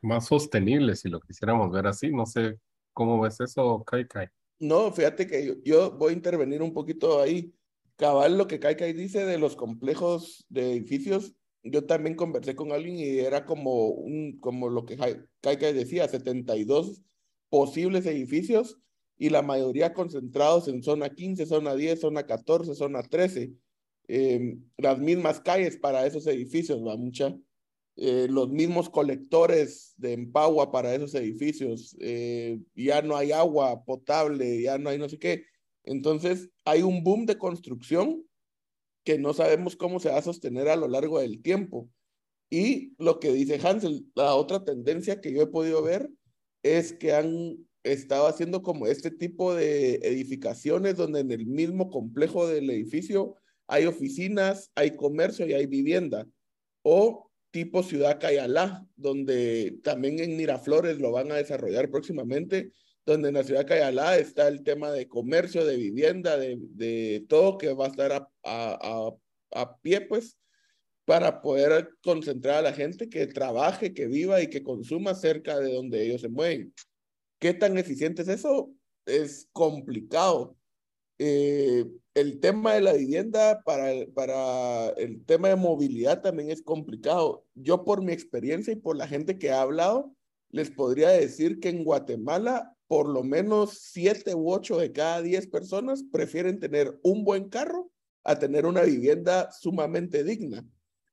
más 0.00 0.26
sostenible, 0.26 0.96
si 0.96 1.08
lo 1.08 1.20
quisiéramos 1.20 1.70
ver 1.70 1.86
así. 1.86 2.10
No 2.10 2.26
sé 2.26 2.58
cómo 2.92 3.20
ves 3.20 3.40
eso, 3.40 3.82
Kai 3.84 4.06
Kai. 4.06 4.28
No, 4.58 4.92
fíjate 4.92 5.26
que 5.26 5.60
yo, 5.64 5.90
voy 5.92 6.12
a 6.12 6.16
intervenir 6.16 6.62
un 6.62 6.72
poquito 6.72 7.20
ahí. 7.20 7.52
Cabal, 7.96 8.38
lo 8.38 8.46
que 8.46 8.58
Kai 8.58 8.76
Kai 8.76 8.92
dice 8.92 9.26
de 9.26 9.38
los 9.38 9.56
complejos 9.56 10.46
de 10.48 10.72
edificios, 10.72 11.34
yo 11.62 11.84
también 11.84 12.16
conversé 12.16 12.56
con 12.56 12.72
alguien 12.72 12.96
y 12.96 13.18
era 13.18 13.44
como, 13.44 13.88
un, 13.88 14.38
como 14.40 14.68
lo 14.68 14.84
que 14.84 14.96
Kai 14.96 15.58
Kai 15.58 15.72
decía, 15.72 16.08
72 16.08 17.02
posibles 17.48 18.06
edificios 18.06 18.78
y 19.22 19.30
la 19.30 19.40
mayoría 19.40 19.94
concentrados 19.94 20.66
en 20.66 20.82
zona 20.82 21.08
15, 21.08 21.46
zona 21.46 21.76
10, 21.76 22.00
zona 22.00 22.26
14, 22.26 22.74
zona 22.74 23.04
13. 23.04 23.52
Em, 24.08 24.64
las 24.76 24.98
mismas 24.98 25.40
calles 25.40 25.76
para 25.76 26.04
esos 26.04 26.26
edificios, 26.26 26.84
va 26.84 26.96
mucha. 26.96 27.38
Eh, 27.94 28.26
los 28.28 28.48
mismos 28.48 28.90
colectores 28.90 29.94
de 29.96 30.14
empagua 30.14 30.72
para 30.72 30.92
esos 30.92 31.14
edificios. 31.14 31.96
Eh, 32.00 32.58
ya 32.74 33.00
no 33.02 33.16
hay 33.16 33.30
agua 33.30 33.84
potable, 33.84 34.60
ya 34.60 34.76
no 34.76 34.90
hay 34.90 34.98
no 34.98 35.08
sé 35.08 35.20
qué. 35.20 35.44
Entonces, 35.84 36.50
hay 36.64 36.82
un 36.82 37.04
boom 37.04 37.24
de 37.24 37.38
construcción 37.38 38.24
que 39.04 39.20
no 39.20 39.34
sabemos 39.34 39.76
cómo 39.76 40.00
se 40.00 40.08
va 40.08 40.18
a 40.18 40.22
sostener 40.22 40.68
a 40.68 40.74
lo 40.74 40.88
largo 40.88 41.20
del 41.20 41.42
tiempo. 41.42 41.88
Y 42.50 42.96
lo 42.98 43.20
que 43.20 43.32
dice 43.32 43.60
Hansel, 43.62 44.04
la 44.16 44.34
otra 44.34 44.64
tendencia 44.64 45.20
que 45.20 45.32
yo 45.32 45.42
he 45.42 45.46
podido 45.46 45.80
ver 45.80 46.10
es 46.64 46.92
que 46.92 47.12
han 47.12 47.56
estaba 47.82 48.28
haciendo 48.28 48.62
como 48.62 48.86
este 48.86 49.10
tipo 49.10 49.54
de 49.54 49.96
edificaciones 49.96 50.96
donde 50.96 51.20
en 51.20 51.32
el 51.32 51.46
mismo 51.46 51.90
complejo 51.90 52.46
del 52.46 52.70
edificio 52.70 53.36
hay 53.66 53.86
oficinas, 53.86 54.70
hay 54.74 54.96
comercio 54.96 55.46
y 55.46 55.54
hay 55.54 55.66
vivienda. 55.66 56.26
O 56.82 57.30
tipo 57.50 57.82
Ciudad 57.82 58.18
Cayalá, 58.20 58.86
donde 58.96 59.78
también 59.82 60.18
en 60.18 60.36
Miraflores 60.36 60.98
lo 60.98 61.12
van 61.12 61.30
a 61.32 61.36
desarrollar 61.36 61.90
próximamente, 61.90 62.72
donde 63.04 63.28
en 63.28 63.34
la 63.34 63.44
Ciudad 63.44 63.66
Cayalá 63.66 64.16
está 64.16 64.48
el 64.48 64.62
tema 64.62 64.90
de 64.90 65.08
comercio, 65.08 65.64
de 65.64 65.76
vivienda, 65.76 66.38
de, 66.38 66.58
de 66.60 67.24
todo 67.28 67.58
que 67.58 67.72
va 67.72 67.86
a 67.86 67.88
estar 67.88 68.12
a, 68.12 68.28
a, 68.44 69.10
a 69.52 69.76
pie, 69.80 70.00
pues, 70.02 70.38
para 71.04 71.42
poder 71.42 71.90
concentrar 72.02 72.56
a 72.56 72.62
la 72.62 72.72
gente 72.72 73.08
que 73.08 73.26
trabaje, 73.26 73.92
que 73.92 74.06
viva 74.06 74.40
y 74.40 74.48
que 74.48 74.62
consuma 74.62 75.14
cerca 75.14 75.58
de 75.58 75.72
donde 75.72 76.04
ellos 76.04 76.20
se 76.20 76.28
mueven. 76.28 76.72
¿Qué 77.42 77.54
tan 77.54 77.76
eficiente 77.76 78.22
es 78.22 78.28
eso? 78.28 78.72
Es 79.04 79.48
complicado. 79.52 80.56
Eh, 81.18 81.84
el 82.14 82.38
tema 82.38 82.74
de 82.74 82.82
la 82.82 82.92
vivienda 82.92 83.62
para, 83.64 84.06
para 84.14 84.90
el 84.90 85.24
tema 85.24 85.48
de 85.48 85.56
movilidad 85.56 86.22
también 86.22 86.52
es 86.52 86.62
complicado. 86.62 87.44
Yo 87.56 87.84
por 87.84 88.00
mi 88.00 88.12
experiencia 88.12 88.72
y 88.72 88.76
por 88.76 88.96
la 88.96 89.08
gente 89.08 89.40
que 89.40 89.50
ha 89.50 89.60
hablado, 89.60 90.14
les 90.50 90.70
podría 90.70 91.08
decir 91.08 91.58
que 91.58 91.70
en 91.70 91.82
Guatemala 91.82 92.76
por 92.86 93.08
lo 93.08 93.24
menos 93.24 93.76
siete 93.90 94.36
u 94.36 94.48
ocho 94.48 94.78
de 94.78 94.92
cada 94.92 95.20
diez 95.20 95.48
personas 95.48 96.04
prefieren 96.12 96.60
tener 96.60 96.96
un 97.02 97.24
buen 97.24 97.48
carro 97.48 97.90
a 98.22 98.38
tener 98.38 98.66
una 98.66 98.82
vivienda 98.82 99.50
sumamente 99.50 100.22
digna. 100.22 100.64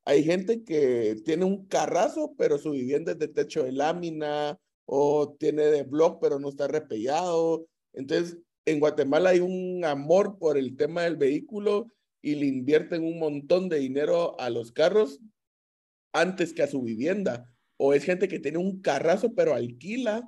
Hay 0.06 0.24
gente 0.24 0.64
que 0.64 1.20
tiene 1.26 1.46
un 1.46 1.66
carrazo, 1.66 2.36
pero 2.38 2.60
su 2.60 2.70
vivienda 2.70 3.14
es 3.14 3.18
de 3.18 3.30
techo 3.30 3.64
de 3.64 3.72
lámina, 3.72 4.60
o 4.92 5.36
tiene 5.40 5.66
de 5.66 5.84
blog 5.84 6.20
pero 6.20 6.40
no 6.40 6.50
está 6.50 6.68
repellado. 6.68 7.68
Entonces, 7.94 8.40
en 8.66 8.80
Guatemala 8.80 9.30
hay 9.30 9.40
un 9.40 9.86
amor 9.86 10.40
por 10.40 10.58
el 10.58 10.76
tema 10.78 11.04
del 11.04 11.16
vehículo 11.16 11.92
y 12.24 12.34
le 12.34 12.48
invierten 12.48 13.04
un 13.04 13.20
montón 13.20 13.70
de 13.70 13.78
dinero 13.78 14.40
a 14.40 14.50
los 14.50 14.72
carros 14.72 15.20
antes 16.12 16.54
que 16.54 16.64
a 16.64 16.68
su 16.68 16.82
vivienda. 16.82 17.54
O 17.78 17.94
es 17.94 18.04
gente 18.04 18.28
que 18.28 18.40
tiene 18.40 18.58
un 18.58 18.82
carrazo 18.82 19.36
pero 19.36 19.54
alquila 19.54 20.28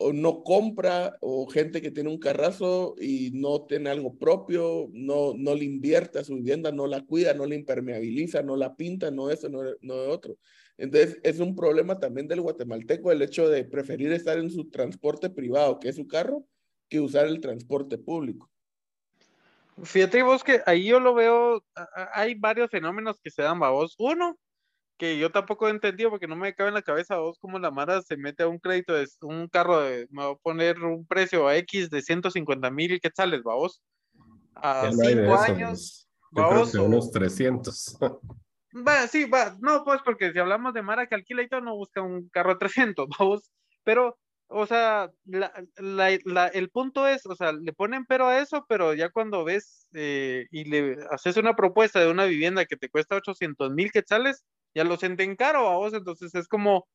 o 0.00 0.12
no 0.12 0.44
compra, 0.44 1.18
o 1.20 1.46
gente 1.48 1.82
que 1.82 1.90
tiene 1.90 2.08
un 2.08 2.18
carrazo 2.18 2.94
y 3.00 3.32
no 3.34 3.66
tiene 3.66 3.90
algo 3.90 4.16
propio, 4.16 4.88
no, 4.92 5.34
no 5.36 5.54
le 5.56 5.64
invierte 5.64 6.22
su 6.24 6.36
vivienda, 6.36 6.70
no 6.70 6.86
la 6.86 7.04
cuida, 7.04 7.34
no 7.34 7.44
la 7.46 7.56
impermeabiliza, 7.56 8.42
no 8.42 8.56
la 8.56 8.76
pinta, 8.76 9.10
no 9.10 9.30
eso, 9.30 9.48
no, 9.48 9.60
no 9.82 9.94
otro. 9.94 10.36
Entonces, 10.76 11.18
es 11.24 11.40
un 11.40 11.56
problema 11.56 11.98
también 11.98 12.28
del 12.28 12.40
guatemalteco 12.40 13.10
el 13.10 13.22
hecho 13.22 13.48
de 13.48 13.64
preferir 13.64 14.12
estar 14.12 14.38
en 14.38 14.50
su 14.50 14.70
transporte 14.70 15.30
privado, 15.30 15.80
que 15.80 15.88
es 15.88 15.96
su 15.96 16.06
carro, 16.06 16.44
que 16.88 17.00
usar 17.00 17.26
el 17.26 17.40
transporte 17.40 17.98
público. 17.98 18.48
Fíjate 19.82 20.22
vos 20.22 20.44
que 20.44 20.60
ahí 20.66 20.86
yo 20.86 21.00
lo 21.00 21.14
veo, 21.14 21.64
hay 22.12 22.34
varios 22.34 22.70
fenómenos 22.70 23.20
que 23.20 23.30
se 23.30 23.42
dan, 23.42 23.58
vos. 23.58 23.96
Uno, 23.98 24.38
que 24.98 25.16
yo 25.16 25.30
tampoco 25.30 25.68
he 25.68 25.70
entendido 25.70 26.10
porque 26.10 26.26
no 26.26 26.36
me 26.36 26.54
cabe 26.54 26.68
en 26.68 26.74
la 26.74 26.82
cabeza 26.82 27.18
vos 27.18 27.38
cómo 27.38 27.58
la 27.58 27.70
Mara 27.70 28.02
se 28.02 28.16
mete 28.16 28.42
a 28.42 28.48
un 28.48 28.58
crédito 28.58 28.92
de 28.92 29.06
un 29.22 29.48
carro 29.48 29.80
de, 29.80 30.08
me 30.10 30.24
va 30.24 30.32
a 30.32 30.36
poner 30.36 30.82
un 30.82 31.06
precio 31.06 31.46
a 31.46 31.56
X 31.56 31.88
de 31.88 32.02
150 32.02 32.70
mil 32.70 33.00
quetzales, 33.00 33.42
vos. 33.42 33.80
A 34.56 34.90
cinco 34.90 35.36
años. 35.36 36.08
Vamos. 36.30 36.74
unos 36.74 37.10
300. 37.10 37.98
Va, 38.86 39.06
sí, 39.06 39.24
va, 39.24 39.56
no, 39.60 39.84
pues 39.84 40.00
porque 40.04 40.32
si 40.32 40.38
hablamos 40.38 40.74
de 40.74 40.82
Mara 40.82 41.06
que 41.06 41.14
alquila 41.14 41.42
y 41.42 41.48
todo, 41.48 41.60
no 41.60 41.76
busca 41.76 42.02
un 42.02 42.28
carro 42.28 42.52
de 42.52 42.58
300, 42.58 43.08
vamos, 43.18 43.50
pero, 43.82 44.18
o 44.48 44.66
sea, 44.66 45.10
la, 45.24 45.52
la, 45.76 46.48
el 46.48 46.68
punto 46.68 47.06
es, 47.06 47.24
o 47.24 47.34
sea, 47.34 47.52
le 47.52 47.72
ponen 47.72 48.04
pero 48.04 48.26
a 48.26 48.38
eso, 48.40 48.66
pero 48.68 48.92
ya 48.94 49.08
cuando 49.08 49.44
ves 49.44 49.88
eh, 49.94 50.46
y 50.50 50.64
le 50.64 50.98
haces 51.10 51.38
una 51.38 51.56
propuesta 51.56 52.00
de 52.00 52.10
una 52.10 52.26
vivienda 52.26 52.66
que 52.66 52.76
te 52.76 52.90
cuesta 52.90 53.16
800 53.16 53.70
mil 53.70 53.90
quetzales, 53.90 54.44
ya 54.78 54.84
lo 54.84 54.96
sienten 54.96 55.34
caro 55.34 55.64
vos, 55.78 55.92
entonces 55.92 56.32
es 56.36 56.46
como, 56.46 56.86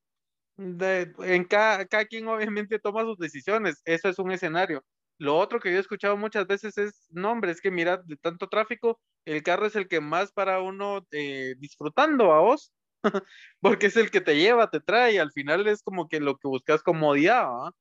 de, 0.55 1.11
en 1.19 1.43
cada, 1.43 1.85
cada 1.85 2.05
quien 2.05 2.29
obviamente 2.29 2.79
toma 2.79 3.03
sus 3.03 3.17
decisiones, 3.17 3.81
eso 3.83 4.07
es 4.07 4.19
un 4.19 4.31
escenario. 4.31 4.85
Lo 5.19 5.37
otro 5.37 5.59
que 5.59 5.69
yo 5.69 5.77
he 5.77 5.81
escuchado 5.81 6.15
muchas 6.15 6.47
veces 6.47 6.77
es, 6.77 7.07
no, 7.09 7.31
hombre, 7.31 7.51
es 7.51 7.59
que 7.59 7.71
mira, 7.71 7.97
de 7.97 8.15
tanto 8.15 8.47
tráfico, 8.47 9.01
el 9.25 9.43
carro 9.43 9.65
es 9.65 9.75
el 9.75 9.89
que 9.89 9.99
más 9.99 10.31
para 10.31 10.61
uno 10.61 11.05
eh, 11.11 11.55
disfrutando 11.59 12.31
a 12.31 12.39
vos, 12.39 12.71
porque 13.59 13.87
es 13.87 13.97
el 13.97 14.09
que 14.09 14.21
te 14.21 14.37
lleva, 14.37 14.69
te 14.69 14.79
trae, 14.79 15.19
al 15.19 15.33
final 15.33 15.67
es 15.67 15.83
como 15.83 16.07
que 16.07 16.21
lo 16.21 16.37
que 16.37 16.47
buscas 16.47 16.83
comodidad, 16.83 17.47
¿ah? 17.47 17.71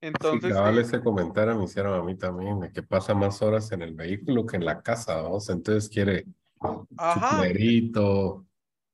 Entonces. 0.00 0.56
Sí, 0.56 0.80
ese 0.80 1.00
comentario 1.00 1.54
me 1.56 1.64
hicieron 1.64 1.94
a 1.94 2.02
mí 2.02 2.18
también, 2.18 2.58
de 2.58 2.72
que 2.72 2.82
pasa 2.82 3.14
más 3.14 3.40
horas 3.40 3.70
en 3.70 3.82
el 3.82 3.94
vehículo 3.94 4.44
que 4.44 4.56
en 4.56 4.64
la 4.64 4.82
casa, 4.82 5.22
vos, 5.22 5.48
entonces 5.48 5.88
quiere 5.88 6.26
Ajá. 6.96 7.42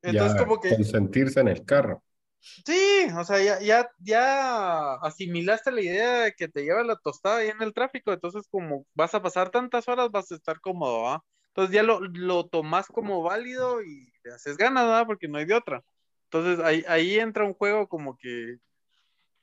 Entonces, 0.03 0.40
como 0.40 0.61
que. 0.61 0.70
Consentirse 0.70 1.40
en 1.40 1.49
el 1.49 1.64
carro. 1.64 2.03
Sí, 2.40 3.07
o 3.16 3.24
sea, 3.24 3.42
ya, 3.42 3.61
ya, 3.61 3.90
ya 3.99 4.94
asimilaste 4.94 5.72
la 5.72 5.80
idea 5.80 6.20
de 6.20 6.32
que 6.32 6.49
te 6.49 6.62
lleva 6.62 6.84
la 6.84 6.96
tostada 6.96 7.38
ahí 7.38 7.49
en 7.49 7.61
el 7.62 7.74
tráfico, 7.74 8.12
entonces 8.12 8.46
como 8.49 8.86
vas 8.94 9.14
a 9.14 9.22
pasar 9.22 9.51
tantas 9.51 9.88
horas, 9.88 10.11
vas 10.11 10.30
a 10.30 10.36
estar 10.36 10.61
cómodo, 10.61 11.09
¿ah? 11.09 11.24
Entonces 11.49 11.74
ya 11.74 11.82
lo, 11.82 12.01
lo 12.01 12.46
tomás 12.46 12.86
como 12.86 13.22
válido 13.22 13.82
y 13.82 14.12
te 14.22 14.30
haces 14.30 14.57
ganas, 14.57 14.84
¿verdad? 14.84 15.07
Porque 15.07 15.26
no 15.26 15.38
hay 15.38 15.46
de 15.46 15.55
otra. 15.55 15.82
Entonces 16.24 16.64
ahí, 16.64 16.84
ahí 16.86 17.18
entra 17.18 17.44
un 17.44 17.55
juego 17.55 17.88
como 17.88 18.16
que, 18.16 18.59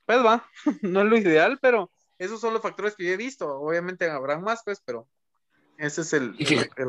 pues 0.05 0.23
va, 0.25 0.49
no 0.81 1.01
es 1.01 1.07
lo 1.07 1.17
ideal, 1.17 1.59
pero 1.61 1.91
esos 2.17 2.39
son 2.39 2.53
los 2.53 2.61
factores 2.61 2.95
que 2.95 3.03
yo 3.05 3.11
he 3.11 3.17
visto. 3.17 3.59
Obviamente 3.59 4.09
habrán 4.09 4.41
más, 4.41 4.61
pues, 4.63 4.81
pero 4.85 5.07
ese 5.77 6.01
es 6.01 6.13
el, 6.13 6.33
y 6.37 6.45
fíjate, 6.45 6.85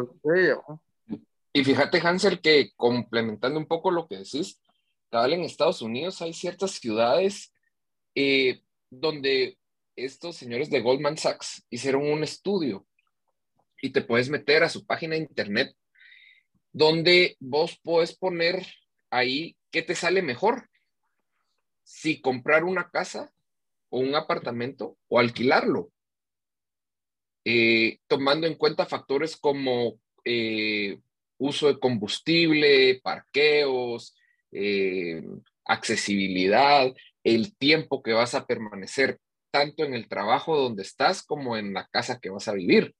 Y 1.56 1.64
fíjate, 1.64 2.02
Hansel, 2.06 2.42
que 2.42 2.72
complementando 2.76 3.58
un 3.58 3.64
poco 3.64 3.90
lo 3.90 4.06
que 4.06 4.18
decís, 4.18 4.60
cabal 5.08 5.32
en 5.32 5.40
Estados 5.40 5.80
Unidos 5.80 6.20
hay 6.20 6.34
ciertas 6.34 6.72
ciudades 6.72 7.54
eh, 8.14 8.60
donde 8.90 9.56
estos 9.96 10.36
señores 10.36 10.68
de 10.68 10.82
Goldman 10.82 11.16
Sachs 11.16 11.64
hicieron 11.70 12.12
un 12.12 12.22
estudio 12.22 12.86
y 13.80 13.88
te 13.88 14.02
puedes 14.02 14.28
meter 14.28 14.64
a 14.64 14.68
su 14.68 14.84
página 14.84 15.14
de 15.14 15.22
internet 15.22 15.74
donde 16.72 17.38
vos 17.40 17.80
puedes 17.82 18.14
poner 18.14 18.66
ahí 19.08 19.56
qué 19.70 19.80
te 19.80 19.94
sale 19.94 20.20
mejor. 20.20 20.68
Si 21.84 22.20
comprar 22.20 22.64
una 22.64 22.90
casa 22.90 23.32
o 23.88 24.00
un 24.00 24.14
apartamento 24.14 24.98
o 25.08 25.18
alquilarlo. 25.18 25.90
eh, 27.46 28.00
tomando 28.08 28.46
en 28.46 28.56
cuenta 28.56 28.84
factores 28.84 29.38
como 29.38 29.98
eh, 30.22 31.00
uso 31.38 31.68
de 31.68 31.78
combustible, 31.78 33.00
parqueos, 33.02 34.14
eh, 34.52 35.22
accesibilidad, 35.64 36.92
el 37.24 37.56
tiempo 37.56 38.02
que 38.02 38.12
vas 38.12 38.34
a 38.34 38.46
permanecer 38.46 39.18
tanto 39.50 39.84
en 39.84 39.94
el 39.94 40.08
trabajo 40.08 40.56
donde 40.56 40.82
estás 40.82 41.22
como 41.22 41.56
en 41.56 41.74
la 41.74 41.86
casa 41.88 42.20
que 42.20 42.30
vas 42.30 42.48
a 42.48 42.52
vivir. 42.52 42.94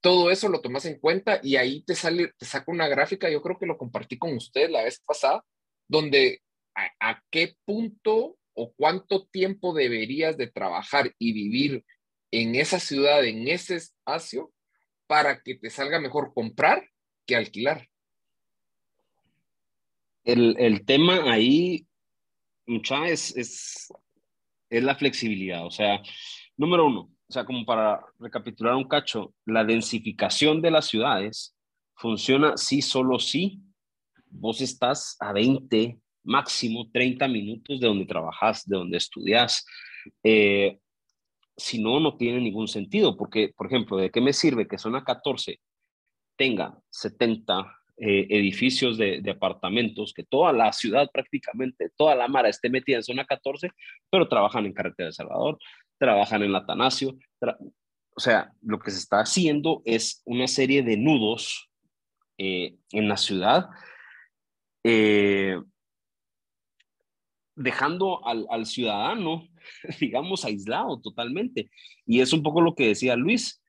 Todo 0.00 0.30
eso 0.30 0.48
lo 0.48 0.60
tomas 0.60 0.84
en 0.86 0.98
cuenta 0.98 1.40
y 1.42 1.56
ahí 1.56 1.82
te 1.82 1.94
sale, 1.94 2.32
te 2.38 2.46
saca 2.46 2.70
una 2.70 2.88
gráfica, 2.88 3.28
yo 3.28 3.42
creo 3.42 3.58
que 3.58 3.66
lo 3.66 3.76
compartí 3.76 4.16
con 4.16 4.34
usted 4.34 4.70
la 4.70 4.84
vez 4.84 5.00
pasada, 5.04 5.44
donde 5.88 6.40
a, 6.74 7.20
qué 7.30 7.56
punto 7.64 8.38
o 8.54 8.72
cuánto 8.74 9.26
tiempo 9.26 9.74
deberías 9.74 10.36
de 10.36 10.48
trabajar 10.48 11.12
y 11.18 11.32
vivir 11.32 11.84
en 12.30 12.54
esa 12.54 12.78
ciudad, 12.78 13.24
en 13.24 13.48
ese 13.48 13.76
espacio, 13.76 14.52
para 15.06 15.40
que 15.42 15.56
te 15.56 15.70
salga 15.70 16.00
mejor 16.00 16.32
comprar 16.34 16.88
que 17.28 17.36
alquilar. 17.36 17.86
El, 20.24 20.56
el 20.58 20.84
tema 20.84 21.30
ahí, 21.30 21.86
mucha, 22.66 23.06
es, 23.06 23.36
es, 23.36 23.92
es 24.68 24.82
la 24.82 24.96
flexibilidad. 24.96 25.64
O 25.64 25.70
sea, 25.70 26.02
número 26.56 26.86
uno, 26.86 27.00
o 27.28 27.32
sea, 27.32 27.44
como 27.44 27.64
para 27.64 28.00
recapitular 28.18 28.74
un 28.74 28.88
cacho, 28.88 29.34
la 29.44 29.64
densificación 29.64 30.60
de 30.60 30.70
las 30.70 30.86
ciudades 30.86 31.54
funciona 31.94 32.56
si 32.56 32.82
solo 32.82 33.18
si 33.18 33.60
vos 34.30 34.60
estás 34.60 35.16
a 35.20 35.32
20, 35.32 35.98
máximo 36.24 36.90
30 36.90 37.28
minutos 37.28 37.80
de 37.80 37.86
donde 37.86 38.06
trabajas, 38.06 38.66
de 38.66 38.76
donde 38.76 38.98
estudias. 38.98 39.64
Eh, 40.22 40.78
si 41.56 41.82
no, 41.82 42.00
no 42.00 42.16
tiene 42.16 42.40
ningún 42.40 42.68
sentido, 42.68 43.16
porque, 43.16 43.52
por 43.56 43.66
ejemplo, 43.66 43.96
¿de 43.96 44.10
qué 44.10 44.20
me 44.20 44.32
sirve 44.32 44.68
que 44.68 44.78
zona 44.78 45.04
14 45.04 45.60
tenga 46.38 46.78
70 46.90 47.78
eh, 47.98 48.26
edificios 48.30 48.96
de, 48.96 49.22
apartamentos, 49.28 50.14
que 50.14 50.22
toda 50.22 50.52
la 50.52 50.72
ciudad 50.72 51.10
prácticamente, 51.12 51.90
toda 51.96 52.14
la 52.14 52.28
Mara 52.28 52.48
esté 52.48 52.70
metida 52.70 52.96
en 52.96 53.02
zona 53.02 53.26
14, 53.26 53.70
pero 54.08 54.28
trabajan 54.28 54.64
en 54.64 54.72
Carretera 54.72 55.08
de 55.08 55.12
Salvador, 55.12 55.58
trabajan 55.98 56.44
en 56.44 56.54
Atanasio. 56.54 57.18
o 58.14 58.20
sea, 58.20 58.52
lo 58.62 58.78
que 58.78 58.92
se 58.92 58.98
está 58.98 59.20
haciendo 59.20 59.82
es 59.84 60.22
una 60.24 60.46
serie 60.46 60.82
de 60.82 60.96
nudos 60.96 61.68
eh, 62.38 62.76
en 62.92 63.08
la 63.08 63.16
ciudad, 63.16 63.68
eh, 64.84 65.60
dejando 67.56 68.24
al 68.24 68.64
ciudadano, 68.66 69.48
digamos, 70.00 70.44
aislado 70.44 71.00
totalmente. 71.00 71.68
Y 72.06 72.20
es 72.20 72.32
un 72.32 72.44
poco 72.44 72.60
lo 72.60 72.76
que 72.76 72.86
decía 72.86 73.16
Luis, 73.16 73.60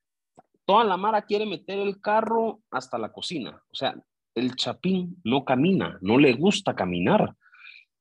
toda 0.70 0.84
la 0.84 0.98
Mara 0.98 1.24
quiere 1.24 1.48
meter 1.48 1.80
el 1.80 2.00
carro 2.00 2.62
hasta 2.70 3.00
la 3.00 3.12
cocina. 3.12 3.60
O 3.72 3.74
sea, 3.74 3.96
el 4.36 4.56
chapín 4.56 5.20
no 5.24 5.44
camina, 5.44 5.98
no 6.00 6.20
le 6.20 6.34
gusta 6.34 6.76
caminar. 6.76 7.36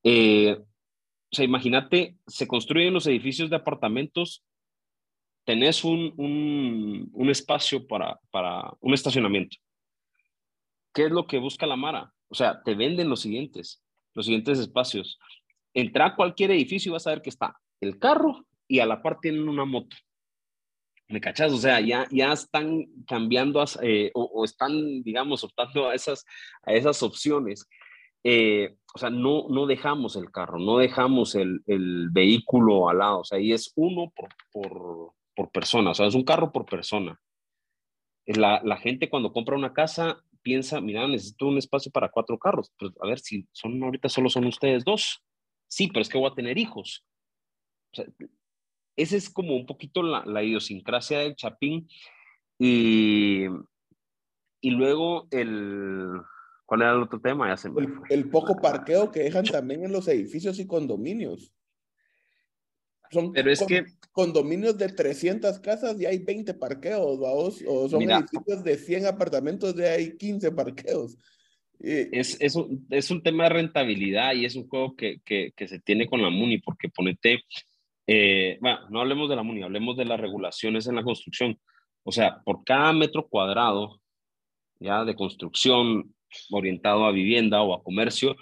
Eh, 0.02 0.54
o 0.60 1.34
sea, 1.34 1.46
imagínate, 1.46 2.18
se 2.26 2.46
construyen 2.46 2.92
los 2.92 3.06
edificios 3.06 3.48
de 3.48 3.56
apartamentos, 3.56 4.44
tenés 5.46 5.82
un, 5.82 6.12
un, 7.10 7.30
espacio 7.30 7.86
para, 7.86 8.20
para 8.30 8.70
un 8.80 8.92
estacionamiento. 8.92 9.56
¿Qué 10.92 11.06
es 11.06 11.10
lo 11.10 11.26
que 11.26 11.38
busca 11.38 11.66
la 11.66 11.76
Mara? 11.76 12.12
O 12.28 12.34
sea, 12.34 12.62
te 12.62 12.74
venden 12.74 13.08
los 13.08 13.22
siguientes, 13.22 13.82
los 14.12 14.26
siguientes 14.26 14.58
espacios. 14.58 15.18
Entra 15.72 16.04
a 16.08 16.16
cualquier 16.16 16.50
edificio 16.50 16.90
y 16.90 16.92
vas 16.92 17.06
a 17.06 17.12
ver 17.12 17.22
que 17.22 17.30
está 17.30 17.58
el 17.80 17.98
carro 17.98 18.46
y 18.66 18.80
a 18.80 18.84
la 18.84 19.00
par 19.00 19.20
tienen 19.22 19.48
una 19.48 19.64
moto. 19.64 19.96
¿Me 21.08 21.20
cachas? 21.20 21.52
O 21.52 21.56
sea, 21.56 21.80
ya, 21.80 22.06
ya 22.10 22.32
están 22.32 22.84
cambiando 23.06 23.64
eh, 23.82 24.10
o, 24.14 24.44
están, 24.44 25.02
digamos, 25.02 25.42
optando 25.42 25.88
a 25.88 25.94
esas, 25.94 26.26
a 26.62 26.74
esas 26.74 27.02
opciones. 27.02 27.66
Eh, 28.22 28.76
o 28.94 28.98
sea, 28.98 29.08
no, 29.08 29.48
no 29.48 29.66
dejamos 29.66 30.16
el 30.16 30.30
carro, 30.30 30.58
no 30.58 30.76
dejamos 30.76 31.34
el, 31.34 31.62
el 31.66 32.10
vehículo 32.10 32.90
al 32.90 32.98
lado. 32.98 33.20
O 33.20 33.24
sea, 33.24 33.38
ahí 33.38 33.52
es 33.52 33.72
uno 33.76 34.12
por, 34.14 34.28
por, 34.52 35.12
por, 35.34 35.50
persona. 35.50 35.92
O 35.92 35.94
sea, 35.94 36.06
es 36.06 36.14
un 36.14 36.24
carro 36.24 36.52
por 36.52 36.66
persona. 36.66 37.18
La, 38.26 38.60
la 38.62 38.76
gente 38.76 39.08
cuando 39.08 39.32
compra 39.32 39.56
una 39.56 39.72
casa 39.72 40.22
piensa, 40.42 40.80
mira, 40.82 41.08
necesito 41.08 41.46
un 41.46 41.56
espacio 41.56 41.90
para 41.90 42.10
cuatro 42.10 42.38
carros. 42.38 42.70
Pues 42.78 42.92
a 43.00 43.06
ver, 43.06 43.18
si 43.18 43.46
son 43.52 43.82
ahorita 43.82 44.10
solo 44.10 44.28
son 44.28 44.44
ustedes 44.44 44.84
dos. 44.84 45.22
Sí, 45.68 45.88
pero 45.88 46.02
es 46.02 46.08
que 46.10 46.18
voy 46.18 46.30
a 46.30 46.34
tener 46.34 46.58
hijos. 46.58 47.04
O 47.92 47.96
sea, 47.96 48.06
esa 48.98 49.16
es 49.16 49.30
como 49.30 49.54
un 49.56 49.64
poquito 49.64 50.02
la, 50.02 50.42
idiosincrasia 50.42 51.20
del 51.20 51.36
Chapín. 51.36 51.88
Y, 52.58 53.44
y 54.60 54.70
luego 54.70 55.28
el... 55.30 56.20
¿Cuál 56.66 56.82
era 56.82 56.92
el 56.92 57.02
otro 57.02 57.18
tema? 57.18 57.48
Ya 57.48 57.70
el, 58.10 58.28
poco 58.28 58.60
parqueo 58.60 59.10
que 59.10 59.20
dejan 59.20 59.44
también 59.44 59.84
en 59.84 59.92
los 59.92 60.06
edificios 60.08 60.58
y 60.58 60.66
condominios. 60.66 61.50
Son 63.10 63.32
Pero 63.32 63.50
es 63.50 63.62
que... 63.62 63.86
condominios 64.12 64.76
de 64.76 64.88
300 64.88 65.60
casas 65.60 65.98
y 65.98 66.04
hay 66.04 66.18
20 66.18 66.52
parqueos, 66.54 67.20
o 67.22 67.88
son 67.88 68.02
edificios 68.02 68.62
de 68.62 68.76
100 68.76 69.06
apartamentos 69.06 69.74
y 69.78 69.82
hay 69.82 70.16
15 70.18 70.50
parqueos. 70.52 71.16
Es, 71.80 72.36
es, 72.40 72.56
un, 72.56 72.86
es, 72.90 73.10
un, 73.10 73.22
tema 73.22 73.44
de 73.44 73.50
rentabilidad 73.50 74.34
y 74.34 74.44
es 74.44 74.56
un 74.56 74.68
juego 74.68 74.96
que, 74.96 75.20
que, 75.24 75.52
que, 75.54 75.68
se 75.68 75.78
tiene 75.78 76.08
con 76.08 76.20
la 76.20 76.28
MUNI, 76.28 76.58
porque 76.58 76.88
ponete, 76.88 77.44
eh, 78.10 78.56
bueno, 78.62 78.88
no 78.88 79.00
hablemos 79.02 79.28
de 79.28 79.36
la 79.36 79.42
MUNI, 79.42 79.62
hablemos 79.64 79.94
de 79.96 80.06
las 80.06 80.18
regulaciones 80.18 80.86
en 80.86 80.96
la 80.96 81.02
construcción. 81.02 81.60
O 82.04 82.10
sea, 82.10 82.40
por 82.42 82.64
cada 82.64 82.94
metro 82.94 83.28
cuadrado 83.28 84.00
ya 84.80 85.04
de 85.04 85.14
construcción 85.14 86.14
orientado 86.50 87.04
a 87.04 87.12
vivienda 87.12 87.60
o 87.62 87.74
a 87.74 87.82
comercio, 87.82 88.34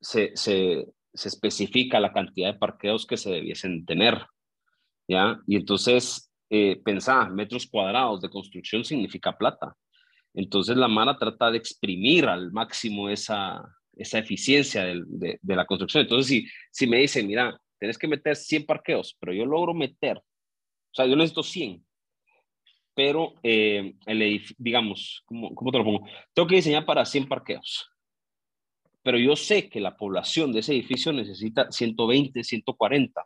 se, 0.00 0.30
se, 0.36 0.86
se 1.12 1.28
especifica 1.28 1.98
la 1.98 2.12
cantidad 2.12 2.52
de 2.52 2.58
parqueos 2.58 3.04
que 3.04 3.16
se 3.16 3.30
debiesen 3.30 3.84
tener. 3.84 4.24
¿ya? 5.08 5.40
Y 5.48 5.56
entonces, 5.56 6.30
eh, 6.48 6.80
pensá, 6.84 7.28
metros 7.30 7.66
cuadrados 7.66 8.20
de 8.20 8.30
construcción 8.30 8.84
significa 8.84 9.36
plata. 9.36 9.74
Entonces 10.34 10.76
la 10.76 10.86
Mara 10.86 11.18
trata 11.18 11.50
de 11.50 11.58
exprimir 11.58 12.26
al 12.26 12.52
máximo 12.52 13.08
esa, 13.08 13.60
esa 13.96 14.18
eficiencia 14.20 14.84
de, 14.84 15.38
de, 15.42 15.56
la 15.56 15.66
construcción. 15.66 16.02
Entonces, 16.02 16.28
si, 16.28 16.46
si 16.70 16.86
me 16.86 16.98
dicen, 16.98 17.26
mira, 17.26 17.58
tenés 17.78 17.98
que 17.98 18.08
meter 18.08 18.36
100 18.36 18.66
parqueos, 18.66 19.16
pero 19.18 19.32
yo 19.32 19.46
logro 19.46 19.74
meter, 19.74 20.18
o 20.18 20.94
sea, 20.94 21.06
yo 21.06 21.16
necesito 21.16 21.42
100, 21.42 21.84
pero 22.94 23.34
eh, 23.42 23.94
el 24.06 24.42
digamos, 24.58 25.22
¿cómo, 25.24 25.54
¿cómo, 25.54 25.70
te 25.70 25.78
lo 25.78 25.84
pongo? 25.84 26.06
Tengo 26.34 26.48
que 26.48 26.56
diseñar 26.56 26.84
para 26.84 27.04
100 27.04 27.28
parqueos, 27.28 27.88
pero 29.02 29.18
yo 29.18 29.36
sé 29.36 29.68
que 29.68 29.80
la 29.80 29.96
población 29.96 30.52
de 30.52 30.60
ese 30.60 30.72
edificio 30.72 31.12
necesita 31.12 31.70
120, 31.70 32.42
140, 32.42 33.22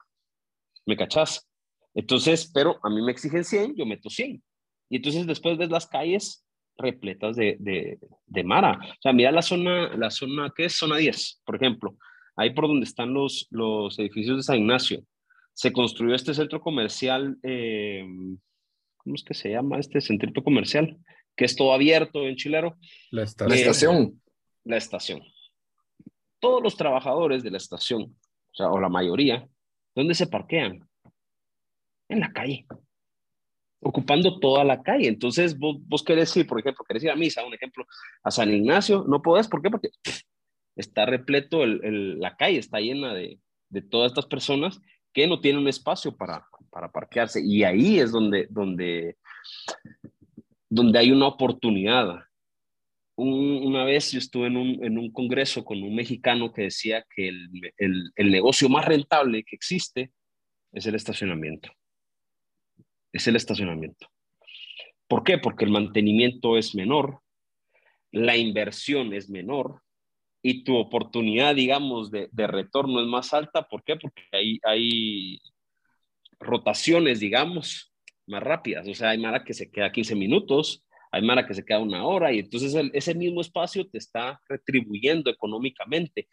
¿me 0.87 0.97
cachás? 0.97 1.49
Entonces, 1.95 2.51
pero 2.53 2.79
a 2.83 2.91
mí 2.91 3.03
me 3.03 3.13
exigen 3.13 3.45
100, 3.45 3.77
yo 3.77 3.87
meto 3.87 4.09
100. 4.09 4.43
Y 4.89 4.97
entonces 4.97 5.27
después 5.27 5.57
ves 5.57 5.71
las 5.71 5.87
calles 5.87 6.45
repletas 6.77 7.37
de, 7.37 7.57
de, 7.59 7.99
de 8.27 8.45
Mara. 8.45 8.79
O 8.83 9.01
sea, 9.01 9.13
mira 9.13 9.31
la 9.31 9.43
zona, 9.43 9.95
la 9.97 10.11
zona, 10.11 10.53
¿qué 10.55 10.67
es? 10.67 10.77
Zona 10.77 10.97
10, 10.99 11.43
por 11.45 11.57
ejemplo 11.57 11.97
ahí 12.37 12.51
por 12.51 12.69
donde 12.69 12.85
están 12.85 13.13
los, 13.13 13.47
los 13.51 13.99
edificios 13.99 14.37
de 14.37 14.43
San 14.43 14.59
Ignacio, 14.59 15.05
se 15.55 15.73
construyó 15.73 16.15
este 16.15 16.35
centro 16.35 16.61
comercial, 16.61 17.37
eh, 17.43 18.05
¿cómo 18.97 19.15
es 19.15 19.25
que 19.25 19.35
se 19.35 19.51
llama 19.51 19.79
este 19.79 20.01
centrito 20.01 20.43
comercial? 20.43 20.99
Que 21.37 21.45
es 21.45 21.57
todo 21.57 21.73
abierto 21.73 22.27
en 22.27 22.37
Chilero. 22.37 22.77
La 23.11 23.23
estación. 23.23 24.21
la 24.65 24.77
estación. 24.77 25.23
Todos 26.41 26.63
los 26.63 26.77
trabajadores 26.77 27.43
de 27.43 27.51
la 27.51 27.59
estación, 27.59 28.03
o 28.03 28.55
sea, 28.55 28.71
o 28.71 28.81
la 28.81 28.89
mayoría, 28.89 29.47
¿dónde 29.95 30.15
se 30.15 30.27
parquean? 30.27 30.89
En 32.09 32.21
la 32.21 32.33
calle 32.33 32.67
ocupando 33.83 34.39
toda 34.39 34.65
la 34.65 34.83
calle. 34.83 35.09
Entonces, 35.09 35.59
vos, 35.59 35.77
vos 35.87 36.03
querés 36.03 36.35
ir, 36.37 36.47
por 36.47 36.61
ejemplo, 36.61 36.85
querés 36.87 37.05
ir 37.05 37.11
a 37.11 37.17
misa, 37.17 37.45
un 37.45 37.55
ejemplo, 37.55 37.85
a 38.23 38.31
San 38.31 38.51
Ignacio, 38.51 39.05
no 39.09 39.21
podés, 39.21 39.49
¿por 39.49 39.61
qué? 39.61 39.71
Porque 39.71 39.91
está 40.77 41.07
repleto, 41.07 41.63
el, 41.65 42.19
la 42.19 42.37
calle 42.37 42.59
está 42.59 42.81
llena 42.81 43.15
de, 43.15 43.39
de, 43.69 43.83
todas 43.83 44.13
estas 44.13 44.27
personas 44.27 44.81
que 45.13 45.27
no 45.27 45.41
tienen 45.41 45.69
espacio 45.69 46.17
para, 46.17 46.47
para 46.71 46.91
parquearse. 46.91 47.43
Y 47.45 47.65
ahí 47.65 47.99
es 47.99 48.13
donde, 48.13 48.47
donde, 48.51 49.17
donde 50.69 50.99
hay 50.99 51.13
una 51.13 51.27
oportunidad. 51.27 52.21
una 53.17 53.85
vez 53.85 54.13
yo 54.13 54.19
estuve 54.19 54.47
en 54.47 54.57
un, 54.57 54.85
en 54.85 54.99
un, 54.99 55.13
congreso 55.13 55.65
con 55.65 55.83
un 55.83 55.95
mexicano 55.95 56.53
que 56.53 56.63
decía 56.63 57.05
que 57.15 57.29
el, 57.29 57.49
el, 57.77 58.11
el 58.17 58.31
negocio 58.31 58.69
más 58.69 58.85
rentable 58.87 59.45
que 59.45 59.57
existe 59.57 60.13
es 60.73 60.87
el 60.87 60.95
estacionamiento. 60.95 61.71
Es 63.13 63.29
el 63.29 63.37
estacionamiento. 63.37 64.09
¿Por 65.07 65.25
qué? 65.25 65.37
Porque 65.37 65.67
el 65.67 65.71
mantenimiento 65.71 66.57
es 66.57 66.75
menor, 66.75 67.21
la 68.13 68.37
inversión 68.37 69.13
es 69.13 69.29
menor, 69.29 69.83
y 70.43 70.65
tu 70.65 70.77
oportunidad, 70.77 71.55
digamos, 71.55 72.11
de, 72.11 72.29
de, 72.33 72.47
retorno 72.47 73.01
es 73.01 73.07
más 73.07 73.33
alta. 73.33 73.63
¿Por 73.69 73.85
qué? 73.85 73.97
Porque 73.97 74.23
hay, 74.33 74.59
hay 74.65 75.41
rotaciones, 76.41 77.21
digamos, 77.21 77.93
más 78.27 78.43
rápidas. 78.43 78.87
O 78.89 78.95
sea, 78.95 79.11
hay 79.11 79.19
Mara 79.19 79.45
que 79.45 79.55
se 79.55 79.71
queda 79.71 79.93
15 79.93 80.17
minutos, 80.17 80.85
hay 81.13 81.23
Mara 81.23 81.47
que 81.47 81.55
se 81.55 81.65
queda 81.65 81.79
una 81.79 82.05
hora 82.05 82.33
y 82.33 82.41
entonces 82.41 82.75
ese 82.93 83.15
mismo 83.15 83.41
espacio 83.41 83.89
te 83.89 83.99
está 83.99 84.41
retribuyendo 84.49 85.31
económicamente. 85.31 86.29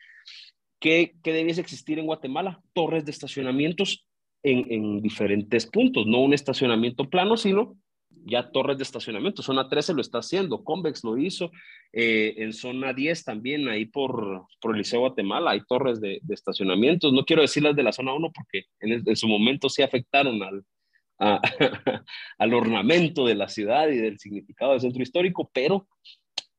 ¿Qué, 0.80 1.16
¿Qué, 1.24 1.34
debiese 1.34 1.62
existir 1.62 2.00
en 2.00 2.06
Guatemala? 2.06 2.62
Torres 2.74 3.06
de 3.06 3.12
estacionamientos 3.12 4.08
en, 4.42 4.72
en, 4.72 5.02
diferentes 5.02 5.66
puntos, 5.66 6.08
no 6.08 6.22
un 6.22 6.34
estacionamiento 6.34 7.10
plano, 7.10 7.36
sino 7.36 7.78
ya 8.26 8.52
torres 8.52 8.78
de 8.78 8.84
estacionamiento. 8.84 9.42
Zona 9.42 9.70
13 9.70 9.94
lo 9.94 10.02
está 10.02 10.20
haciendo, 10.20 10.64
Convex 10.64 11.04
lo 11.04 11.18
hizo, 11.18 11.52
eh, 11.94 12.36
en 12.38 12.54
zona 12.54 12.94
10 12.94 13.24
también, 13.24 13.68
ahí 13.68 13.86
por, 13.86 14.46
por 14.62 14.72
el 14.72 14.80
Liceo 14.80 15.02
Guatemala, 15.02 15.52
hay 15.52 15.62
torres 15.68 16.00
de, 16.02 16.20
de 16.22 16.34
estacionamientos. 16.34 17.14
No 17.14 17.26
quiero 17.26 17.42
decir 17.42 17.64
las 17.64 17.76
de 17.76 17.84
la 17.84 17.94
zona 17.94 18.14
1 18.14 18.32
porque 18.32 18.66
en, 18.80 19.16
su 19.16 19.28
momento 19.28 19.70
sí 19.70 19.82
afectaron 19.82 20.42
al, 20.44 20.64
al 22.38 22.54
ornamento 22.54 23.26
de 23.26 23.36
la 23.36 23.48
ciudad 23.48 23.90
y 23.90 23.98
del 23.98 24.20
significado 24.20 24.72
del 24.72 24.82
centro 24.82 25.02
histórico, 25.02 25.50
pero 25.54 25.88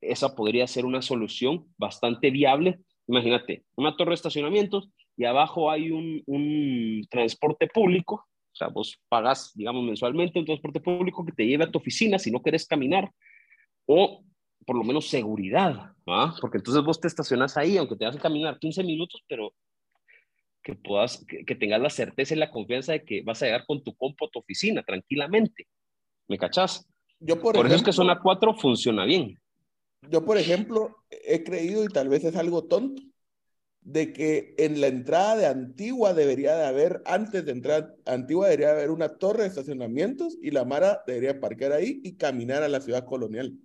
esa 0.00 0.34
podría 0.34 0.66
ser 0.66 0.86
una 0.86 1.02
solución 1.02 1.66
bastante 1.76 2.30
viable 2.30 2.80
Imagínate, 3.10 3.64
una 3.74 3.96
torre 3.96 4.10
de 4.10 4.14
estacionamientos 4.14 4.88
y 5.16 5.24
abajo 5.24 5.68
hay 5.68 5.90
un, 5.90 7.04
transporte 7.10 7.66
público, 7.66 8.24
sea, 8.60 8.68
vos 8.68 9.00
pagas, 9.08 9.52
digamos, 9.54 9.84
mensualmente 9.84 10.38
un 10.38 10.44
transporte 10.44 10.80
público 10.80 11.24
que 11.24 11.32
te 11.32 11.46
lleve 11.46 11.64
a 11.64 11.70
tu 11.70 11.78
oficina 11.78 12.18
si 12.18 12.30
no 12.30 12.42
querés 12.42 12.66
caminar, 12.66 13.10
o 13.86 14.22
por 14.66 14.76
lo 14.76 14.84
menos 14.84 15.08
seguridad, 15.08 15.92
¿ah? 16.06 16.34
porque 16.40 16.58
entonces 16.58 16.84
vos 16.84 17.00
te 17.00 17.08
estacionas 17.08 17.56
ahí, 17.56 17.76
aunque 17.76 17.96
te 17.96 18.04
vas 18.04 18.16
a 18.16 18.20
caminar 18.20 18.58
15 18.58 18.84
minutos, 18.84 19.22
pero 19.26 19.52
que 20.62 20.74
puedas, 20.74 21.24
que, 21.26 21.44
que, 21.44 21.54
tengas 21.54 21.80
la 21.80 21.90
certeza 21.90 22.34
y 22.34 22.38
la 22.38 22.50
confianza 22.50 22.92
de 22.92 23.04
que 23.04 23.22
vas 23.22 23.42
a 23.42 23.46
llegar 23.46 23.64
con 23.66 23.82
tu 23.82 23.94
compo 23.94 24.26
a 24.26 24.30
tu 24.30 24.38
oficina 24.38 24.82
tranquilamente. 24.82 25.66
¿Me 26.28 26.38
cachás? 26.38 26.86
Yo 27.18 27.36
por, 27.36 27.54
por 27.54 27.66
ejemplo, 27.66 27.68
eso 27.68 27.76
es 27.76 27.82
que 27.82 27.92
zona 27.92 28.20
4 28.20 28.54
funciona 28.54 29.04
bien. 29.04 29.40
Yo, 30.08 30.24
por 30.24 30.38
ejemplo, 30.38 30.96
he 31.10 31.42
creído, 31.42 31.84
y 31.84 31.88
tal 31.88 32.08
vez 32.08 32.24
es 32.24 32.36
algo 32.36 32.64
tonto, 32.64 33.02
de 33.82 34.12
que 34.12 34.54
en 34.58 34.80
la 34.80 34.88
entrada 34.88 35.36
de 35.36 35.46
Antigua 35.46 36.14
debería 36.14 36.56
de 36.56 36.66
haber, 36.66 37.02
antes 37.06 37.44
de 37.44 37.52
entrar 37.52 37.96
Antigua, 38.04 38.48
debería 38.48 38.72
haber 38.72 38.90
una 38.90 39.08
torre 39.18 39.42
de 39.42 39.48
estacionamientos 39.48 40.36
y 40.42 40.50
la 40.50 40.64
Mara 40.64 41.02
debería 41.06 41.40
parquear 41.40 41.72
ahí 41.72 42.00
y 42.04 42.16
caminar 42.16 42.62
a 42.62 42.68
la 42.68 42.80
ciudad 42.80 43.04
colonial. 43.06 43.58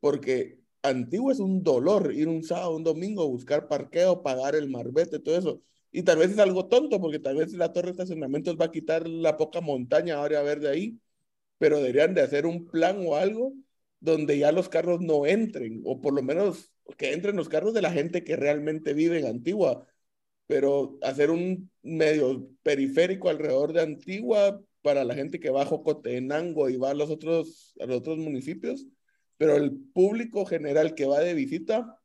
Porque 0.00 0.60
Antigua 0.82 1.32
es 1.32 1.40
un 1.40 1.62
dolor 1.64 2.12
ir 2.14 2.28
un 2.28 2.44
sábado, 2.44 2.76
un 2.76 2.84
domingo, 2.84 3.28
buscar 3.28 3.68
parqueo, 3.68 4.22
pagar 4.22 4.54
el 4.54 4.70
marbete, 4.70 5.18
todo 5.18 5.36
eso. 5.36 5.62
Y 5.90 6.02
tal 6.02 6.18
vez 6.18 6.30
es 6.30 6.38
algo 6.38 6.66
tonto, 6.68 7.00
porque 7.00 7.18
tal 7.18 7.36
vez 7.36 7.52
la 7.54 7.72
torre 7.72 7.86
de 7.86 7.92
estacionamientos 7.92 8.56
va 8.60 8.66
a 8.66 8.70
quitar 8.70 9.08
la 9.08 9.36
poca 9.36 9.60
montaña 9.60 10.16
ahora 10.16 10.40
a 10.40 10.42
ver 10.42 10.60
de 10.60 10.68
ahí, 10.68 11.00
pero 11.58 11.78
deberían 11.78 12.14
de 12.14 12.22
hacer 12.22 12.46
un 12.46 12.66
plan 12.66 12.98
o 13.06 13.16
algo 13.16 13.54
donde 14.00 14.38
ya 14.38 14.52
los 14.52 14.68
carros 14.68 15.00
no 15.00 15.26
entren, 15.26 15.82
o 15.84 16.00
por 16.00 16.14
lo 16.14 16.22
menos 16.22 16.72
que 16.96 17.12
entren 17.12 17.36
los 17.36 17.48
carros 17.48 17.74
de 17.74 17.82
la 17.82 17.92
gente 17.92 18.24
que 18.24 18.36
realmente 18.36 18.94
vive 18.94 19.18
en 19.18 19.26
Antigua, 19.26 19.86
pero 20.46 20.98
hacer 21.02 21.30
un 21.30 21.70
medio 21.82 22.50
periférico 22.62 23.28
alrededor 23.28 23.72
de 23.72 23.82
Antigua 23.82 24.62
para 24.82 25.04
la 25.04 25.14
gente 25.14 25.40
que 25.40 25.50
va 25.50 25.62
a 25.62 25.66
Jocotenango 25.66 26.70
y 26.70 26.76
va 26.76 26.90
a 26.90 26.94
los 26.94 27.10
otros, 27.10 27.74
a 27.80 27.86
los 27.86 27.98
otros 27.98 28.18
municipios, 28.18 28.86
pero 29.36 29.56
el 29.56 29.72
público 29.92 30.46
general 30.46 30.94
que 30.94 31.06
va 31.06 31.20
de 31.20 31.34
visita 31.34 31.98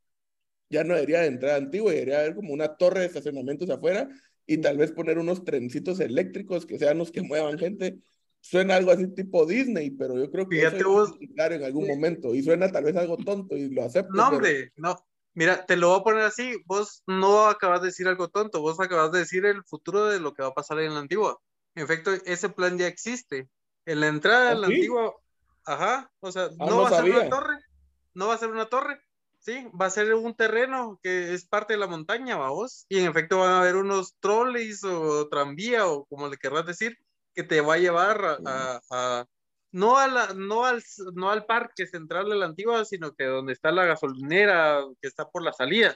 ya 0.69 0.83
no 0.83 0.95
debería 0.95 1.21
de 1.21 1.27
entrar 1.27 1.53
a 1.53 1.57
Antigua, 1.57 1.91
debería 1.91 2.19
haber 2.19 2.35
como 2.35 2.53
una 2.53 2.75
torre 2.77 3.01
de 3.01 3.05
estacionamientos 3.07 3.69
afuera 3.69 4.09
y 4.45 4.57
tal 4.57 4.77
vez 4.77 4.91
poner 4.91 5.17
unos 5.19 5.45
trencitos 5.45 5.99
eléctricos 5.99 6.65
que 6.65 6.79
sean 6.79 6.97
los 6.97 7.11
que 7.11 7.21
muevan 7.21 7.57
gente 7.59 7.99
suena 8.43 8.75
algo 8.75 8.91
así 8.91 9.07
tipo 9.07 9.45
Disney, 9.45 9.91
pero 9.91 10.15
yo 10.17 10.29
creo 10.29 10.47
que 10.49 10.57
Fíjate 10.57 10.77
eso 10.79 10.89
vos, 10.89 11.11
en 11.19 11.63
algún 11.63 11.87
momento 11.87 12.35
y 12.35 12.43
suena 12.43 12.69
tal 12.71 12.83
vez 12.83 12.95
algo 12.97 13.15
tonto 13.17 13.55
y 13.55 13.69
lo 13.69 13.83
acepto. 13.83 14.11
No, 14.13 14.25
pero... 14.25 14.35
hombre, 14.35 14.71
no. 14.75 14.95
Mira, 15.33 15.65
te 15.65 15.77
lo 15.77 15.89
voy 15.89 15.99
a 15.99 16.03
poner 16.03 16.23
así, 16.25 16.57
vos 16.65 17.01
no 17.07 17.45
acabas 17.47 17.81
de 17.81 17.87
decir 17.87 18.07
algo 18.07 18.27
tonto, 18.27 18.61
vos 18.61 18.79
acabas 18.79 19.11
de 19.11 19.19
decir 19.19 19.45
el 19.45 19.63
futuro 19.63 20.05
de 20.05 20.19
lo 20.19 20.33
que 20.33 20.43
va 20.43 20.49
a 20.49 20.53
pasar 20.53 20.79
en 20.79 20.93
la 20.93 20.99
antigua. 20.99 21.39
En 21.73 21.83
efecto, 21.85 22.11
ese 22.25 22.49
plan 22.49 22.77
ya 22.77 22.85
existe. 22.87 23.49
En 23.85 23.99
la 24.01 24.07
entrada 24.09 24.51
¿Ah, 24.51 24.53
de 24.55 24.59
la 24.61 24.67
sí? 24.67 24.73
antigua, 24.75 25.15
ajá, 25.65 26.11
o 26.19 26.31
sea, 26.31 26.49
Ah, 26.59 26.65
no, 26.65 26.65
no 26.67 26.81
va 26.81 26.87
a 26.87 26.89
ser 26.91 26.99
sabía. 26.99 27.19
una 27.21 27.29
torre, 27.29 27.55
no 28.13 28.27
va 28.27 28.33
a 28.35 28.37
ser 28.37 28.49
una 28.49 28.65
torre, 28.67 28.99
sí, 29.39 29.67
va 29.79 29.85
a 29.87 29.89
ser 29.89 30.13
un 30.13 30.35
terreno 30.35 30.99
que 31.01 31.33
es 31.33 31.45
parte 31.47 31.73
de 31.73 31.79
la 31.79 31.87
montaña, 31.87 32.35
vamos, 32.37 32.85
y 32.89 32.99
en 32.99 33.09
efecto 33.09 33.39
van 33.39 33.51
a 33.53 33.61
haber 33.61 33.77
unos 33.77 34.15
trolleys 34.19 34.83
o 34.83 35.27
tranvía 35.29 35.87
o 35.87 36.05
como 36.05 36.27
le 36.27 36.37
querrás 36.37 36.65
decir, 36.67 36.97
que 37.33 37.43
te 37.43 37.61
va 37.61 37.75
a 37.75 37.77
llevar 37.77 38.23
a, 38.25 38.37
a- 38.45 38.81
a- 38.91 39.25
no, 39.71 39.97
a 39.97 40.07
la- 40.07 40.33
no, 40.35 40.65
al, 40.65 40.83
no 41.15 41.31
al 41.31 41.45
parque 41.45 41.87
central 41.87 42.29
de 42.29 42.35
la 42.35 42.45
antigua, 42.45 42.85
sino 42.85 43.13
que 43.13 43.25
donde 43.25 43.53
está 43.53 43.71
la 43.71 43.85
gasolinera 43.85 44.83
que 45.01 45.07
está 45.07 45.29
por 45.29 45.43
la 45.43 45.51
salida, 45.53 45.95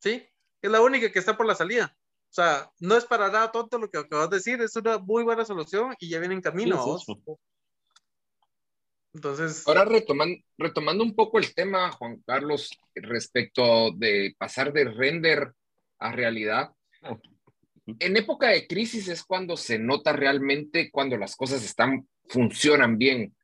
¿sí? 0.00 0.22
Es 0.60 0.70
la 0.70 0.80
única 0.82 1.10
que 1.10 1.18
está 1.18 1.36
por 1.36 1.46
la 1.46 1.54
salida. 1.54 1.96
O 2.28 2.32
sea, 2.36 2.70
no 2.80 2.96
es 2.96 3.06
para 3.06 3.28
nada 3.28 3.50
tonto 3.50 3.78
lo 3.78 3.88
que 3.88 3.98
acabas 3.98 4.28
de 4.28 4.36
decir, 4.36 4.60
es 4.60 4.76
una 4.76 4.98
muy 4.98 5.22
buena 5.24 5.44
solución 5.44 5.94
y 5.98 6.10
ya 6.10 6.18
viene 6.18 6.34
en 6.34 6.42
camino. 6.42 6.82
Sí, 6.84 6.90
es. 7.14 7.16
Entonces, 9.14 9.66
Ahora 9.66 9.86
retomando, 9.86 10.36
retomando 10.58 11.02
un 11.02 11.14
poco 11.14 11.38
el 11.38 11.54
tema, 11.54 11.90
Juan 11.92 12.22
Carlos, 12.26 12.68
respecto 12.94 13.90
de 13.92 14.34
pasar 14.36 14.72
de 14.74 14.84
render 14.84 15.52
a 15.98 16.12
realidad. 16.12 16.70
En 17.86 18.16
época 18.16 18.48
de 18.48 18.66
crisis 18.66 19.08
es 19.08 19.22
cuando 19.22 19.56
se 19.56 19.78
nota 19.78 20.12
realmente 20.12 20.90
cuando 20.90 21.16
las 21.16 21.36
cosas 21.36 21.64
están, 21.64 22.08
funcionan 22.28 22.98
bien. 22.98 23.34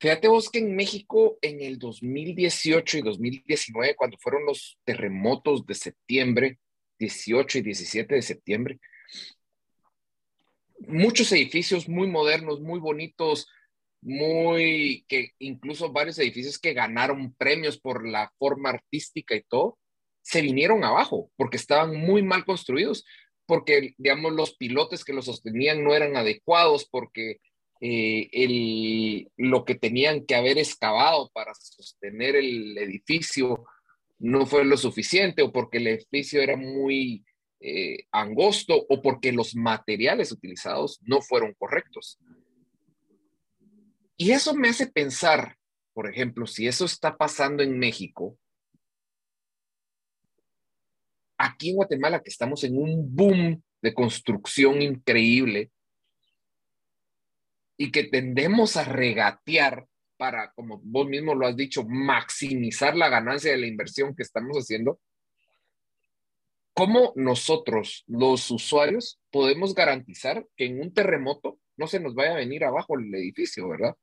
Fíjate 0.00 0.26
vos 0.28 0.50
que 0.50 0.58
en 0.58 0.74
México 0.74 1.38
en 1.40 1.62
el 1.62 1.78
2018 1.78 2.98
y 2.98 3.02
2019, 3.02 3.94
cuando 3.94 4.18
fueron 4.18 4.44
los 4.44 4.78
terremotos 4.84 5.64
de 5.64 5.74
septiembre, 5.74 6.58
18 6.98 7.58
y 7.58 7.62
17 7.62 8.14
de 8.16 8.22
septiembre, 8.22 8.80
muchos 10.80 11.30
edificios 11.32 11.88
muy 11.88 12.08
modernos, 12.08 12.60
muy 12.60 12.80
bonitos, 12.80 13.48
muy, 14.02 15.04
que 15.08 15.30
incluso 15.38 15.92
varios 15.92 16.18
edificios 16.18 16.58
que 16.58 16.74
ganaron 16.74 17.32
premios 17.34 17.78
por 17.78 18.06
la 18.06 18.30
forma 18.38 18.70
artística 18.70 19.34
y 19.34 19.42
todo, 19.42 19.78
se 20.24 20.40
vinieron 20.40 20.84
abajo 20.84 21.30
porque 21.36 21.58
estaban 21.58 21.94
muy 21.94 22.22
mal 22.22 22.44
construidos, 22.44 23.04
porque, 23.46 23.94
digamos, 23.98 24.32
los 24.32 24.56
pilotes 24.56 25.04
que 25.04 25.12
los 25.12 25.26
sostenían 25.26 25.84
no 25.84 25.94
eran 25.94 26.16
adecuados, 26.16 26.88
porque 26.90 27.40
eh, 27.80 28.30
el, 28.32 29.30
lo 29.36 29.66
que 29.66 29.74
tenían 29.74 30.24
que 30.24 30.34
haber 30.34 30.56
excavado 30.56 31.30
para 31.34 31.52
sostener 31.54 32.36
el 32.36 32.76
edificio 32.78 33.66
no 34.18 34.46
fue 34.46 34.64
lo 34.64 34.78
suficiente, 34.78 35.42
o 35.42 35.52
porque 35.52 35.76
el 35.76 35.88
edificio 35.88 36.40
era 36.40 36.56
muy 36.56 37.22
eh, 37.60 38.06
angosto, 38.10 38.86
o 38.88 39.02
porque 39.02 39.30
los 39.30 39.54
materiales 39.54 40.32
utilizados 40.32 41.00
no 41.02 41.20
fueron 41.20 41.52
correctos. 41.52 42.18
Y 44.16 44.30
eso 44.30 44.54
me 44.54 44.68
hace 44.68 44.86
pensar, 44.86 45.58
por 45.92 46.08
ejemplo, 46.08 46.46
si 46.46 46.66
eso 46.66 46.86
está 46.86 47.18
pasando 47.18 47.62
en 47.62 47.78
México, 47.78 48.38
aquí 51.38 51.70
en 51.70 51.76
Guatemala, 51.76 52.22
que 52.22 52.30
estamos 52.30 52.64
en 52.64 52.78
un 52.78 53.14
boom 53.14 53.62
de 53.82 53.94
construcción 53.94 54.82
increíble 54.82 55.70
y 57.76 57.90
que 57.90 58.04
tendemos 58.04 58.76
a 58.76 58.84
regatear 58.84 59.86
para, 60.16 60.52
como 60.52 60.80
vos 60.82 61.06
mismo 61.06 61.34
lo 61.34 61.46
has 61.46 61.56
dicho, 61.56 61.84
maximizar 61.84 62.96
la 62.96 63.08
ganancia 63.08 63.50
de 63.50 63.58
la 63.58 63.66
inversión 63.66 64.14
que 64.14 64.22
estamos 64.22 64.56
haciendo, 64.56 65.00
¿cómo 66.72 67.12
nosotros, 67.16 68.04
los 68.06 68.50
usuarios, 68.50 69.20
podemos 69.30 69.74
garantizar 69.74 70.46
que 70.56 70.66
en 70.66 70.80
un 70.80 70.94
terremoto 70.94 71.58
no 71.76 71.86
se 71.88 72.00
nos 72.00 72.14
vaya 72.14 72.32
a 72.32 72.36
venir 72.36 72.64
abajo 72.64 72.98
el 72.98 73.12
edificio, 73.14 73.68
verdad? 73.68 73.94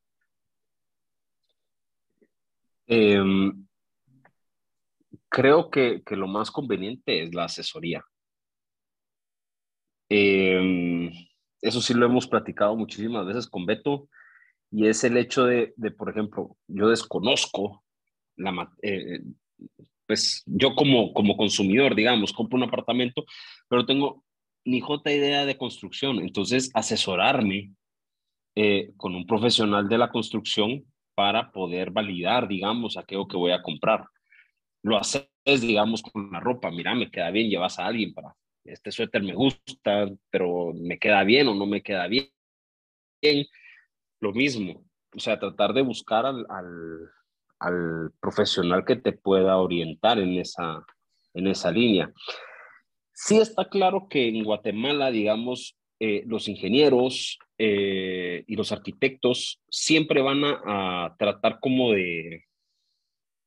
Eh, 2.88 3.24
creo 5.32 5.70
que, 5.72 6.04
que, 6.06 6.16
lo 6.16 6.28
más 6.28 6.52
conveniente 6.52 7.24
es 7.24 7.34
la 7.34 7.46
asesoría. 7.46 8.04
Eh, 10.10 11.10
eso 11.62 11.82
sí 11.82 11.94
lo 11.94 12.06
hemos 12.06 12.28
platicado 12.28 12.76
muchísimas 12.76 13.26
veces 13.26 13.48
con 13.48 13.66
Beto 13.66 14.10
y 14.70 14.88
es 14.88 15.04
el 15.04 15.16
hecho 15.18 15.46
de, 15.46 15.74
de 15.78 15.92
por 15.92 16.10
ejemplo, 16.10 16.58
yo 16.68 16.90
desconozco 16.90 17.84
la, 18.36 18.70
eh, 18.82 19.22
pues 20.06 20.44
yo 20.46 20.76
como, 20.76 21.14
como 21.14 21.38
consumidor, 21.38 21.96
digamos, 21.96 22.34
compro 22.34 22.58
un 22.58 22.64
apartamento, 22.64 23.24
pero 23.70 23.86
tengo 23.86 24.26
ni 24.66 24.82
jota 24.82 25.12
idea 25.12 25.46
de 25.46 25.58
construcción, 25.58 26.20
entonces 26.20 26.72
asesorarme 26.74 27.74
eh, 28.56 28.92
con 28.98 29.16
un 29.16 29.26
profesional 29.26 29.88
de 29.88 29.98
la 29.98 30.10
construcción 30.10 30.84
para 31.16 31.52
poder 31.52 31.92
validar, 31.92 32.48
digamos, 32.48 32.98
aquello 32.98 33.28
que 33.28 33.38
voy 33.38 33.52
a 33.52 33.62
comprar. 33.62 34.06
Lo 34.84 34.98
haces, 34.98 35.28
digamos, 35.46 36.02
con 36.02 36.32
la 36.32 36.40
ropa. 36.40 36.72
Mira, 36.72 36.96
me 36.96 37.12
queda 37.12 37.32
bien, 37.32 37.50
llevas 37.50 37.80
a 37.80 37.86
alguien 37.86 38.14
para, 38.14 38.36
este 38.66 38.92
suéter 38.92 39.24
me 39.24 39.34
gusta, 39.34 40.10
pero 40.30 40.74
me 40.74 41.00
queda 41.00 41.24
bien 41.24 41.48
o 41.48 41.56
no 41.56 41.66
me 41.66 41.82
queda 41.82 42.08
bien. 42.08 42.30
lo 44.20 44.34
mismo, 44.34 44.86
o 45.16 45.20
sea, 45.20 45.40
tratar 45.40 45.74
de 45.74 45.82
buscar 45.82 46.26
al, 46.26 46.46
al, 47.60 48.12
profesional 48.20 48.86
que 48.86 48.96
te 48.96 49.14
pueda 49.14 49.58
orientar 49.58 50.20
en 50.20 50.38
esa, 50.40 50.86
en 51.34 51.48
esa 51.48 51.72
línea. 51.72 52.12
Sí 53.14 53.38
está 53.38 53.70
claro 53.70 54.08
que 54.10 54.28
en 54.28 54.44
Guatemala, 54.44 55.12
digamos, 55.12 55.78
eh, 56.00 56.24
los 56.26 56.48
ingenieros 56.48 57.38
eh, 57.60 58.44
y 58.48 58.56
los 58.56 58.72
arquitectos 58.72 59.62
siempre 59.70 60.24
van 60.24 60.42
a, 60.44 61.16
tratar 61.20 61.60
como 61.60 61.92
de 61.92 62.46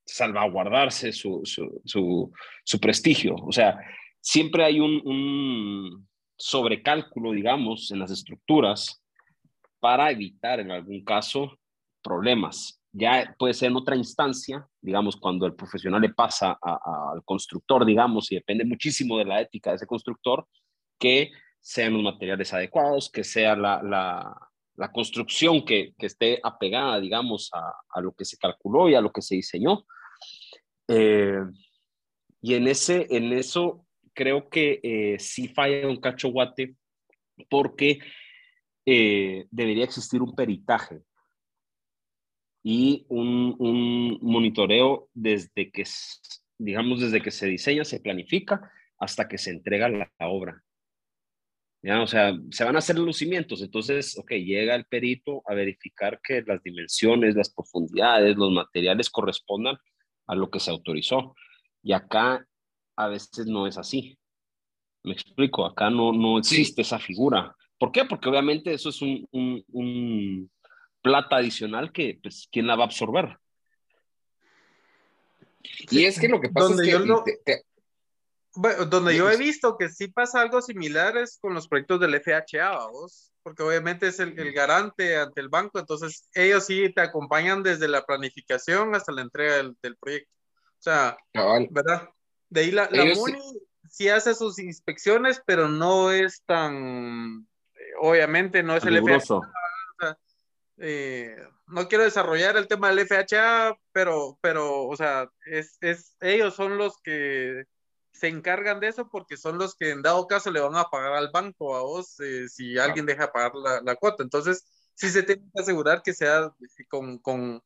salvaguardarse 0.05 1.13
su, 1.13 1.43
su, 1.45 2.33
su, 2.65 2.81
prestigio. 2.81 3.37
O 3.37 3.53
sea, 3.53 3.79
siempre 4.21 4.65
hay 4.65 4.81
un, 4.81 5.01
un 5.05 6.09
sobrecálculo, 6.37 7.33
digamos, 7.33 7.91
en 7.91 8.01
las 8.01 8.11
estructuras 8.11 9.03
para 9.81 10.11
evitar 10.11 10.61
en 10.61 10.71
algún 10.71 11.05
caso 11.05 11.59
problemas. 12.03 12.81
Ya 12.93 13.35
puede 13.39 13.55
ser 13.55 13.71
en 13.71 13.77
otra 13.77 13.97
instancia, 13.97 14.69
digamos, 14.81 15.17
cuando 15.17 15.47
el 15.47 15.55
profesional 15.55 16.01
le 16.01 16.11
pasa 16.11 16.57
al 16.63 17.25
constructor, 17.25 17.85
digamos, 17.85 18.31
y 18.31 18.37
depende 18.37 18.65
muchísimo 18.65 19.19
de 19.19 19.25
la 19.25 19.41
ética 19.41 19.71
de 19.71 19.77
ese 19.77 19.87
constructor, 19.87 20.47
que 20.99 21.33
sean 21.61 21.95
los 21.95 22.03
materiales 22.03 22.53
adecuados, 22.53 23.11
que 23.11 23.25
sea 23.25 23.57
la, 23.57 23.83
la, 23.83 24.37
construcción 24.93 25.65
que, 25.65 25.95
esté 25.99 26.41
apegada, 26.43 27.01
digamos, 27.01 27.51
a, 27.53 28.01
lo 28.01 28.13
que 28.13 28.25
se 28.25 28.37
calculó 28.37 28.89
y 28.89 28.95
a 28.95 29.01
lo 29.01 29.13
que 29.13 29.23
se 29.23 29.37
diseñó. 29.37 29.85
Eh, 30.89 31.41
y 32.43 32.55
en, 32.55 32.69
ese, 32.69 33.07
en 33.11 33.33
eso 33.33 33.87
creo 34.13 34.49
que 34.49 34.81
eh, 34.83 35.17
sí 35.19 35.49
falla 35.49 35.89
un 35.89 36.01
cacho 36.01 36.29
guate 36.29 36.77
porque 37.49 37.99
eh, 38.87 39.47
debería 39.51 39.85
existir 39.85 40.21
un 40.23 40.35
peritaje 40.35 41.01
y 42.63 43.05
un, 43.09 43.55
un, 43.59 44.19
monitoreo 44.23 45.09
desde 45.13 45.71
que, 45.71 45.85
digamos, 46.59 47.01
desde 47.01 47.21
que 47.21 47.31
se 47.31 47.47
diseña, 47.47 47.85
se 47.85 48.01
planifica 48.01 48.73
hasta 48.99 49.29
que 49.29 49.37
se 49.37 49.51
entrega 49.51 49.89
la, 49.89 50.11
obra. 50.21 50.64
¿Ya? 51.85 52.01
O 52.01 52.07
sea, 52.07 52.35
se 52.51 52.65
van 52.65 52.77
a 52.77 52.79
hacer 52.79 52.99
los 52.99 53.19
cimientos, 53.19 53.61
entonces, 53.61 54.17
ok, 54.19 54.31
llega 54.31 54.75
el 54.75 54.87
perito 54.87 55.43
a 55.45 55.53
verificar 55.53 56.19
que 56.23 56.41
las 56.41 56.63
dimensiones, 56.63 57.35
las 57.35 57.53
profundidades, 57.53 58.37
los 58.37 58.51
materiales 58.51 59.11
correspondan 59.11 59.77
a 60.27 60.35
lo 60.35 60.51
que 60.51 60.61
se 60.61 60.71
autorizó. 60.71 61.37
Y 61.83 61.93
acá 61.93 62.49
a 62.97 63.09
veces 63.09 63.47
no 63.47 63.67
es 63.67 63.77
así. 63.77 64.19
Me 65.03 65.13
explico, 65.13 65.67
acá 65.67 65.91
no, 65.91 66.15
no 66.15 66.39
existe 66.39 66.81
esa 66.81 66.99
figura. 66.99 67.55
¿Por 67.79 67.93
qué? 67.93 68.07
Porque 68.07 68.31
obviamente 68.31 68.73
eso 68.73 68.89
es 68.89 69.03
un, 69.03 69.29
un, 69.31 70.51
plata 71.03 71.37
adicional 71.37 71.93
que, 71.93 72.19
pues, 72.23 72.49
¿quién 72.51 72.67
la 72.67 72.77
va 72.77 72.85
a 72.85 72.87
absorber? 72.87 73.37
Y 75.91 76.07
es 76.07 76.19
que 76.19 76.29
lo 76.29 76.41
que 76.41 76.49
pasa 76.49 76.69
donde 76.69 76.89
es 76.89 76.97
que... 76.97 77.07
Yo 77.07 77.25
Bueno, 78.57 78.87
donde 78.87 79.17
yo 79.17 79.31
he 79.31 79.37
visto 79.37 79.77
que 79.77 79.89
sí 79.89 80.09
pasa 80.09 80.41
algo 80.41 80.63
similar 80.63 81.17
es 81.17 81.39
con 81.41 81.55
los 81.55 81.67
proyectos 81.69 82.01
del 82.01 82.15
FHA, 82.21 82.79
porque 83.43 83.63
obviamente 83.63 84.09
es 84.09 84.21
el, 84.21 84.39
el, 84.39 84.53
garante 84.53 85.17
ante 85.17 85.41
el 85.41 85.49
banco, 85.49 85.79
entonces 85.79 86.29
ellos 86.35 86.65
sí 86.65 86.93
te 86.95 87.01
acompañan 87.01 87.63
desde 87.63 87.89
la 87.89 88.05
planificación 88.05 88.95
hasta 88.95 89.13
la 89.13 89.23
entrega 89.23 89.57
del, 89.57 89.77
del 89.83 89.97
proyecto. 89.97 90.31
O 90.79 90.83
sea, 90.85 91.17
¿verdad? 91.71 92.09
De 92.49 92.61
ahí 92.61 92.71
la, 92.71 92.89
la 92.91 93.05
MONI 93.15 93.41
sí. 93.91 94.09
hace 94.09 94.35
sus 94.35 94.59
inspecciones, 94.59 95.43
pero 95.45 95.69
no 95.69 96.11
es 96.13 96.43
tan 96.47 97.47
obviamente 98.01 98.63
no 98.63 98.77
es 98.77 98.85
el 98.85 99.03
FHA. 99.03 99.41
Eh, 100.79 101.37
no 101.69 101.89
quiero 101.89 102.05
desarrollar 102.05 102.57
el 102.57 102.67
tema 102.67 102.91
del 102.91 103.07
FHA, 103.07 103.77
pero, 103.93 104.39
pero, 104.41 104.87
o 104.87 104.97
sea, 104.97 105.31
es, 105.47 105.79
es, 105.81 106.17
ellos 106.21 106.55
son 106.55 106.79
los 106.79 106.99
que 107.03 107.65
se 108.15 108.29
encargan 108.29 108.79
de 108.81 108.89
eso 108.89 109.09
porque 109.11 109.37
son 109.37 109.59
los 109.59 109.75
que 109.75 109.91
en 109.91 110.01
dado 110.01 110.27
caso 110.29 110.51
le 110.51 110.61
van 110.61 110.77
a 110.77 110.85
pagar 110.85 111.15
al 111.15 111.31
banco 111.33 111.77
a 111.77 111.83
vos 111.83 112.19
eh, 112.21 112.49
si 112.49 112.79
alguien 112.79 113.07
deja 113.07 113.33
pagar 113.33 113.53
la, 113.57 113.81
la, 113.83 113.97
cuota. 113.97 114.23
Entonces, 114.23 114.65
sí 114.95 115.11
se 115.11 115.25
tiene 115.25 115.43
que 115.53 115.61
asegurar 115.61 116.01
que 116.03 116.15
sea 116.15 116.55
con, 116.89 117.19
con, 117.19 117.61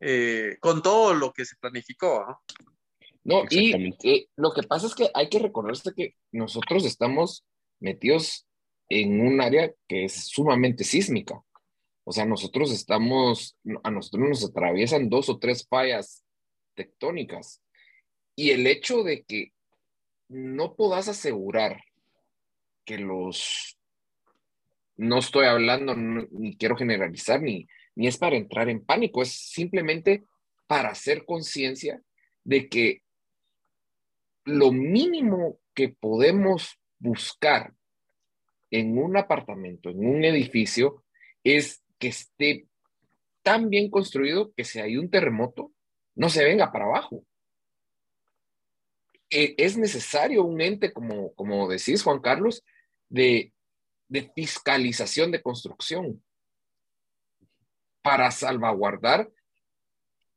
eh, 0.00 0.56
con 0.60 0.82
todo 0.82 1.12
lo 1.12 1.32
que 1.32 1.44
se 1.44 1.56
planificó. 1.56 2.24
¿no? 2.26 2.40
No, 3.22 3.44
y 3.50 3.94
lo 4.36 4.52
que 4.52 4.62
pasa 4.62 4.86
es 4.86 4.94
que 4.94 5.10
hay 5.12 5.28
que 5.28 5.38
recordarse 5.38 5.92
que 5.94 6.16
nosotros 6.32 6.86
estamos 6.86 7.44
metidos 7.78 8.48
en 8.88 9.20
un 9.20 9.42
área 9.42 9.70
que 9.86 10.06
es 10.06 10.28
sumamente 10.28 10.82
sísmica. 10.82 11.42
O 12.04 12.12
sea, 12.12 12.24
nosotros 12.24 12.72
estamos, 12.72 13.58
a 13.84 13.90
nosotros 13.90 14.28
nos 14.30 14.44
atraviesan 14.44 15.10
dos 15.10 15.28
o 15.28 15.38
tres 15.38 15.66
fallas 15.68 16.24
tectónicas. 16.74 17.62
Y 18.34 18.50
el 18.50 18.66
hecho 18.66 19.02
de 19.02 19.22
que 19.24 19.52
no 20.30 20.76
puedas 20.76 21.08
asegurar 21.08 21.82
que 22.84 22.98
los, 22.98 23.76
no 24.96 25.18
estoy 25.18 25.46
hablando, 25.46 25.94
ni 25.94 26.56
quiero 26.56 26.76
generalizar, 26.76 27.42
ni, 27.42 27.66
ni 27.96 28.06
es 28.06 28.16
para 28.16 28.36
entrar 28.36 28.68
en 28.68 28.84
pánico, 28.84 29.22
es 29.22 29.32
simplemente 29.32 30.24
para 30.68 30.90
hacer 30.90 31.24
conciencia 31.24 32.00
de 32.44 32.68
que 32.68 33.02
lo 34.44 34.70
mínimo 34.70 35.58
que 35.74 35.88
podemos 35.88 36.78
buscar 37.00 37.74
en 38.70 38.98
un 38.98 39.16
apartamento, 39.16 39.90
en 39.90 40.06
un 40.06 40.24
edificio, 40.24 41.02
es 41.42 41.82
que 41.98 42.08
esté 42.08 42.66
tan 43.42 43.68
bien 43.68 43.90
construido 43.90 44.52
que 44.54 44.64
si 44.64 44.78
hay 44.78 44.96
un 44.96 45.10
terremoto, 45.10 45.72
no 46.14 46.28
se 46.28 46.44
venga 46.44 46.70
para 46.70 46.84
abajo. 46.84 47.24
E, 49.30 49.54
es 49.56 49.76
necesario 49.76 50.44
un 50.44 50.60
ente, 50.60 50.92
como, 50.92 51.32
como 51.34 51.68
decís, 51.68 52.02
Juan 52.02 52.20
Carlos, 52.20 52.64
de, 53.08 53.52
de 54.08 54.30
fiscalización 54.34 55.30
de 55.30 55.42
construcción 55.42 56.22
para 58.02 58.30
salvaguardar 58.30 59.30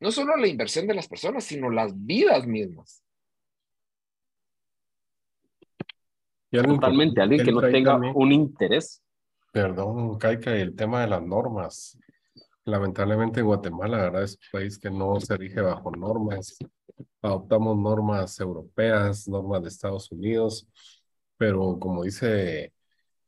no 0.03 0.11
solo 0.11 0.35
la 0.35 0.47
inversión 0.47 0.85
de 0.85 0.93
las 0.93 1.07
personas, 1.07 1.45
sino 1.45 1.69
las 1.69 1.93
vidas 2.05 2.45
mismas. 2.45 3.01
Totalmente, 6.51 7.21
alguien 7.21 7.45
que 7.45 7.51
no 7.53 7.61
tenga 7.61 7.95
un 7.95 8.31
interés. 8.33 9.01
Perdón, 9.53 10.17
Caica, 10.19 10.53
el 10.55 10.75
tema 10.75 11.01
de 11.01 11.07
las 11.07 11.21
normas. 11.23 11.97
Lamentablemente 12.65 13.41
Guatemala, 13.41 13.97
¿verdad? 13.97 14.23
Es 14.23 14.33
un 14.33 14.59
país 14.59 14.77
que 14.77 14.91
no 14.91 15.19
se 15.21 15.37
rige 15.37 15.61
bajo 15.61 15.89
normas. 15.91 16.57
Adoptamos 17.21 17.77
normas 17.77 18.39
europeas, 18.39 19.27
normas 19.27 19.61
de 19.63 19.69
Estados 19.69 20.11
Unidos, 20.11 20.67
pero 21.37 21.79
como 21.79 22.03
dice 22.03 22.73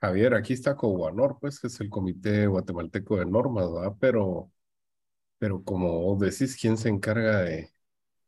Javier, 0.01 0.35
aquí 0.35 0.53
está 0.53 0.75
Coguanor, 0.75 1.37
pues, 1.39 1.59
que 1.59 1.67
es 1.67 1.79
el 1.81 1.89
Comité 1.89 2.47
Guatemalteco 2.47 3.17
de 3.17 3.25
Normas, 3.25 3.71
¿verdad? 3.71 3.95
Pero, 3.99 4.51
pero 5.39 5.63
como 5.63 6.01
vos 6.01 6.19
decís, 6.19 6.57
¿quién 6.59 6.77
se 6.77 6.89
encarga 6.89 7.41
de, 7.41 7.71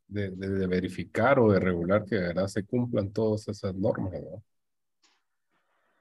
de, 0.08 0.32
de, 0.32 0.68
verificar 0.68 1.40
o 1.40 1.52
de 1.52 1.60
regular 1.60 2.06
que 2.06 2.16
verdad 2.18 2.48
se 2.48 2.66
cumplan 2.66 3.12
todas 3.12 3.48
esas 3.48 3.76
normas, 3.76 4.12
¿verdad? 4.14 4.42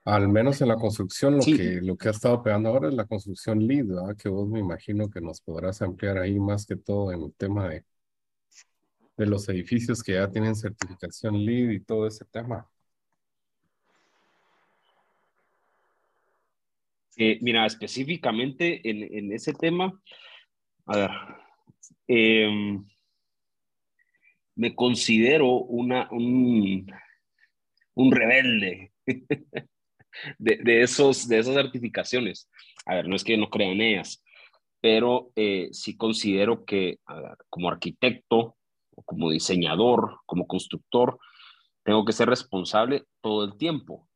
Al 0.05 0.28
menos 0.28 0.61
en 0.61 0.68
la 0.68 0.76
construcción, 0.76 1.37
lo, 1.39 1.45
que, 1.45 1.80
lo 1.82 1.97
que 1.97 2.09
ha 2.09 2.12
estado 2.12 2.41
pegando 2.43 2.68
ahora 2.68 2.89
es 2.89 2.95
la 2.95 3.07
construcción 3.07 3.66
LEED, 3.66 3.87
¿verdad? 3.89 4.16
Que 4.16 4.28
vos 4.28 4.49
me 4.49 4.61
imagino 4.61 5.11
que 5.11 5.20
nos 5.20 5.41
podrás 5.41 5.82
ampliar 5.82 6.18
ahí 6.18 6.39
más 6.39 6.64
que 6.64 6.76
todo 6.76 7.11
en 7.12 7.22
el 7.22 7.34
tema 7.34 7.68
de, 7.68 7.84
de 9.16 9.26
los 9.26 9.48
edificios 9.48 10.02
que 10.02 10.12
ya 10.12 10.30
tienen 10.30 10.54
certificación 10.54 11.44
LEED 11.44 11.70
y 11.70 11.80
todo 11.80 12.06
ese 12.06 12.24
tema. 12.26 12.68
Eh, 17.16 17.38
mira, 17.40 17.64
específicamente 17.64 18.88
en, 18.88 19.02
en, 19.02 19.32
ese 19.32 19.54
tema, 19.54 19.98
a 20.84 20.96
ver, 20.96 21.10
eh, 22.08 22.78
me 24.54 24.74
considero 24.74 25.48
una, 25.48 26.08
un, 26.10 26.86
rebelde. 28.10 28.92
de, 30.38 30.82
esos, 30.82 31.28
de 31.28 31.38
esas 31.38 31.54
certificaciones. 31.54 32.50
A 32.84 32.96
ver, 32.96 33.08
no 33.08 33.16
es 33.16 33.24
que 33.24 33.36
no 33.36 33.48
crea 33.48 33.70
en 33.70 33.80
ellas, 33.80 34.22
pero 34.80 35.30
eh, 35.36 35.68
sí 35.72 35.96
considero 35.96 36.64
que 36.64 36.98
como 37.48 37.68
arquitecto, 37.68 38.56
o 38.97 39.03
como 39.03 39.30
diseñador, 39.30 40.18
como 40.26 40.47
constructor, 40.47 41.18
tengo 41.84 42.05
que 42.05 42.12
ser 42.12 42.28
responsable 42.28 43.05
todo 43.20 43.44
el 43.44 43.57
tiempo. 43.57 44.09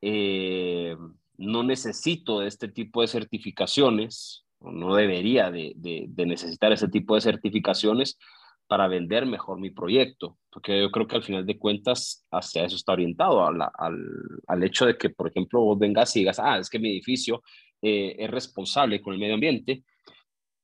Eh, 0.00 0.96
no 1.36 1.62
necesito 1.62 2.40
de 2.40 2.48
este 2.48 2.68
tipo 2.68 3.02
de 3.02 3.08
certificaciones, 3.08 4.44
no 4.60 4.94
debería 4.94 5.50
de, 5.50 5.72
de, 5.76 6.26
necesitar 6.26 6.72
ese 6.72 6.88
tipo 6.88 7.14
de 7.14 7.20
certificaciones 7.20 8.18
para 8.66 8.88
vender 8.88 9.26
mejor 9.26 9.58
mi 9.58 9.70
proyecto, 9.70 10.38
porque 10.50 10.80
yo 10.80 10.90
creo 10.90 11.06
que 11.06 11.16
al 11.16 11.22
final 11.22 11.44
de 11.44 11.58
cuentas 11.58 12.24
hacia 12.30 12.64
eso 12.64 12.76
está 12.76 12.92
orientado, 12.92 13.44
al, 13.44 13.60
al, 13.60 13.98
al, 14.46 14.62
hecho 14.62 14.86
de 14.86 14.96
que, 14.96 15.10
por 15.10 15.28
ejemplo, 15.28 15.60
vos 15.60 15.78
vengas 15.78 16.14
y 16.16 16.20
digas, 16.20 16.38
ah, 16.38 16.58
es 16.58 16.70
que 16.70 16.78
mi 16.78 16.90
edificio 16.90 17.42
eh, 17.82 18.16
es 18.18 18.30
responsable 18.30 19.02
con 19.02 19.12
el 19.12 19.20
medio 19.20 19.34
ambiente, 19.34 19.84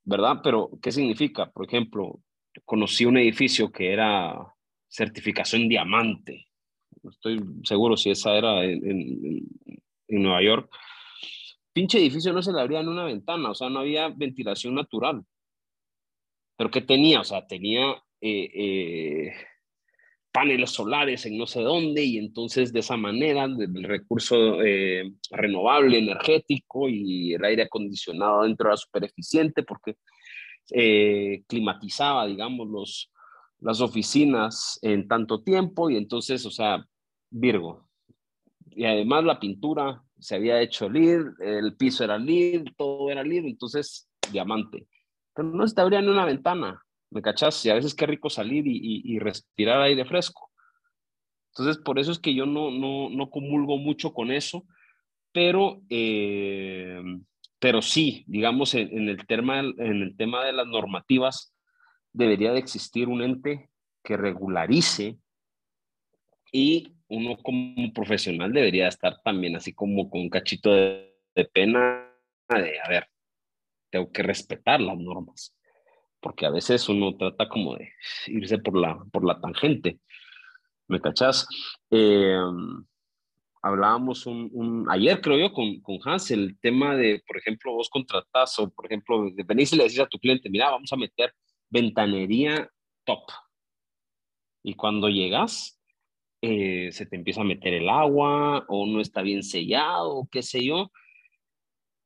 ¿verdad? 0.03 0.39
Pero, 0.41 0.71
¿qué 0.81 0.91
significa? 0.91 1.51
Por 1.51 1.67
ejemplo, 1.67 2.21
conocí 2.65 3.05
un 3.05 3.17
edificio 3.17 3.71
que 3.71 3.93
era 3.93 4.35
certificación 4.87 5.67
diamante. 5.67 6.47
No 7.01 7.11
estoy 7.11 7.39
seguro 7.63 7.95
si 7.95 8.11
esa 8.11 8.37
era 8.37 8.63
en, 8.63 9.45
en 10.07 10.21
Nueva 10.21 10.41
York. 10.41 10.69
Pinche 11.71 11.99
edificio 11.99 12.33
no 12.33 12.41
se 12.41 12.51
le 12.51 12.59
abría 12.59 12.81
en 12.81 12.89
una 12.89 13.05
ventana, 13.05 13.51
o 13.51 13.55
sea, 13.55 13.69
no 13.69 13.79
había 13.79 14.09
ventilación 14.09 14.75
natural. 14.75 15.23
Pero 16.57 16.71
¿qué 16.71 16.81
tenía? 16.81 17.21
O 17.21 17.23
sea, 17.23 17.47
tenía 17.47 17.91
eh, 18.21 18.51
eh, 18.53 19.33
paneles 20.31 20.71
solares 20.71 21.25
en 21.25 21.37
no 21.37 21.47
sé 21.47 21.61
dónde 21.61 22.03
y 22.03 22.17
entonces 22.17 22.73
de 22.73 22.81
esa 22.81 22.97
manera 22.97 23.45
el 23.45 23.83
recurso 23.83 24.61
eh, 24.61 25.09
renovable, 25.31 25.99
energético 25.99 26.89
y 26.89 27.33
el 27.33 27.45
aire 27.45 27.63
acondicionado 27.63 28.43
dentro 28.43 28.67
era 28.67 28.77
súper 28.77 29.05
eficiente 29.05 29.63
porque 29.63 29.95
climatizaba, 31.47 32.25
digamos, 32.27 32.67
los, 32.67 33.11
las 33.59 33.81
oficinas 33.81 34.79
en 34.81 35.07
tanto 35.07 35.41
tiempo 35.41 35.89
y 35.89 35.97
entonces, 35.97 36.45
o 36.45 36.51
sea, 36.51 36.85
Virgo. 37.29 37.87
Y 38.71 38.85
además 38.85 39.23
la 39.23 39.39
pintura 39.39 40.03
se 40.19 40.35
había 40.35 40.61
hecho 40.61 40.89
LEED, 40.89 41.41
el 41.41 41.75
piso 41.75 42.03
era 42.03 42.17
LEED, 42.17 42.65
todo 42.77 43.09
era 43.09 43.23
LEED, 43.23 43.45
entonces 43.45 44.07
diamante 44.31 44.87
pero 45.39 45.51
no 45.51 45.65
se 45.65 45.73
te 45.73 45.79
abría 45.79 46.01
ni 46.01 46.09
una 46.09 46.25
ventana, 46.25 46.83
¿me 47.11 47.21
cachas? 47.21 47.65
Y 47.65 47.69
a 47.69 47.75
veces 47.75 47.95
qué 47.95 48.05
rico 48.05 48.29
salir 48.29 48.67
y, 48.67 49.01
y, 49.05 49.19
respirar 49.19 49.81
aire 49.81 50.03
fresco. 50.03 50.51
Entonces, 51.53 51.81
por 51.81 51.97
eso 51.97 52.11
es 52.11 52.19
que 52.19 52.33
yo 52.33 52.45
no, 52.45 52.71
no, 52.71 53.09
no 53.09 53.29
comulgo 53.29 53.77
mucho 53.77 54.13
con 54.13 54.31
eso, 54.31 54.65
pero, 55.31 55.81
eh, 55.89 57.01
pero 57.59 57.81
sí, 57.81 58.23
digamos, 58.27 58.73
en, 58.73 59.09
el 59.09 59.25
tema, 59.27 59.59
en 59.59 60.01
el 60.01 60.15
tema 60.15 60.45
de 60.45 60.53
las 60.53 60.65
normativas, 60.65 61.53
debería 62.13 62.53
de 62.53 62.59
existir 62.59 63.07
un 63.07 63.21
ente 63.21 63.69
que 64.03 64.17
regularice 64.17 65.17
y 66.51 66.95
uno 67.09 67.37
como 67.37 67.91
profesional 67.93 68.53
debería 68.53 68.87
estar 68.87 69.21
también 69.23 69.55
así 69.55 69.73
como 69.73 70.09
con 70.09 70.21
un 70.21 70.29
cachito 70.29 70.71
de, 70.73 71.15
pena 71.53 72.09
de, 72.49 72.79
a 72.79 72.89
ver, 72.89 73.07
tengo 73.89 74.11
que 74.11 74.23
respetar 74.23 74.79
las 74.79 74.97
normas, 74.97 75.55
porque 76.19 76.45
a 76.45 76.49
veces 76.49 76.87
uno 76.89 77.15
trata 77.17 77.49
como 77.49 77.75
de 77.75 77.91
irse 78.27 78.57
por 78.57 78.77
la, 78.77 78.97
por 79.11 79.25
la 79.25 79.39
tangente. 79.39 79.99
¿Me 80.87 80.99
cachás? 80.99 81.47
Em, 81.91 82.83
hablábamos 83.61 84.25
un, 84.25 84.85
ayer, 84.89 85.21
creo 85.21 85.37
yo, 85.37 85.53
con, 85.53 85.79
con 85.81 85.99
Hans, 86.03 86.31
el 86.31 86.57
tema 86.59 86.95
de, 86.95 87.21
por 87.27 87.37
ejemplo, 87.37 87.73
vos 87.73 87.89
contratás 87.89 88.57
o, 88.59 88.69
por 88.69 88.85
ejemplo, 88.85 89.29
venís 89.45 89.73
y 89.73 89.77
le 89.77 89.83
decís 89.83 89.99
a 89.99 90.07
tu 90.07 90.19
cliente, 90.19 90.49
mira, 90.49 90.69
vamos 90.71 90.91
a 90.93 90.97
meter 90.97 91.33
ventanería 91.69 92.69
top. 93.05 93.23
Y 94.63 94.73
cuando 94.75 95.09
llegas, 95.09 95.79
eh, 96.41 96.89
se 96.91 97.05
te 97.05 97.15
empieza 97.15 97.41
a 97.41 97.45
meter 97.45 97.73
el 97.73 97.89
agua 97.89 98.65
o 98.67 98.85
no 98.85 99.01
está 99.01 99.21
bien 99.21 99.43
sellado, 99.43 100.27
qué 100.31 100.41
sé 100.41 100.63
yo, 100.63 100.91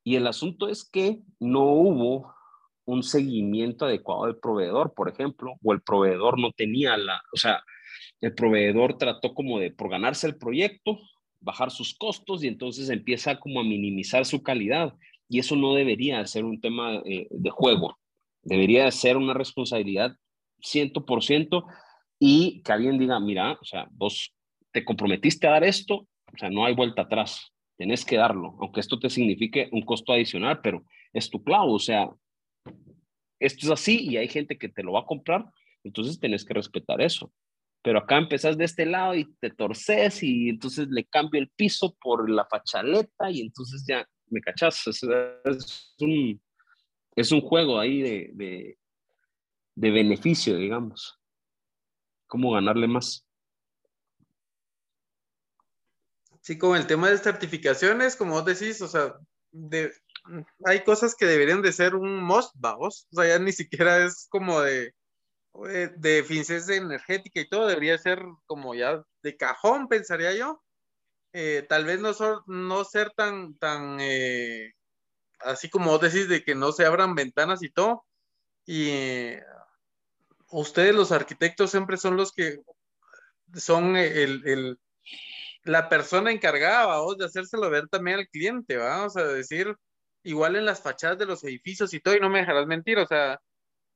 y 0.03 0.15
el 0.15 0.27
asunto 0.27 0.67
es 0.67 0.83
que 0.83 1.21
no 1.39 1.65
hubo 1.65 2.33
un 2.85 3.03
seguimiento 3.03 3.85
adecuado 3.85 4.25
del 4.25 4.37
proveedor, 4.37 4.93
por 4.93 5.07
ejemplo, 5.07 5.53
o 5.63 5.73
el 5.73 5.81
proveedor 5.81 6.39
no 6.39 6.51
tenía 6.51 6.97
la, 6.97 7.21
o 7.33 7.37
sea, 7.37 7.63
el 8.19 8.33
proveedor 8.33 8.97
trató 8.97 9.33
como 9.33 9.59
de, 9.59 9.71
por 9.71 9.89
ganarse 9.89 10.27
el 10.27 10.37
proyecto, 10.37 10.99
bajar 11.43 11.71
sus 11.71 11.93
costos 11.93 12.43
y 12.43 12.47
entonces 12.47 12.89
empieza 12.89 13.39
como 13.39 13.59
a 13.59 13.63
minimizar 13.63 14.25
su 14.25 14.41
calidad. 14.41 14.93
Y 15.29 15.39
eso 15.39 15.55
no 15.55 15.73
debería 15.73 16.25
ser 16.25 16.45
un 16.45 16.59
tema 16.59 17.01
eh, 17.05 17.27
de 17.29 17.49
juego, 17.49 17.97
debería 18.41 18.89
ser 18.91 19.17
una 19.17 19.33
responsabilidad 19.33 20.15
100% 20.61 21.65
y 22.19 22.61
que 22.61 22.71
alguien 22.71 22.97
diga, 22.97 23.19
mira, 23.19 23.53
o 23.53 23.65
sea, 23.65 23.87
vos 23.91 24.33
te 24.71 24.83
comprometiste 24.83 25.47
a 25.47 25.51
dar 25.51 25.63
esto, 25.63 25.95
o 25.95 26.37
sea, 26.37 26.49
no 26.49 26.65
hay 26.65 26.73
vuelta 26.73 27.03
atrás. 27.03 27.51
Tienes 27.77 28.05
que 28.05 28.17
darlo, 28.17 28.55
aunque 28.59 28.79
esto 28.79 28.99
te 28.99 29.09
signifique 29.09 29.69
un 29.71 29.81
costo 29.81 30.13
adicional, 30.13 30.61
pero 30.61 30.83
es 31.11 31.29
tu 31.29 31.43
clavo, 31.43 31.73
o 31.73 31.79
sea, 31.79 32.09
esto 33.39 33.65
es 33.65 33.71
así 33.71 34.07
y 34.09 34.17
hay 34.17 34.27
gente 34.27 34.57
que 34.57 34.69
te 34.69 34.83
lo 34.83 34.93
va 34.93 35.01
a 35.01 35.05
comprar, 35.05 35.45
entonces 35.83 36.19
tienes 36.19 36.45
que 36.45 36.53
respetar 36.53 37.01
eso. 37.01 37.31
Pero 37.84 37.99
acá 37.99 38.17
empezás 38.17 38.57
de 38.57 38.63
este 38.63 38.86
lado 38.86 39.13
y 39.13 39.25
te 39.36 39.49
torces 39.49 40.23
y 40.23 40.49
entonces 40.49 40.88
le 40.89 41.05
cambio 41.05 41.41
el 41.41 41.49
piso 41.49 41.95
por 42.01 42.29
la 42.29 42.45
fachaleta 42.45 43.29
y 43.29 43.41
entonces 43.41 43.84
ya, 43.86 44.07
¿me 44.27 44.39
cachas? 44.39 44.88
Es, 44.88 45.03
un, 45.99 46.41
es 47.15 47.31
un 47.34 47.41
juego 47.41 47.77
ahí 47.77 48.01
de, 48.01 48.29
de, 48.34 48.79
de 49.75 49.91
beneficio, 49.91 50.55
digamos. 50.55 51.19
¿Cómo 52.27 52.53
ganarle 52.53 52.88
más? 52.88 53.27
Sí, 56.39 56.57
con 56.57 56.77
el 56.77 56.88
tema 56.88 57.09
de 57.09 57.17
certificaciones, 57.17 58.15
como 58.15 58.34
vos 58.34 58.45
decís, 58.45 58.81
o 58.81 58.88
sea, 58.88 59.15
hay 60.65 60.84
cosas 60.84 61.15
que 61.15 61.25
deberían 61.25 61.61
de 61.61 61.71
ser 61.73 61.95
un 61.95 62.23
must, 62.23 62.53
vamos, 62.55 63.07
o 63.11 63.15
sea, 63.21 63.27
ya 63.27 63.43
ni 63.43 63.51
siquiera 63.51 64.05
es 64.05 64.27
como 64.29 64.61
de, 64.61 64.93
de 65.53 66.19
eficiencia 66.19 66.75
energética 66.75 67.39
y 67.39 67.47
todo, 67.47 67.67
debería 67.67 67.97
ser 67.97 68.23
como 68.45 68.73
ya 68.75 69.03
de 69.21 69.37
cajón, 69.37 69.87
pensaría 69.87 70.33
yo. 70.33 70.63
Eh, 71.31 71.65
tal 71.67 71.85
vez 71.85 71.99
no, 71.99 72.11
no 72.47 72.83
ser 72.83 73.11
tan, 73.11 73.57
tan, 73.57 73.97
eh, 74.01 74.73
así 75.39 75.69
como 75.69 75.91
vos 75.91 76.01
decís, 76.01 76.27
de 76.29 76.43
que 76.43 76.55
no 76.55 76.71
se 76.71 76.85
abran 76.85 77.15
ventanas 77.15 77.63
y 77.63 77.69
todo. 77.69 78.05
Y 78.65 78.89
eh, 78.89 79.43
ustedes 80.51 80.95
los 80.95 81.11
arquitectos 81.11 81.71
siempre 81.71 81.97
son 81.97 82.17
los 82.17 82.31
que 82.31 82.59
son 83.55 83.95
el, 83.97 84.47
el 84.47 84.79
la 85.63 85.89
persona 85.89 86.31
encargada, 86.31 86.85
vamos, 86.87 87.17
de 87.17 87.25
hacérselo 87.25 87.69
ver 87.69 87.87
también 87.87 88.19
al 88.19 88.27
cliente, 88.27 88.77
vamos 88.77 89.15
a 89.17 89.23
decir, 89.25 89.75
igual 90.23 90.55
en 90.55 90.65
las 90.65 90.81
fachadas 90.81 91.17
de 91.17 91.25
los 91.25 91.43
edificios 91.43 91.93
y 91.93 91.99
todo, 91.99 92.15
y 92.15 92.19
no 92.19 92.29
me 92.29 92.39
dejarás 92.39 92.67
mentir, 92.67 92.99
o 92.99 93.07
sea, 93.07 93.39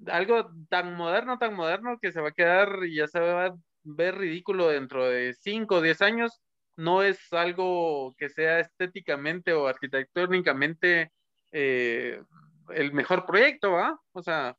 algo 0.05 0.51
tan 0.69 0.95
moderno, 0.95 1.37
tan 1.37 1.55
moderno 1.55 1.97
que 1.99 2.11
se 2.11 2.21
va 2.21 2.29
a 2.29 2.33
quedar 2.33 2.79
y 2.85 2.95
ya 2.95 3.07
se 3.07 3.19
va 3.19 3.45
a 3.47 3.55
ver 3.83 4.17
ridículo 4.17 4.69
dentro 4.69 5.05
de 5.09 5.33
5 5.33 5.75
o 5.75 5.81
10 5.81 6.01
años, 6.01 6.41
no 6.75 7.03
es 7.03 7.33
algo 7.33 8.13
que 8.17 8.29
sea 8.29 8.59
estéticamente 8.59 9.53
o 9.53 9.67
arquitectónicamente 9.67 11.11
eh, 11.51 12.21
el 12.69 12.93
mejor 12.93 13.25
proyecto, 13.25 13.71
¿va? 13.71 13.99
O 14.13 14.21
sea, 14.21 14.55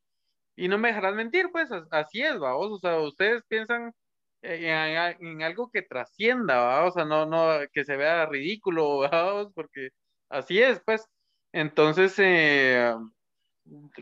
y 0.56 0.68
no 0.68 0.78
me 0.78 0.88
dejarás 0.88 1.14
mentir, 1.14 1.50
pues 1.52 1.70
así 1.90 2.22
es, 2.22 2.40
¿va? 2.40 2.56
O 2.56 2.78
sea, 2.78 2.98
ustedes 3.00 3.44
piensan 3.48 3.92
en, 4.42 5.42
algo 5.42 5.70
que 5.70 5.82
trascienda, 5.82 6.84
o 6.84 6.90
sea, 6.90 7.04
no, 7.04 7.26
no, 7.26 7.60
que 7.72 7.84
se 7.84 7.96
vea 7.96 8.26
ridículo, 8.26 9.00
porque 9.54 9.90
así 10.28 10.60
es, 10.60 10.80
pues. 10.84 11.06
Entonces, 11.52 12.14
eh, 12.18 12.94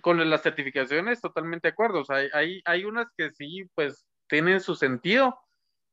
con 0.03 0.29
las 0.29 0.43
certificaciones, 0.43 1.21
totalmente 1.21 1.69
de 1.69 1.73
acuerdo, 1.73 2.01
o 2.01 2.05
sea, 2.05 2.17
hay, 2.33 2.61
hay 2.64 2.85
unas 2.85 3.07
que 3.17 3.31
sí, 3.33 3.64
pues, 3.75 4.07
tienen 4.29 4.61
su 4.61 4.75
sentido. 4.75 5.39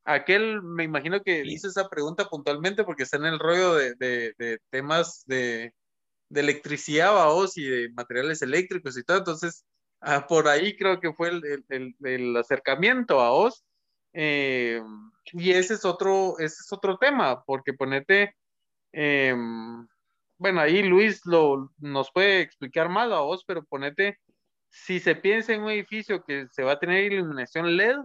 Aquel, 0.04 0.62
me 0.62 0.84
imagino 0.84 1.22
que 1.22 1.42
hice 1.44 1.68
esa 1.68 1.88
pregunta 1.88 2.26
puntualmente 2.26 2.84
porque 2.84 3.04
está 3.04 3.16
en 3.16 3.26
el 3.26 3.38
rollo 3.38 3.74
de, 3.74 3.94
de, 3.94 4.58
temas 4.70 5.24
de, 5.26 5.72
de 6.28 6.40
electricidad, 6.40 7.12
vamos, 7.14 7.56
y 7.56 7.64
de 7.64 7.88
materiales 7.90 8.42
eléctricos 8.42 8.98
y 8.98 9.04
todo, 9.04 9.18
entonces, 9.18 9.64
ah, 10.00 10.26
por 10.26 10.48
ahí 10.48 10.76
creo 10.76 11.00
que 11.00 11.12
fue 11.14 11.28
el, 11.30 11.64
el, 11.68 11.96
el 12.04 12.36
acercamiento 12.36 13.20
a 13.20 13.30
vos 13.30 13.64
eh, 14.14 14.80
y 15.32 15.50
ese 15.50 15.74
es 15.74 15.84
otro, 15.84 16.38
ese 16.38 16.56
es 16.60 16.72
otro 16.72 16.96
tema, 16.98 17.42
porque 17.44 17.74
ponete, 17.74 18.36
em, 18.92 19.86
bueno, 20.38 20.60
ahí 20.60 20.82
Luis 20.82 21.24
lo, 21.24 21.72
nos 21.78 22.10
puede 22.12 22.40
explicar 22.40 22.88
más 22.88 23.10
a 23.10 23.20
vos, 23.20 23.44
pero 23.46 23.64
ponete, 23.64 24.18
si 24.68 25.00
se 25.00 25.14
piensa 25.14 25.52
en 25.52 25.62
un 25.62 25.70
edificio 25.70 26.24
que 26.24 26.46
se 26.50 26.62
va 26.62 26.72
a 26.72 26.78
tener 26.78 27.12
iluminación 27.12 27.76
LED, 27.76 27.96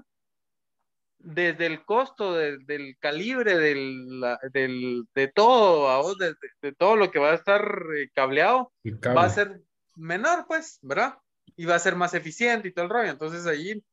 desde 1.20 1.66
el 1.66 1.84
costo 1.84 2.34
del 2.34 2.98
calibre 3.00 3.58
del, 3.58 4.22
del, 4.54 5.06
de 5.14 5.28
todo, 5.28 5.90
a 5.90 6.02
vos, 6.02 6.18
de, 6.18 6.72
todo 6.74 6.96
lo 6.96 7.12
que 7.12 7.20
va 7.20 7.32
a 7.32 7.36
estar 7.36 7.62
eh, 7.96 8.10
cableado, 8.14 8.72
va 8.86 9.26
a 9.26 9.30
ser 9.30 9.62
menor, 9.96 10.46
pues, 10.48 10.80
¿verdad? 10.82 11.16
Y 11.58 11.66
va 11.66 11.76
a 11.76 11.80
ser 11.80 11.96
más 11.96 12.14
eficiente 12.14 12.70
y 12.70 12.72
todo 12.72 12.86
el 12.86 12.92
rollo. 12.92 13.12
Entonces 13.12 13.46
ahí 13.46 13.84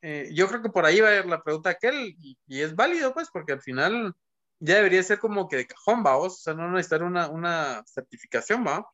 eh, 0.00 0.30
yo 0.32 0.46
creo 0.46 0.62
que 0.62 0.68
por 0.68 0.86
ahí 0.86 1.00
va 1.00 1.08
a 1.08 1.16
ir 1.16 1.26
la 1.26 1.42
pregunta 1.42 1.70
aquel 1.70 2.14
y, 2.18 2.38
y, 2.46 2.60
es 2.60 2.76
válido, 2.76 3.12
pues, 3.12 3.28
porque 3.32 3.52
al 3.52 3.60
final 3.60 4.14
ya 4.58 4.76
debería 4.76 5.02
ser 5.02 5.18
como 5.18 5.48
que 5.48 5.56
de 5.56 5.66
cajón, 5.66 6.02
va, 6.04 6.16
o 6.16 6.30
sea, 6.30 6.54
no 6.54 6.70
necesitar 6.70 7.02
una, 7.02 7.28
una 7.28 7.82
certificación, 7.86 8.64
va. 8.66 8.86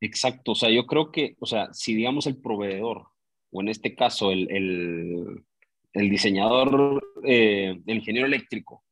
Exacto, 0.00 0.52
o 0.52 0.54
sea, 0.54 0.70
yo 0.70 0.86
creo 0.86 1.12
que, 1.12 1.36
o 1.40 1.46
sea, 1.46 1.72
si 1.72 1.94
digamos 1.94 2.26
el 2.26 2.40
proveedor, 2.40 3.08
o 3.50 3.60
en 3.60 3.68
este 3.68 3.94
caso 3.94 4.32
el, 4.32 4.50
el, 4.50 5.44
el 5.92 6.10
diseñador, 6.10 7.02
eh, 7.24 7.80
el 7.86 7.96
ingeniero 7.96 8.26
eléctrico, 8.26 8.84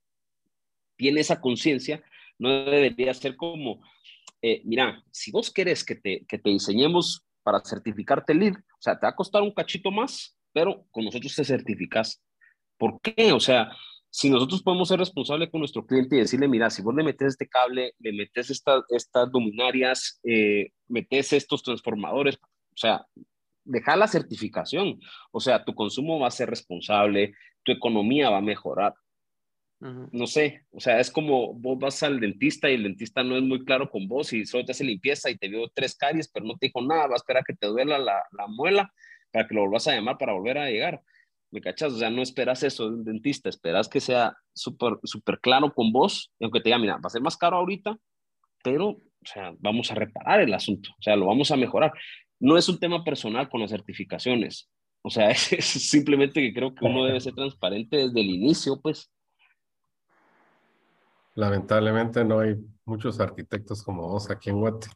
tiene 0.96 1.20
esa 1.20 1.40
conciencia, 1.40 2.02
no 2.38 2.50
debería 2.64 3.12
ser 3.14 3.36
como, 3.36 3.80
eh, 4.42 4.62
mira, 4.64 5.02
si 5.10 5.30
vos 5.30 5.50
querés 5.50 5.84
que 5.84 5.94
te, 5.94 6.24
que 6.26 6.38
te 6.38 6.50
diseñemos 6.50 7.24
para 7.42 7.60
certificarte 7.64 8.34
lead, 8.34 8.54
o 8.54 8.82
sea, 8.82 8.98
te 8.98 9.06
va 9.06 9.10
a 9.10 9.16
costar 9.16 9.42
un 9.42 9.52
cachito 9.52 9.90
más, 9.90 10.36
pero 10.52 10.86
con 10.90 11.04
nosotros 11.04 11.34
te 11.34 11.44
certificas. 11.44 12.22
¿Por 12.76 13.00
qué? 13.00 13.32
O 13.32 13.40
sea, 13.40 13.70
si 14.10 14.28
nosotros 14.28 14.62
podemos 14.62 14.88
ser 14.88 14.98
responsables 14.98 15.50
con 15.50 15.60
nuestro 15.60 15.86
cliente 15.86 16.16
y 16.16 16.20
decirle, 16.20 16.48
mira, 16.48 16.68
si 16.68 16.82
vos 16.82 16.94
le 16.94 17.04
metes 17.04 17.28
este 17.28 17.48
cable, 17.48 17.94
le 18.00 18.12
metes 18.12 18.50
esta, 18.50 18.82
estas 18.88 19.28
luminarias, 19.32 20.20
eh, 20.24 20.72
metes 20.88 21.32
estos 21.32 21.62
transformadores, 21.62 22.36
o 22.36 22.76
sea, 22.76 23.06
deja 23.64 23.96
la 23.96 24.08
certificación. 24.08 25.00
O 25.30 25.40
sea, 25.40 25.64
tu 25.64 25.74
consumo 25.74 26.18
va 26.18 26.28
a 26.28 26.32
ser 26.32 26.50
responsable, 26.50 27.34
tu 27.62 27.72
economía 27.72 28.30
va 28.30 28.38
a 28.38 28.42
mejorar. 28.42 28.94
No 29.78 30.26
sé, 30.26 30.66
o 30.72 30.80
sea, 30.80 31.00
es 31.00 31.10
como 31.10 31.54
vos 31.54 31.78
vas 31.78 32.02
al 32.02 32.20
dentista 32.20 32.68
y 32.68 32.74
el 32.74 32.82
dentista 32.82 33.22
no 33.22 33.34
es 33.38 33.42
muy 33.42 33.64
claro 33.64 33.88
con 33.88 34.06
vos 34.08 34.30
y 34.34 34.44
solo 34.44 34.66
te 34.66 34.72
hace 34.72 34.84
limpieza 34.84 35.30
y 35.30 35.38
te 35.38 35.48
vio 35.48 35.70
tres 35.72 35.96
caries, 35.96 36.28
pero 36.28 36.44
no 36.44 36.58
te 36.58 36.66
dijo 36.66 36.82
nada, 36.82 37.06
va 37.06 37.14
a 37.14 37.16
esperar 37.16 37.44
que 37.46 37.54
te 37.54 37.66
duela 37.66 37.98
la, 37.98 38.22
la 38.32 38.46
muela 38.46 38.92
para 39.32 39.48
que 39.48 39.54
lo 39.54 39.62
volvás 39.62 39.88
a 39.88 39.94
llamar 39.94 40.18
para 40.18 40.34
volver 40.34 40.58
a 40.58 40.68
llegar. 40.68 41.00
¿Me 41.50 41.60
cachas? 41.60 41.92
O 41.92 41.98
sea, 41.98 42.10
no 42.10 42.22
esperas 42.22 42.62
eso 42.62 42.88
de 42.88 42.96
un 42.96 43.04
dentista, 43.04 43.48
esperas 43.48 43.88
que 43.88 44.00
sea 44.00 44.36
súper 44.54 44.94
super 45.04 45.40
claro 45.40 45.72
con 45.72 45.92
vos, 45.92 46.32
y 46.38 46.44
aunque 46.44 46.60
te 46.60 46.68
diga, 46.68 46.78
mira, 46.78 46.94
va 46.94 47.06
a 47.06 47.10
ser 47.10 47.22
más 47.22 47.36
caro 47.36 47.56
ahorita, 47.56 47.96
pero, 48.62 48.88
o 48.88 49.00
sea, 49.24 49.52
vamos 49.58 49.90
a 49.90 49.94
reparar 49.94 50.40
el 50.40 50.54
asunto, 50.54 50.90
o 50.98 51.02
sea, 51.02 51.16
lo 51.16 51.26
vamos 51.26 51.50
a 51.50 51.56
mejorar. 51.56 51.92
No 52.38 52.56
es 52.56 52.68
un 52.68 52.78
tema 52.78 53.02
personal 53.04 53.48
con 53.48 53.60
las 53.60 53.70
certificaciones, 53.70 54.70
o 55.02 55.10
sea, 55.10 55.30
es, 55.30 55.64
simplemente 55.64 56.40
que 56.40 56.54
creo 56.54 56.74
que 56.74 56.84
uno 56.84 57.04
debe 57.04 57.20
ser 57.20 57.34
transparente 57.34 57.96
desde 57.96 58.20
el 58.20 58.30
inicio, 58.30 58.80
pues. 58.80 59.10
Lamentablemente 61.34 62.24
no 62.24 62.40
hay 62.40 62.56
muchos 62.84 63.20
arquitectos 63.20 63.82
como 63.82 64.08
vos 64.08 64.30
aquí 64.30 64.50
en 64.50 64.60
Guate. 64.60 64.88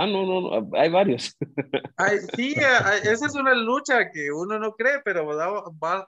Ah, 0.00 0.06
no, 0.06 0.24
no, 0.24 0.70
hay 0.78 0.90
varios. 0.90 1.36
sí, 2.36 2.54
esa 2.54 3.26
es 3.26 3.34
una 3.34 3.52
lucha 3.52 4.12
que 4.12 4.30
uno 4.30 4.56
no 4.56 4.76
cree, 4.76 5.00
pero 5.04 5.26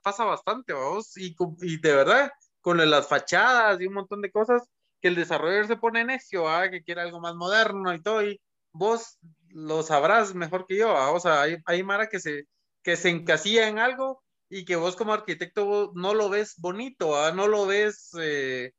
pasa 0.01 0.25
bastante, 0.25 0.73
vamos, 0.73 1.17
y, 1.17 1.35
y 1.63 1.81
de 1.81 1.97
verdad, 1.97 2.31
con 2.61 2.79
las 2.89 3.09
fachadas 3.09 3.81
y 3.81 3.89
un 3.89 3.95
montón 3.95 4.23
de 4.23 4.31
cosas, 4.31 4.63
que 5.01 5.09
el 5.09 5.17
desarrollador 5.17 5.67
se 5.67 5.77
pone 5.77 6.05
necio, 6.05 6.49
¿ah? 6.49 6.71
que 6.71 6.85
quiere 6.85 7.01
algo 7.01 7.19
más 7.19 7.35
moderno 7.35 7.93
y 7.93 8.01
todo, 8.01 8.25
y 8.25 8.41
vos 8.71 9.19
lo 9.49 9.83
sabrás 9.83 10.37
mejor 10.37 10.67
que 10.69 10.77
yo, 10.77 10.95
o 11.13 11.19
sea, 11.19 11.43
hay, 11.43 11.57
hay 11.65 11.83
Mara 11.83 12.09
que 12.09 12.21
se, 12.21 12.45
que 12.85 12.95
se 12.95 13.09
encasilla 13.11 13.67
en 13.67 13.81
algo 13.81 14.23
y 14.49 14.65
que 14.65 14.77
vos 14.77 14.95
como 14.95 15.15
arquitecto 15.15 15.91
no 15.97 16.15
lo 16.15 16.29
ves 16.29 16.55
bonito, 16.59 17.17
¿ah? 17.17 17.33
no 17.33 17.49
lo 17.49 17.67
ves, 17.67 18.11
eh, 18.21 18.71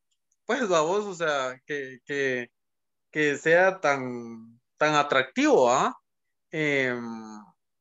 pues, 0.45 0.61
a 0.71 0.79
vos, 0.79 1.05
o 1.05 1.15
sea, 1.15 1.59
que, 1.65 1.99
que, 2.05 2.49
que 3.11 3.35
sea 3.37 3.81
tan 3.81 4.60
tan 4.81 4.95
atractivo, 4.95 5.69
¿ah? 5.69 5.95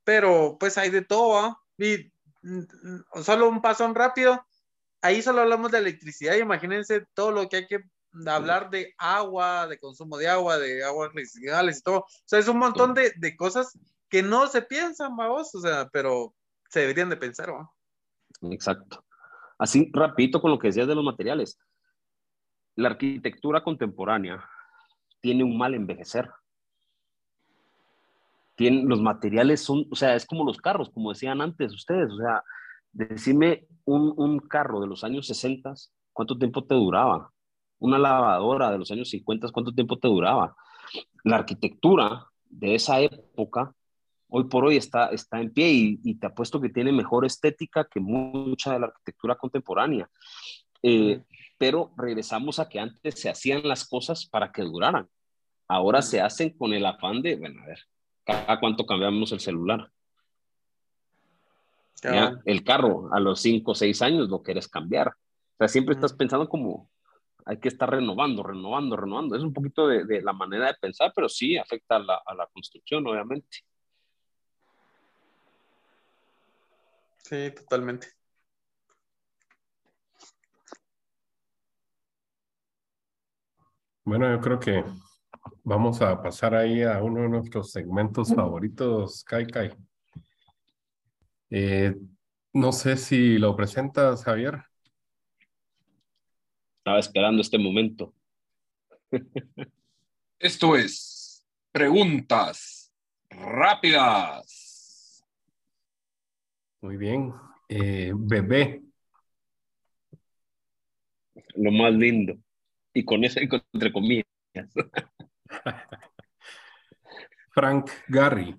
Pero 0.05 0.59
pues 0.61 0.77
hay 0.77 0.91
de 0.91 1.03
todo. 1.03 1.59
Y 1.79 2.13
mm, 2.43 3.23
solo 3.23 3.49
un 3.49 3.63
pasón 3.63 3.95
rápido, 3.95 4.45
ahí 5.01 5.23
solo 5.23 5.41
hablamos 5.41 5.73
de 5.73 5.79
electricidad, 5.79 6.37
imagínense 6.37 7.07
todo 7.15 7.33
lo 7.33 7.49
que 7.49 7.57
hay 7.57 7.67
que 7.67 7.81
hablar 8.27 8.69
de 8.69 8.93
agua, 8.99 9.67
de 9.67 9.79
consumo 9.79 10.19
de 10.19 10.29
agua, 10.29 10.59
de 10.59 10.85
aguas 10.85 11.11
residuales 11.15 11.79
y 11.79 11.83
todo. 11.83 12.01
O 12.01 12.07
sea, 12.27 12.39
es 12.39 12.49
un 12.49 12.59
montón 12.59 12.93
de, 12.93 13.15
de 13.17 13.35
cosas 13.35 13.79
que 14.11 14.23
no 14.23 14.47
se 14.47 14.61
piensan, 14.61 15.17
vamos, 15.17 15.55
o 15.55 15.61
sea, 15.61 15.89
pero 15.91 16.35
se 16.69 16.81
deberían 16.81 17.09
de 17.09 17.17
pensar, 17.17 17.49
¿no? 17.49 17.75
Exacto. 18.53 19.07
Así, 19.57 19.91
rapidito 19.95 20.43
con 20.43 20.51
lo 20.51 20.59
que 20.59 20.69
decías 20.69 20.87
de 20.87 20.95
los 20.95 21.05
materiales. 21.05 21.59
La 22.75 22.91
arquitectura 22.91 23.65
contemporánea 23.65 24.47
tiene 25.23 25.45
un 25.45 25.57
mal 25.57 25.75
envejecer 25.75 26.31
los 28.69 29.01
materiales 29.01 29.63
son, 29.63 29.87
o 29.91 29.97
sea, 29.97 30.15
es 30.15 30.27
como 30.27 30.45
los 30.45 30.59
carros, 30.59 30.91
como 30.91 31.11
decían 31.11 31.41
antes 31.41 31.73
ustedes, 31.73 32.13
o 32.13 32.19
sea, 32.19 32.43
decime 32.93 33.67
un, 33.85 34.13
un 34.17 34.41
carro 34.41 34.81
de 34.81 34.87
los 34.87 35.05
años 35.05 35.27
60, 35.27 35.73
¿cuánto 36.13 36.37
tiempo 36.37 36.65
te 36.65 36.75
duraba? 36.75 37.33
Una 37.79 37.99
lavadora 37.99 38.71
de 38.71 38.79
los 38.79 38.91
años 38.91 39.09
50, 39.09 39.49
¿cuánto 39.53 39.73
tiempo 39.73 39.99
te 39.99 40.09
duraba? 40.09 40.55
La 41.25 41.37
arquitectura 41.37 42.27
de 42.51 42.75
esa 42.75 43.01
época, 43.01 43.75
hoy 44.29 44.45
por 44.45 44.65
hoy 44.65 44.77
está, 44.77 45.07
está 45.07 45.41
en 45.41 45.53
pie 45.53 45.71
y, 46.03 46.15
te 46.17 46.27
apuesto 46.27 46.61
que 46.61 46.69
tiene 46.69 46.93
mejor 46.93 47.25
estética 47.25 47.87
que 47.91 48.01
mucha 48.01 48.73
de 48.75 48.81
la 48.81 48.87
arquitectura 48.87 49.37
contemporánea. 49.37 50.11
Eh, 50.83 51.23
pero 51.59 51.93
regresamos 51.97 52.59
a 52.59 52.69
que 52.69 52.81
antes 52.81 53.21
se 53.21 53.29
hacían 53.29 53.67
las 53.67 53.87
cosas 53.87 54.27
para 54.27 54.51
que 54.51 54.63
duraran. 54.63 55.09
Ahora 55.69 56.03
se 56.03 56.21
hacen 56.21 56.51
con 56.57 56.73
el 56.73 56.85
afán 56.87 57.23
de, 57.23 57.37
bueno, 57.37 57.63
a 57.63 57.67
ver, 57.67 57.81
¿A 58.47 58.59
cuánto 58.61 58.87
cambiamos 58.87 59.33
el 59.33 59.41
celular? 59.41 59.91
el 62.03 62.65
carro 62.65 63.13
a 63.13 63.21
los 63.21 63.43
5 63.43 63.73
o 63.73 63.75
6 63.75 64.01
años 64.01 64.29
lo 64.31 64.43
quieres 64.43 64.69
cambiar. 64.69 65.09
O 65.09 65.57
sea, 65.59 65.69
siempre 65.69 65.95
estás 65.95 66.15
pensando 66.15 66.49
como 66.49 66.89
hay 67.45 67.59
que 67.59 67.69
estar 67.69 67.91
renovando, 67.91 68.43
renovando, 68.43 68.97
renovando. 68.97 69.37
Es 69.37 69.43
un 69.43 69.53
poquito 69.53 69.87
de, 69.87 70.23
la 70.23 70.33
manera 70.33 70.69
de 70.69 70.75
pensar, 70.81 71.13
pero 71.15 71.29
sí 71.29 71.59
afecta 71.59 71.97
a 71.97 71.99
la, 71.99 72.23
a 72.25 72.35
la 72.35 72.47
construcción, 72.47 73.07
obviamente. 73.07 73.59
Sí, 77.19 77.51
totalmente. 77.55 78.09
Bueno, 84.05 84.31
yo 84.33 84.41
creo 84.41 84.59
que 84.59 84.85
Vamos 85.71 86.03
a 86.03 86.21
pasar 86.21 86.53
ahí 86.57 86.83
a 86.83 87.01
uno 87.01 87.23
de 87.23 87.29
nuestros 87.29 87.71
segmentos 87.71 88.35
favoritos, 88.35 89.23
Kai 89.23 89.47
Kai. 89.47 89.71
Eh, 91.49 91.95
no 92.53 92.73
sé 92.73 92.97
si 92.97 93.39
lo 93.39 93.55
presentas, 93.55 94.25
Javier. 94.25 94.65
Estaba 96.79 96.99
esperando 96.99 97.41
este 97.41 97.57
momento. 97.57 98.13
Esto 100.41 100.75
es 100.75 101.47
preguntas 101.71 102.93
rápidas. 103.31 105.25
Muy 106.81 106.97
bien. 106.97 107.33
Eh, 107.69 108.11
bebé. 108.17 108.83
Lo 111.55 111.71
más 111.71 111.93
lindo. 111.93 112.37
Y 112.93 113.05
con 113.05 113.23
eso 113.23 113.39
entre 113.73 113.93
comillas. 113.93 114.27
Frank 117.55 117.91
Gary. 118.09 118.57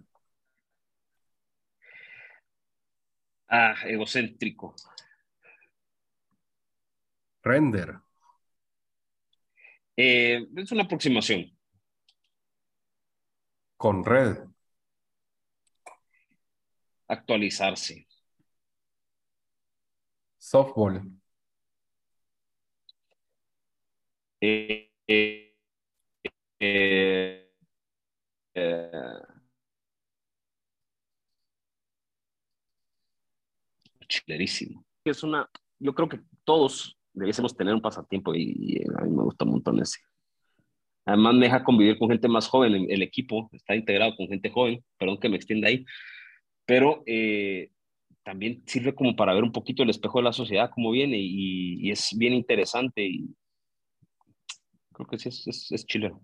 Ah, 3.47 3.75
egocéntrico. 3.85 4.75
Render. 7.43 8.01
Eh, 9.95 10.47
es 10.57 10.71
una 10.71 10.83
aproximación. 10.83 11.51
Con 13.77 14.05
red. 14.05 14.37
Actualizarse. 17.07 18.07
Softball. 20.39 21.01
Eh, 24.41 24.91
eh 25.07 25.50
eh, 26.61 27.51
eh, 28.53 28.91
chilerísimo. 34.07 34.85
Es 35.03 35.23
una, 35.23 35.49
yo 35.79 35.95
creo 35.95 36.07
que 36.07 36.21
todos 36.43 36.97
debiésemos 37.13 37.55
tener 37.55 37.73
un 37.73 37.81
pasatiempo 37.81 38.35
y, 38.35 38.83
a 38.97 39.03
mí 39.05 39.09
me 39.11 39.23
gusta 39.23 39.45
un 39.45 39.51
montón 39.51 39.81
ese. 39.81 39.99
Además 41.05 41.33
me 41.35 41.45
deja 41.45 41.63
convivir 41.63 41.97
con 41.97 42.09
gente 42.09 42.27
más 42.27 42.47
joven, 42.47 42.85
el, 42.89 43.01
equipo 43.01 43.49
está 43.53 43.75
integrado 43.75 44.15
con 44.15 44.27
gente 44.27 44.51
joven, 44.51 44.83
perdón 44.99 45.19
que 45.19 45.29
me 45.29 45.37
extienda 45.37 45.67
ahí, 45.67 45.83
pero 46.65 47.01
eh, 47.07 47.71
también 48.23 48.63
sirve 48.67 48.93
como 48.93 49.15
para 49.15 49.33
ver 49.33 49.43
un 49.43 49.51
poquito 49.51 49.81
el 49.81 49.89
espejo 49.89 50.19
de 50.19 50.25
la 50.25 50.33
sociedad, 50.33 50.69
cómo 50.73 50.91
viene 50.91 51.17
y, 51.19 51.89
es 51.89 52.09
bien 52.15 52.33
interesante 52.33 53.03
y 53.03 53.35
creo 54.93 55.07
que 55.07 55.17
sí 55.17 55.29
es 55.29 55.85
chileno. 55.87 56.21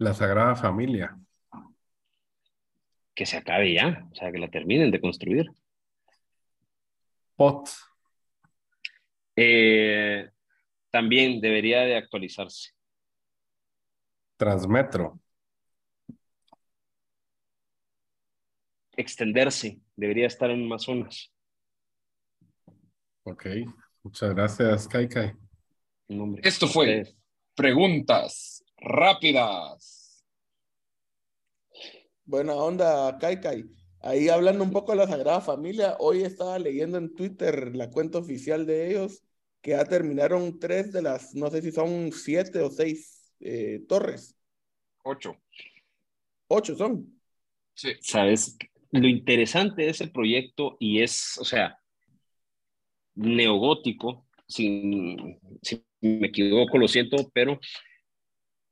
La 0.00 0.14
Sagrada 0.14 0.56
Familia. 0.56 1.14
Que 3.14 3.26
se 3.26 3.36
acabe 3.36 3.74
ya, 3.74 4.08
o 4.10 4.14
sea, 4.14 4.32
que 4.32 4.38
la 4.38 4.48
terminen 4.48 4.90
de 4.90 4.98
construir. 4.98 5.50
POT. 7.36 7.68
Eh, 9.36 10.26
también 10.90 11.38
debería 11.42 11.80
de 11.80 11.96
actualizarse. 11.96 12.70
Transmetro. 14.38 15.20
Extenderse, 18.96 19.80
debería 19.96 20.28
estar 20.28 20.50
en 20.50 20.66
más 20.66 20.84
zonas. 20.84 21.30
Ok, 23.24 23.46
muchas 24.02 24.34
gracias, 24.34 24.88
Kai 24.88 25.08
Kai. 25.10 25.34
Esto 26.42 26.68
fue 26.68 27.02
Preguntas 27.54 28.64
rápidas. 28.80 30.24
Buena 32.24 32.54
onda, 32.54 33.18
Kai 33.18 33.40
Kai. 33.40 33.64
Ahí 34.02 34.28
hablando 34.28 34.64
un 34.64 34.70
poco 34.70 34.92
de 34.92 34.98
la 34.98 35.06
Sagrada 35.06 35.40
Familia, 35.40 35.96
hoy 35.98 36.22
estaba 36.22 36.58
leyendo 36.58 36.96
en 36.96 37.14
Twitter 37.14 37.74
la 37.76 37.90
cuenta 37.90 38.18
oficial 38.18 38.64
de 38.64 38.90
ellos 38.90 39.22
que 39.60 39.72
ya 39.72 39.84
terminaron 39.84 40.58
tres 40.58 40.92
de 40.92 41.02
las, 41.02 41.34
no 41.34 41.50
sé 41.50 41.60
si 41.60 41.70
son 41.70 42.10
siete 42.12 42.60
o 42.60 42.70
seis 42.70 43.30
eh, 43.40 43.82
torres. 43.86 44.34
Ocho. 45.04 45.36
Ocho 46.48 46.74
son. 46.76 47.20
Sí. 47.74 47.90
Sabes, 48.00 48.56
lo 48.90 49.06
interesante 49.06 49.82
de 49.82 49.90
ese 49.90 50.08
proyecto 50.08 50.76
y 50.80 51.02
es, 51.02 51.36
o 51.38 51.44
sea, 51.44 51.78
neogótico, 53.14 54.26
si, 54.48 55.16
si 55.62 55.84
me 56.00 56.28
equivoco, 56.28 56.78
lo 56.78 56.88
siento, 56.88 57.16
pero 57.32 57.60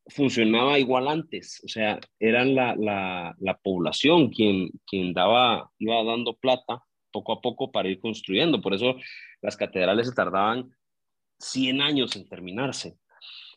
funcionaba 0.09 0.79
igual 0.79 1.09
antes, 1.09 1.61
o 1.65 1.69
sea, 1.69 2.01
eran 2.19 2.55
la, 2.55 2.75
la, 2.77 3.35
la, 3.39 3.59
población 3.59 4.31
quien, 4.31 4.71
quien 4.87 5.13
daba, 5.13 5.71
iba 5.79 6.03
dando 6.03 6.35
plata 6.35 6.83
poco 7.13 7.33
a 7.33 7.41
poco 7.41 7.71
para 7.71 7.89
ir 7.89 8.01
construyendo, 8.01 8.61
por 8.61 8.75
eso 8.75 8.97
las 9.43 9.57
catedrales 9.57 10.09
se 10.09 10.15
tardaban 10.15 10.71
100 11.39 11.81
años 11.83 12.17
en 12.17 12.29
terminarse. 12.29 12.97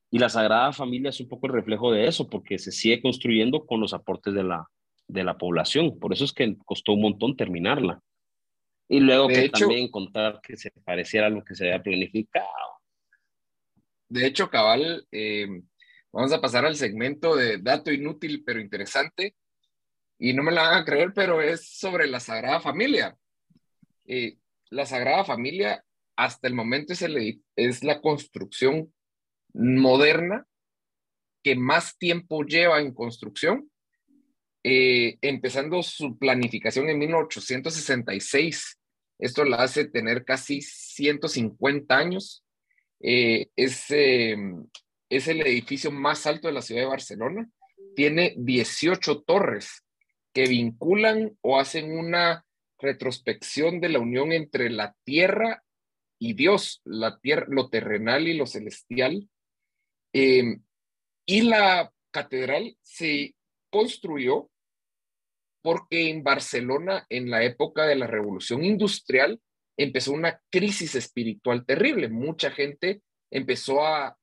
Y 0.10 0.20
la 0.20 0.30
Sagrada 0.30 0.74
Familia 0.74 1.10
es 1.10 1.22
un 1.22 1.30
poco 1.30 1.48
el 1.48 1.54
reflejo 1.54 1.92
de 1.92 2.06
eso, 2.06 2.30
porque 2.30 2.60
se 2.60 2.72
sigue 2.72 3.02
construyendo 3.02 3.66
con 3.66 3.80
los 3.80 3.94
aportes 3.94 4.34
de 4.34 4.44
la, 4.44 4.68
de 5.08 5.24
la 5.24 5.38
población, 5.38 6.00
por 6.00 6.12
eso 6.12 6.26
es 6.26 6.34
que 6.34 6.58
costó 6.66 6.94
un 6.94 7.02
montón 7.02 7.36
terminarla. 7.36 8.02
Y 8.90 9.00
luego 9.00 9.30
que 9.30 9.48
también 9.48 9.90
contar 9.90 10.42
que 10.44 10.58
se 10.58 10.70
pareciera 10.84 11.28
a 11.28 11.30
lo 11.30 11.46
que 11.46 11.56
se 11.56 11.66
había 11.66 11.82
planificado. 11.82 12.46
De 14.10 14.28
hecho, 14.28 14.50
cabal, 14.50 15.08
eh, 15.14 15.62
Vamos 16.14 16.34
a 16.34 16.42
pasar 16.42 16.66
al 16.66 16.76
segmento 16.76 17.36
de 17.36 17.58
dato 17.60 17.92
inútil 17.92 18.44
pero 18.46 18.60
interesante. 18.60 19.36
Y 20.20 20.34
no 20.34 20.44
me 20.44 20.52
lo 20.52 20.58
van 20.58 20.82
a 20.82 20.86
creer, 20.86 21.14
pero 21.16 21.42
es 21.42 21.68
sobre 21.68 22.06
la 22.08 22.20
Sagrada 22.20 22.60
Familia. 22.60 23.18
Eh, 24.06 24.38
la 24.70 24.86
Sagrada 24.86 25.24
Familia 25.24 25.84
hasta 26.16 26.48
el 26.48 26.54
momento 26.54 26.94
es, 26.94 27.02
el, 27.02 27.42
es 27.56 27.84
la 27.84 28.02
construcción 28.02 28.94
moderna 29.54 30.46
que 31.44 31.56
más 31.56 31.98
tiempo 31.98 32.44
lleva 32.44 32.80
en 32.80 32.94
construcción, 32.94 33.72
eh, 34.64 35.18
empezando 35.22 35.82
su 35.82 36.20
planificación 36.20 36.90
en 36.90 37.00
1866. 37.00 38.80
Esto 39.18 39.44
la 39.46 39.64
hace 39.64 39.86
tener 39.86 40.24
casi 40.24 40.62
150 40.62 41.98
años. 41.98 42.44
Eh, 43.00 43.48
es, 43.56 43.88
es 45.12 45.28
el 45.28 45.42
edificio 45.42 45.92
más 45.92 46.26
alto 46.26 46.48
de 46.48 46.54
la 46.54 46.62
ciudad 46.62 46.84
de 46.84 46.88
Barcelona. 46.88 47.50
Tiene 47.96 48.34
18 48.38 49.24
torres 49.24 49.84
que 50.34 50.48
vinculan 50.48 51.38
o 51.42 51.60
hacen 51.60 51.92
una 51.98 52.46
retrospección 52.80 53.82
de 53.82 53.90
la 53.90 54.00
unión 54.00 54.32
entre 54.32 54.70
la 54.70 54.96
tierra 55.04 55.64
y 56.18 56.34
Dios, 56.34 56.82
la 56.86 57.20
tierra, 57.20 57.46
lo 57.50 57.70
terrenal 57.70 58.30
y 58.30 58.36
lo 58.36 58.46
celestial. 58.46 59.28
Em, 60.14 60.64
y 61.26 61.42
la 61.42 61.92
catedral 62.12 62.78
se 62.82 63.36
construyó 63.70 64.50
porque 65.62 66.10
en 66.10 66.24
Barcelona, 66.24 67.06
en 67.10 67.30
la 67.30 67.44
época 67.44 67.86
de 67.86 67.98
la 67.98 68.08
revolución 68.08 68.64
industrial, 68.64 69.42
empezó 69.76 70.14
una 70.14 70.42
crisis 70.50 70.96
espiritual 70.96 71.66
terrible. 71.66 72.08
Mucha 72.08 72.50
gente 72.50 73.02
empezó 73.30 73.86
a 73.86 74.18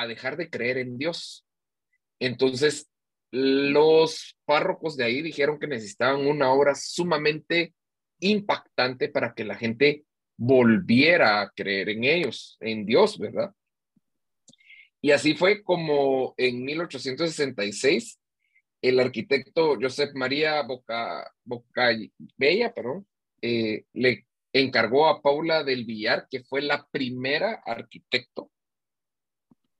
a 0.00 0.06
dejar 0.06 0.36
de 0.36 0.50
creer 0.50 0.78
en 0.78 0.98
Dios. 0.98 1.44
Entonces, 2.18 2.88
los 3.30 4.36
párrocos 4.44 4.96
de 4.96 5.04
ahí 5.04 5.22
dijeron 5.22 5.58
que 5.58 5.66
necesitaban 5.66 6.26
una 6.26 6.50
obra 6.52 6.74
sumamente 6.74 7.74
impactante 8.20 9.08
para 9.08 9.34
que 9.34 9.44
la 9.44 9.56
gente 9.56 10.04
volviera 10.36 11.40
a 11.40 11.50
creer 11.50 11.90
en 11.90 12.04
ellos, 12.04 12.56
en 12.60 12.86
Dios, 12.86 13.18
¿verdad? 13.18 13.52
Y 15.00 15.10
así 15.10 15.34
fue 15.34 15.62
como 15.62 16.34
en 16.36 16.64
1866 16.64 18.18
el 18.82 19.00
arquitecto 19.00 19.76
Josep 19.80 20.14
María 20.14 20.62
Boca, 20.62 21.30
Boca 21.44 21.90
Bella, 22.36 22.72
perdón, 22.72 23.06
eh, 23.42 23.84
le 23.92 24.26
encargó 24.52 25.08
a 25.08 25.20
Paula 25.20 25.64
del 25.64 25.84
Villar, 25.84 26.26
que 26.30 26.42
fue 26.44 26.62
la 26.62 26.86
primera 26.90 27.62
arquitecto 27.64 28.50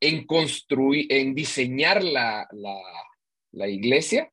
en 0.01 0.27
construir, 0.27 1.06
en 1.10 1.35
diseñar 1.35 2.05
la, 2.05 2.47
la, 3.52 3.68
iglesia, 3.68 4.31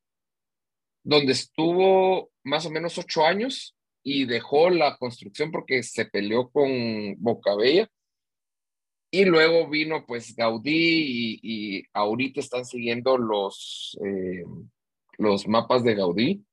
donde 1.02 1.32
estuvo 1.32 2.30
más 2.42 2.66
o 2.66 2.70
menos 2.70 2.98
ocho 2.98 3.24
años 3.24 3.76
y 4.02 4.26
dejó 4.26 4.70
la 4.70 4.96
construcción 4.98 5.50
porque 5.50 5.82
se 5.82 6.04
peleó 6.06 6.50
con 6.50 7.14
Bocabella. 7.18 7.88
Y 9.10 9.24
luego 9.24 9.68
vino 9.68 10.04
pues 10.06 10.34
Gaudí 10.34 11.38
y, 11.42 11.84
ahorita 11.92 12.40
están 12.40 12.64
siguiendo 12.64 13.16
los, 13.16 13.96
eh, 14.04 14.44
los 15.18 15.46
mapas 15.46 15.84
de 15.84 15.94
Gaudí. 15.94 16.44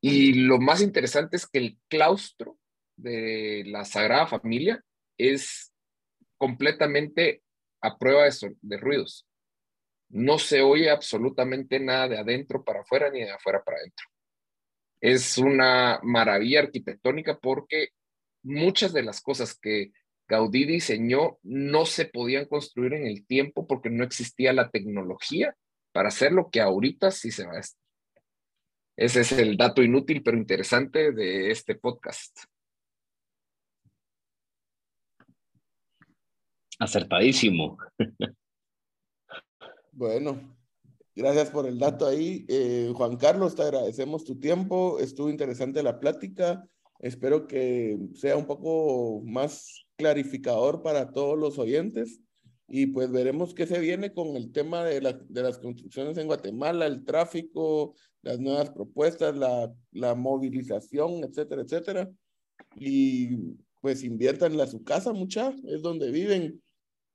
Y 0.00 0.34
lo 0.34 0.58
más 0.58 0.82
interesante 0.82 1.36
es 1.36 1.46
que 1.46 1.58
el 1.58 1.78
claustro 1.88 2.58
de 2.96 3.64
la 3.66 3.84
Sagrada 3.84 4.26
Familia 4.26 4.84
es 5.18 5.72
completamente 6.36 7.42
a 7.80 7.98
prueba 7.98 8.24
de, 8.62 8.76
ruidos. 8.76 9.26
No 10.08 10.38
se 10.38 10.62
oye 10.62 10.90
absolutamente 10.90 11.78
nada 11.78 12.08
de 12.08 12.18
adentro 12.18 12.64
para 12.64 12.80
afuera 12.80 13.10
ni 13.10 13.20
de 13.20 13.30
afuera 13.30 13.62
para 13.62 13.78
adentro. 13.78 14.06
Es 15.00 15.38
una 15.38 16.00
maravilla 16.02 16.60
arquitectónica 16.60 17.38
porque 17.38 17.90
muchas 18.42 18.92
de 18.92 19.02
las 19.02 19.20
cosas 19.20 19.58
que 19.58 19.92
Gaudí 20.28 20.64
diseñó 20.64 21.38
no 21.42 21.86
se 21.86 22.06
podían 22.06 22.46
construir 22.46 22.94
en 22.94 23.06
el 23.06 23.26
tiempo 23.26 23.66
porque 23.66 23.90
no 23.90 24.04
existía 24.04 24.52
la 24.52 24.70
tecnología 24.70 25.56
para 25.92 26.08
hacer 26.08 26.32
lo 26.32 26.50
que 26.50 26.60
ahorita 26.60 27.10
sí 27.10 27.30
se 27.30 27.46
va 27.46 27.54
a 27.54 27.60
hacer. 27.60 27.78
Ese 28.96 29.20
es 29.22 29.32
el 29.32 29.56
dato 29.56 29.82
inútil 29.82 30.22
pero 30.22 30.36
interesante 30.36 31.12
de 31.12 31.50
este 31.50 31.74
podcast. 31.74 32.38
Acertadísimo. 36.80 37.76
Bueno, 39.92 40.56
gracias 41.14 41.50
por 41.50 41.66
el 41.66 41.78
dato 41.78 42.06
ahí. 42.06 42.46
Eh, 42.48 42.90
Juan 42.96 43.18
Carlos, 43.18 43.54
te 43.54 43.62
agradecemos 43.62 44.24
tu 44.24 44.38
tiempo. 44.38 44.98
Estuvo 44.98 45.28
interesante 45.28 45.82
la 45.82 46.00
plática. 46.00 46.66
Espero 46.98 47.46
que 47.46 47.98
sea 48.14 48.34
un 48.38 48.46
poco 48.46 49.20
más 49.26 49.84
clarificador 49.96 50.82
para 50.82 51.12
todos 51.12 51.38
los 51.38 51.58
oyentes. 51.58 52.18
Y 52.66 52.86
pues 52.86 53.12
veremos 53.12 53.52
qué 53.52 53.66
se 53.66 53.78
viene 53.78 54.14
con 54.14 54.34
el 54.36 54.50
tema 54.50 54.82
de, 54.82 55.00
de 55.00 55.42
las 55.42 55.58
construcciones 55.58 56.16
en 56.16 56.28
Guatemala, 56.28 56.86
el 56.86 57.04
tráfico, 57.04 57.94
las 58.22 58.38
nuevas 58.38 58.70
propuestas, 58.70 59.36
la, 59.36 59.70
la 59.92 60.14
movilización, 60.14 61.24
etcétera, 61.24 61.60
etcétera. 61.60 62.10
Y 62.76 63.36
pues 63.82 64.02
inviertan 64.02 64.58
en 64.58 64.68
su 64.68 64.82
casa, 64.82 65.12
mucha, 65.12 65.52
es 65.66 65.82
donde 65.82 66.10
viven 66.10 66.62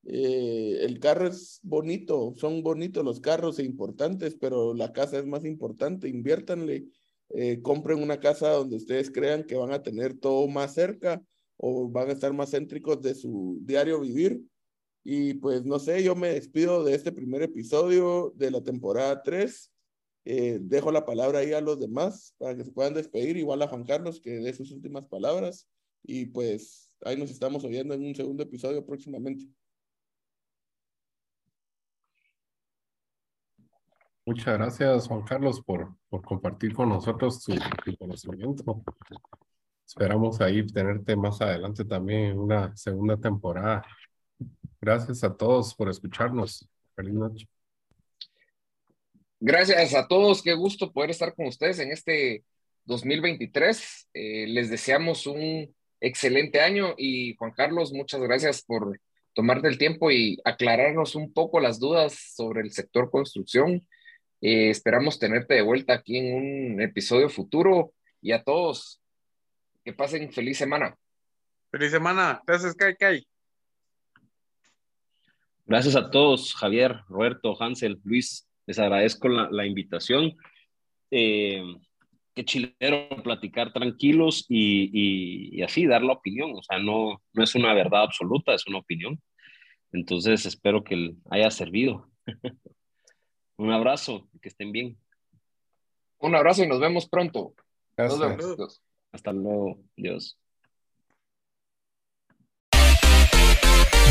eh, 0.06 0.78
el 0.82 1.00
carro 1.00 1.28
es 1.28 1.60
bonito, 1.64 2.34
son 2.38 2.62
bonitos 2.62 3.04
los 3.04 3.20
carros 3.20 3.58
e 3.58 3.64
importantes, 3.64 4.36
pero 4.40 4.74
la 4.76 4.94
casa 4.94 5.18
es 5.18 5.26
más 5.26 5.46
importante, 5.46 6.08
inviértanle, 6.08 6.86
eh, 7.30 7.62
compren 7.62 8.02
una 8.04 8.20
casa 8.20 8.50
donde 8.52 8.76
ustedes 8.76 9.10
crean 9.12 9.46
que 9.46 9.56
van 9.56 9.72
a 9.72 9.82
tener 9.82 10.20
todo 10.20 10.48
más 10.48 10.76
cerca 10.76 11.24
o 11.58 11.90
van 11.90 12.10
a 12.10 12.14
estar 12.14 12.34
más 12.34 12.52
céntricos 12.52 13.02
de 13.02 13.16
su 13.16 13.58
diario 13.62 14.00
vivir. 14.00 14.44
Y 15.04 15.36
pues 15.36 15.66
no 15.66 15.80
sé, 15.80 16.04
yo 16.04 16.16
me 16.16 16.30
despido 16.30 16.84
de 16.84 16.96
este 16.96 17.12
primer 17.12 17.42
episodio 17.42 18.34
de 18.36 18.52
la 18.52 18.62
temporada 18.64 19.24
3. 19.24 19.72
Eh, 20.26 20.60
dejo 20.62 20.92
la 20.92 21.06
palabra 21.06 21.40
ahí 21.40 21.54
a 21.54 21.62
los 21.62 21.80
demás 21.80 22.34
para 22.38 22.56
que 22.56 22.64
se 22.64 22.72
puedan 22.72 22.96
despedir, 22.96 23.38
igual 23.38 23.62
a 23.62 23.68
Juan 23.68 23.86
Carlos 23.86 24.20
que 24.20 24.32
dé 24.40 24.54
sus 24.54 24.72
últimas 24.72 25.06
palabras. 25.08 25.68
Y 26.04 26.28
pues 26.28 26.92
ahí 27.02 27.18
nos 27.18 27.32
estamos 27.32 27.64
oyendo 27.64 27.94
en 27.96 28.04
un 28.06 28.16
segundo 28.16 28.44
episodio 28.44 28.86
próximamente. 28.86 29.46
Muchas 34.26 34.58
gracias, 34.58 35.08
Juan 35.08 35.22
Carlos, 35.22 35.62
por, 35.62 35.96
por 36.10 36.24
compartir 36.24 36.74
con 36.74 36.90
nosotros 36.90 37.44
tu, 37.44 37.54
conocimiento. 37.98 38.84
Esperamos 39.86 40.42
ahí 40.42 40.66
tenerte 40.66 41.16
más 41.16 41.40
adelante 41.42 41.86
también 41.86 42.32
en 42.32 42.40
una 42.40 42.76
segunda 42.76 43.18
temporada. 43.18 43.86
Gracias 44.82 45.24
a 45.24 45.38
todos 45.38 45.76
por 45.76 45.90
escucharnos. 45.90 46.68
Feliz 46.96 47.14
noche. 47.14 47.48
Gracias 49.40 49.94
a 49.94 50.08
todos. 50.08 50.42
Qué 50.42 50.56
gusto 50.56 50.92
poder 50.92 51.12
estar 51.12 51.36
con 51.36 51.46
ustedes 51.46 51.78
en 51.78 51.92
este 51.92 52.44
2023. 52.86 54.10
Eh, 54.14 54.48
les 54.48 54.72
deseamos 54.72 55.28
un 55.28 55.72
excelente 56.00 56.62
año 56.62 56.96
y 56.98 57.36
Juan 57.36 57.52
Carlos, 57.52 57.94
muchas 57.94 58.22
gracias 58.22 58.64
por 58.64 59.00
tomarte 59.34 59.68
el 59.68 59.78
tiempo 59.78 60.12
y 60.12 60.40
aclararnos 60.46 61.16
un 61.16 61.34
poco 61.34 61.60
las 61.60 61.80
dudas 61.80 62.34
sobre 62.36 62.62
el 62.62 62.72
sector 62.72 63.12
construcción. 63.12 63.86
Eh, 64.48 64.70
esperamos 64.70 65.18
tenerte 65.18 65.56
de 65.56 65.64
vuelta 65.64 65.94
aquí 65.96 66.20
en 66.20 66.36
un 66.36 66.80
episodio 66.80 67.30
futuro 67.30 67.96
y 68.22 68.32
a 68.32 68.44
todos 68.44 69.02
que 69.84 69.92
pasen 69.92 70.32
feliz 70.32 70.60
semana. 70.60 70.96
Feliz 71.72 71.90
semana. 71.90 72.44
Gracias, 72.46 72.76
Kai 72.76 72.96
Kai. 72.96 73.28
Gracias 75.66 75.96
a 75.96 76.12
todos, 76.12 76.54
Javier, 76.54 77.00
Roberto, 77.10 77.60
Hansel, 77.60 78.00
Luis. 78.04 78.48
Les 78.68 78.78
agradezco 78.78 79.30
la, 79.30 79.66
invitación. 79.66 80.36
Eh, 81.10 81.64
qué 82.36 82.46
chilero 82.46 83.10
platicar 83.24 83.74
tranquilos 83.74 84.46
y, 84.48 85.60
así 85.64 85.88
dar 85.88 86.04
la 86.04 86.14
opinión. 86.14 86.52
O 86.56 86.62
sea, 86.62 86.78
no, 86.78 87.20
no 87.34 87.44
es 87.44 87.56
una 87.56 87.74
verdad 87.74 88.04
absoluta, 88.04 88.54
es 88.54 88.68
una 88.68 88.78
opinión. 88.78 89.20
Entonces, 89.92 90.46
espero 90.46 90.84
que 90.84 91.16
haya 91.32 91.50
servido. 91.50 92.12
Un 93.58 93.72
abrazo, 93.72 94.28
que 94.42 94.50
estén 94.50 94.72
bien. 94.72 94.98
Un 96.20 96.36
abrazo 96.36 96.64
y 96.64 96.68
nos 96.68 96.80
vemos 96.80 97.08
pronto. 97.08 97.54
Nos 97.98 98.20
Hasta 99.12 99.32
luego. 99.32 99.80
Dios. 99.96 100.38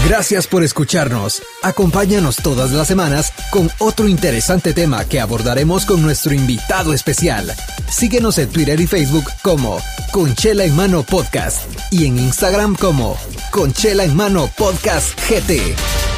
Gracias 0.06 0.46
por 0.46 0.62
escucharnos. 0.62 1.42
Acompáñanos 1.62 2.36
todas 2.36 2.72
las 2.72 2.86
semanas 2.86 3.32
con 3.50 3.70
otro 3.78 4.06
interesante 4.06 4.74
tema 4.74 5.06
que 5.06 5.18
abordaremos 5.18 5.86
con 5.86 6.02
nuestro 6.02 6.34
invitado 6.34 6.92
especial. 6.92 7.50
Síguenos 7.88 8.36
en 8.38 8.50
Twitter 8.50 8.78
y 8.80 8.86
Facebook 8.86 9.24
como 9.42 9.78
Conchela 10.12 10.64
en 10.64 10.76
Mano 10.76 11.04
Podcast 11.04 11.66
y 11.90 12.06
en 12.06 12.18
Instagram 12.18 12.76
como 12.76 13.16
Conchela 13.50 14.04
en 14.04 14.14
Mano 14.14 14.50
Podcast 14.58 15.18
GT. 15.28 16.13